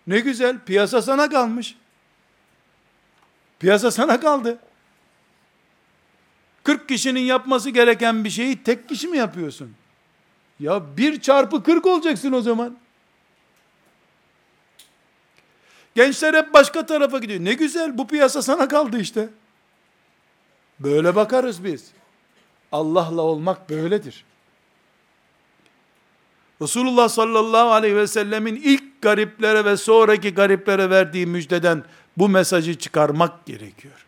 Ne 0.08 0.20
güzel. 0.20 0.60
Piyasa 0.66 1.02
sana 1.02 1.30
kalmış. 1.30 1.76
Piyasa 3.60 3.92
sana 3.92 4.20
kaldı. 4.20 4.60
40 6.66 6.90
kişinin 6.90 7.20
yapması 7.20 7.70
gereken 7.70 8.24
bir 8.24 8.30
şeyi 8.30 8.64
tek 8.64 8.90
kişi 8.90 9.08
mi 9.08 9.18
yapıyorsun? 9.18 9.74
Ya 10.60 10.98
bir 10.98 11.22
çarpı 11.22 11.64
40 11.64 11.86
olacaksın 11.86 12.32
o 12.32 12.42
zaman. 12.42 12.78
Gençler 15.96 16.34
hep 16.34 16.54
başka 16.54 16.86
tarafa 16.86 17.18
gidiyor. 17.18 17.40
Ne 17.40 17.54
güzel 17.54 17.98
bu 17.98 18.08
piyasa 18.08 18.42
sana 18.42 18.68
kaldı 18.68 19.00
işte. 19.00 19.30
Böyle 20.80 21.16
bakarız 21.16 21.64
biz. 21.64 21.92
Allah'la 22.72 23.22
olmak 23.22 23.70
böyledir. 23.70 24.26
Resulullah 26.62 27.10
sallallahu 27.10 27.72
aleyhi 27.72 27.96
ve 27.96 28.08
sellemin 28.08 28.56
ilk 28.56 29.02
gariplere 29.02 29.66
ve 29.66 29.78
sonraki 29.78 30.34
gariplere 30.34 30.90
verdiği 30.90 31.26
müjdeden 31.26 31.84
bu 32.18 32.30
mesajı 32.30 32.80
çıkarmak 32.80 33.46
gerekiyor. 33.46 34.05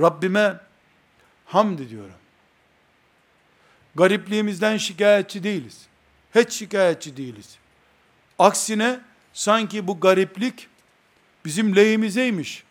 Rabbime 0.00 0.60
hamd 1.46 1.78
ediyorum. 1.78 2.14
Garipliğimizden 3.94 4.76
şikayetçi 4.76 5.42
değiliz. 5.42 5.86
Hiç 6.34 6.52
şikayetçi 6.52 7.16
değiliz. 7.16 7.58
Aksine 8.38 9.00
sanki 9.32 9.86
bu 9.86 10.00
gariplik 10.00 10.68
bizim 11.44 11.76
lehimizeymiş. 11.76 12.64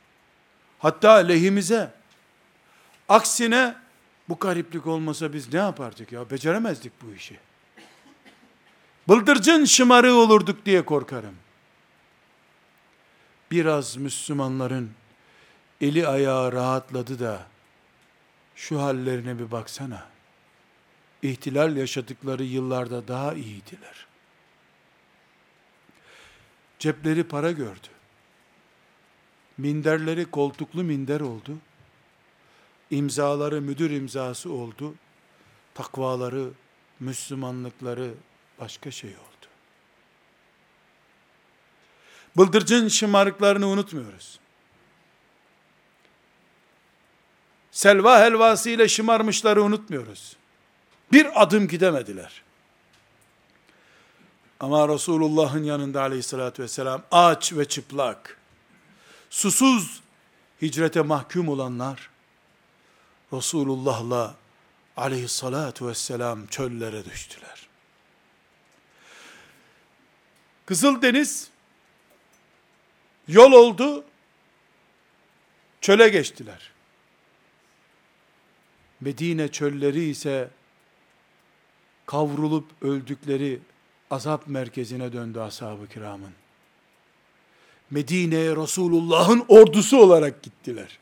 Hatta 0.80 1.11
lehimize. 1.11 1.91
Aksine 3.09 3.76
bu 4.30 4.39
gariplik 4.39 4.88
olmasa 4.88 5.34
biz 5.34 5.53
ne 5.53 5.59
yapardık 5.59 6.11
ya? 6.11 6.30
Beceremezdik 6.30 6.93
bu 7.01 7.13
işi. 7.13 7.39
Bıldırcın 9.07 9.65
şımarığı 9.65 10.15
olurduk 10.15 10.65
diye 10.65 10.86
korkarım. 10.86 11.36
Biraz 13.51 13.97
Müslümanların 13.97 14.91
eli 15.82 16.07
ayağı 16.07 16.51
rahatladı 16.51 17.19
da 17.19 17.47
şu 18.55 18.82
hallerine 18.82 19.39
bir 19.39 19.51
baksana. 19.51 20.07
İhtilal 21.21 21.77
yaşadıkları 21.77 22.43
yıllarda 22.43 23.07
daha 23.07 23.34
iyiydiler. 23.34 24.07
Cepleri 26.79 27.23
para 27.23 27.51
gördü. 27.51 27.88
Minderleri 29.57 30.25
koltuklu 30.25 30.84
minder 30.84 31.19
oldu. 31.19 31.57
İmzaları 32.91 33.61
müdür 33.61 33.91
imzası 33.91 34.51
oldu. 34.51 34.95
Takvaları, 35.73 36.49
Müslümanlıkları 36.99 38.13
başka 38.59 38.91
şey 38.91 39.09
oldu. 39.09 39.47
Bıldırcın 42.38 42.88
şımarıklarını 42.88 43.67
unutmuyoruz. 43.67 44.39
Selva 47.72 48.19
helvası 48.19 48.69
ile 48.69 48.88
şımarmışları 48.88 49.63
unutmuyoruz. 49.63 50.36
Bir 51.11 51.41
adım 51.41 51.67
gidemediler. 51.67 52.43
Ama 54.59 54.88
Resulullah'ın 54.88 55.63
yanında 55.63 56.01
aleyhissalatü 56.01 56.63
vesselam 56.63 57.03
aç 57.11 57.53
ve 57.53 57.65
çıplak, 57.65 58.38
susuz 59.30 60.01
hicrete 60.61 61.01
mahkum 61.01 61.49
olanlar, 61.49 62.09
Resulullah'la 63.34 64.36
aleyhissalatu 64.97 65.88
vesselam 65.88 66.47
çöllere 66.47 67.05
düştüler. 67.05 67.67
Kızıldeniz 70.65 71.49
yol 73.28 73.51
oldu, 73.51 74.03
çöle 75.82 76.09
geçtiler. 76.09 76.70
Medine 79.01 79.47
çölleri 79.47 80.03
ise 80.03 80.49
kavrulup 82.05 82.65
öldükleri 82.81 83.59
azap 84.11 84.47
merkezine 84.47 85.13
döndü 85.13 85.39
ashab-ı 85.39 85.87
kiramın. 85.87 86.31
Medine'ye 87.91 88.55
Resulullah'ın 88.55 89.45
ordusu 89.47 89.97
olarak 89.97 90.43
gittiler. 90.43 90.99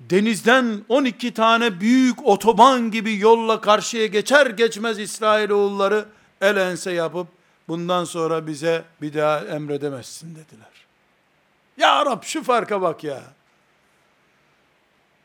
Denizden 0.00 0.84
12 0.88 1.34
tane 1.34 1.80
büyük 1.80 2.26
otoban 2.26 2.90
gibi 2.90 3.18
yolla 3.18 3.60
karşıya 3.60 4.06
geçer 4.06 4.46
geçmez 4.46 4.98
İsrailoğulları 4.98 6.06
el 6.40 6.56
ense 6.56 6.92
yapıp 6.92 7.28
bundan 7.68 8.04
sonra 8.04 8.46
bize 8.46 8.84
bir 9.02 9.14
daha 9.14 9.38
emredemezsin 9.40 10.30
dediler. 10.30 10.86
Ya 11.76 12.06
Rab 12.06 12.22
şu 12.22 12.42
farka 12.42 12.82
bak 12.82 13.04
ya. 13.04 13.22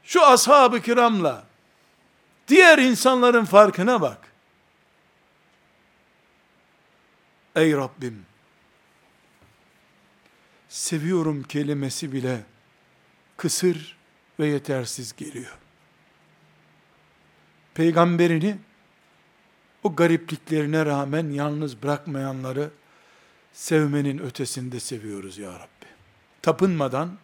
Şu 0.09 0.25
ashab-ı 0.25 0.81
kiramla 0.81 1.43
diğer 2.47 2.77
insanların 2.77 3.45
farkına 3.45 4.01
bak. 4.01 4.33
Ey 7.55 7.73
Rabbim, 7.73 8.25
seviyorum 10.69 11.43
kelimesi 11.43 12.13
bile 12.13 12.41
kısır 13.37 13.97
ve 14.39 14.47
yetersiz 14.47 15.15
geliyor. 15.15 15.57
Peygamberini 17.73 18.57
o 19.83 19.95
garipliklerine 19.95 20.85
rağmen 20.85 21.29
yalnız 21.29 21.83
bırakmayanları 21.83 22.69
sevmenin 23.53 24.17
ötesinde 24.17 24.79
seviyoruz 24.79 25.37
ya 25.37 25.53
Rabbi. 25.53 25.87
Tapınmadan, 26.41 27.17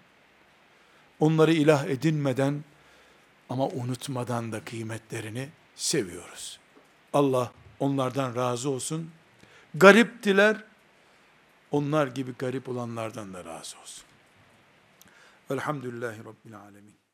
onları 1.19 1.53
ilah 1.53 1.85
edinmeden 1.85 2.63
ama 3.49 3.67
unutmadan 3.67 4.51
da 4.51 4.65
kıymetlerini 4.65 5.49
seviyoruz. 5.75 6.59
Allah 7.13 7.51
onlardan 7.79 8.35
razı 8.35 8.69
olsun. 8.69 9.11
Gariptiler, 9.75 10.63
onlar 11.71 12.07
gibi 12.07 12.33
garip 12.33 12.69
olanlardan 12.69 13.33
da 13.33 13.45
razı 13.45 13.79
olsun. 13.79 14.05
Velhamdülillahi 15.51 16.19
Rabbil 16.19 16.57
Alemin. 16.57 16.94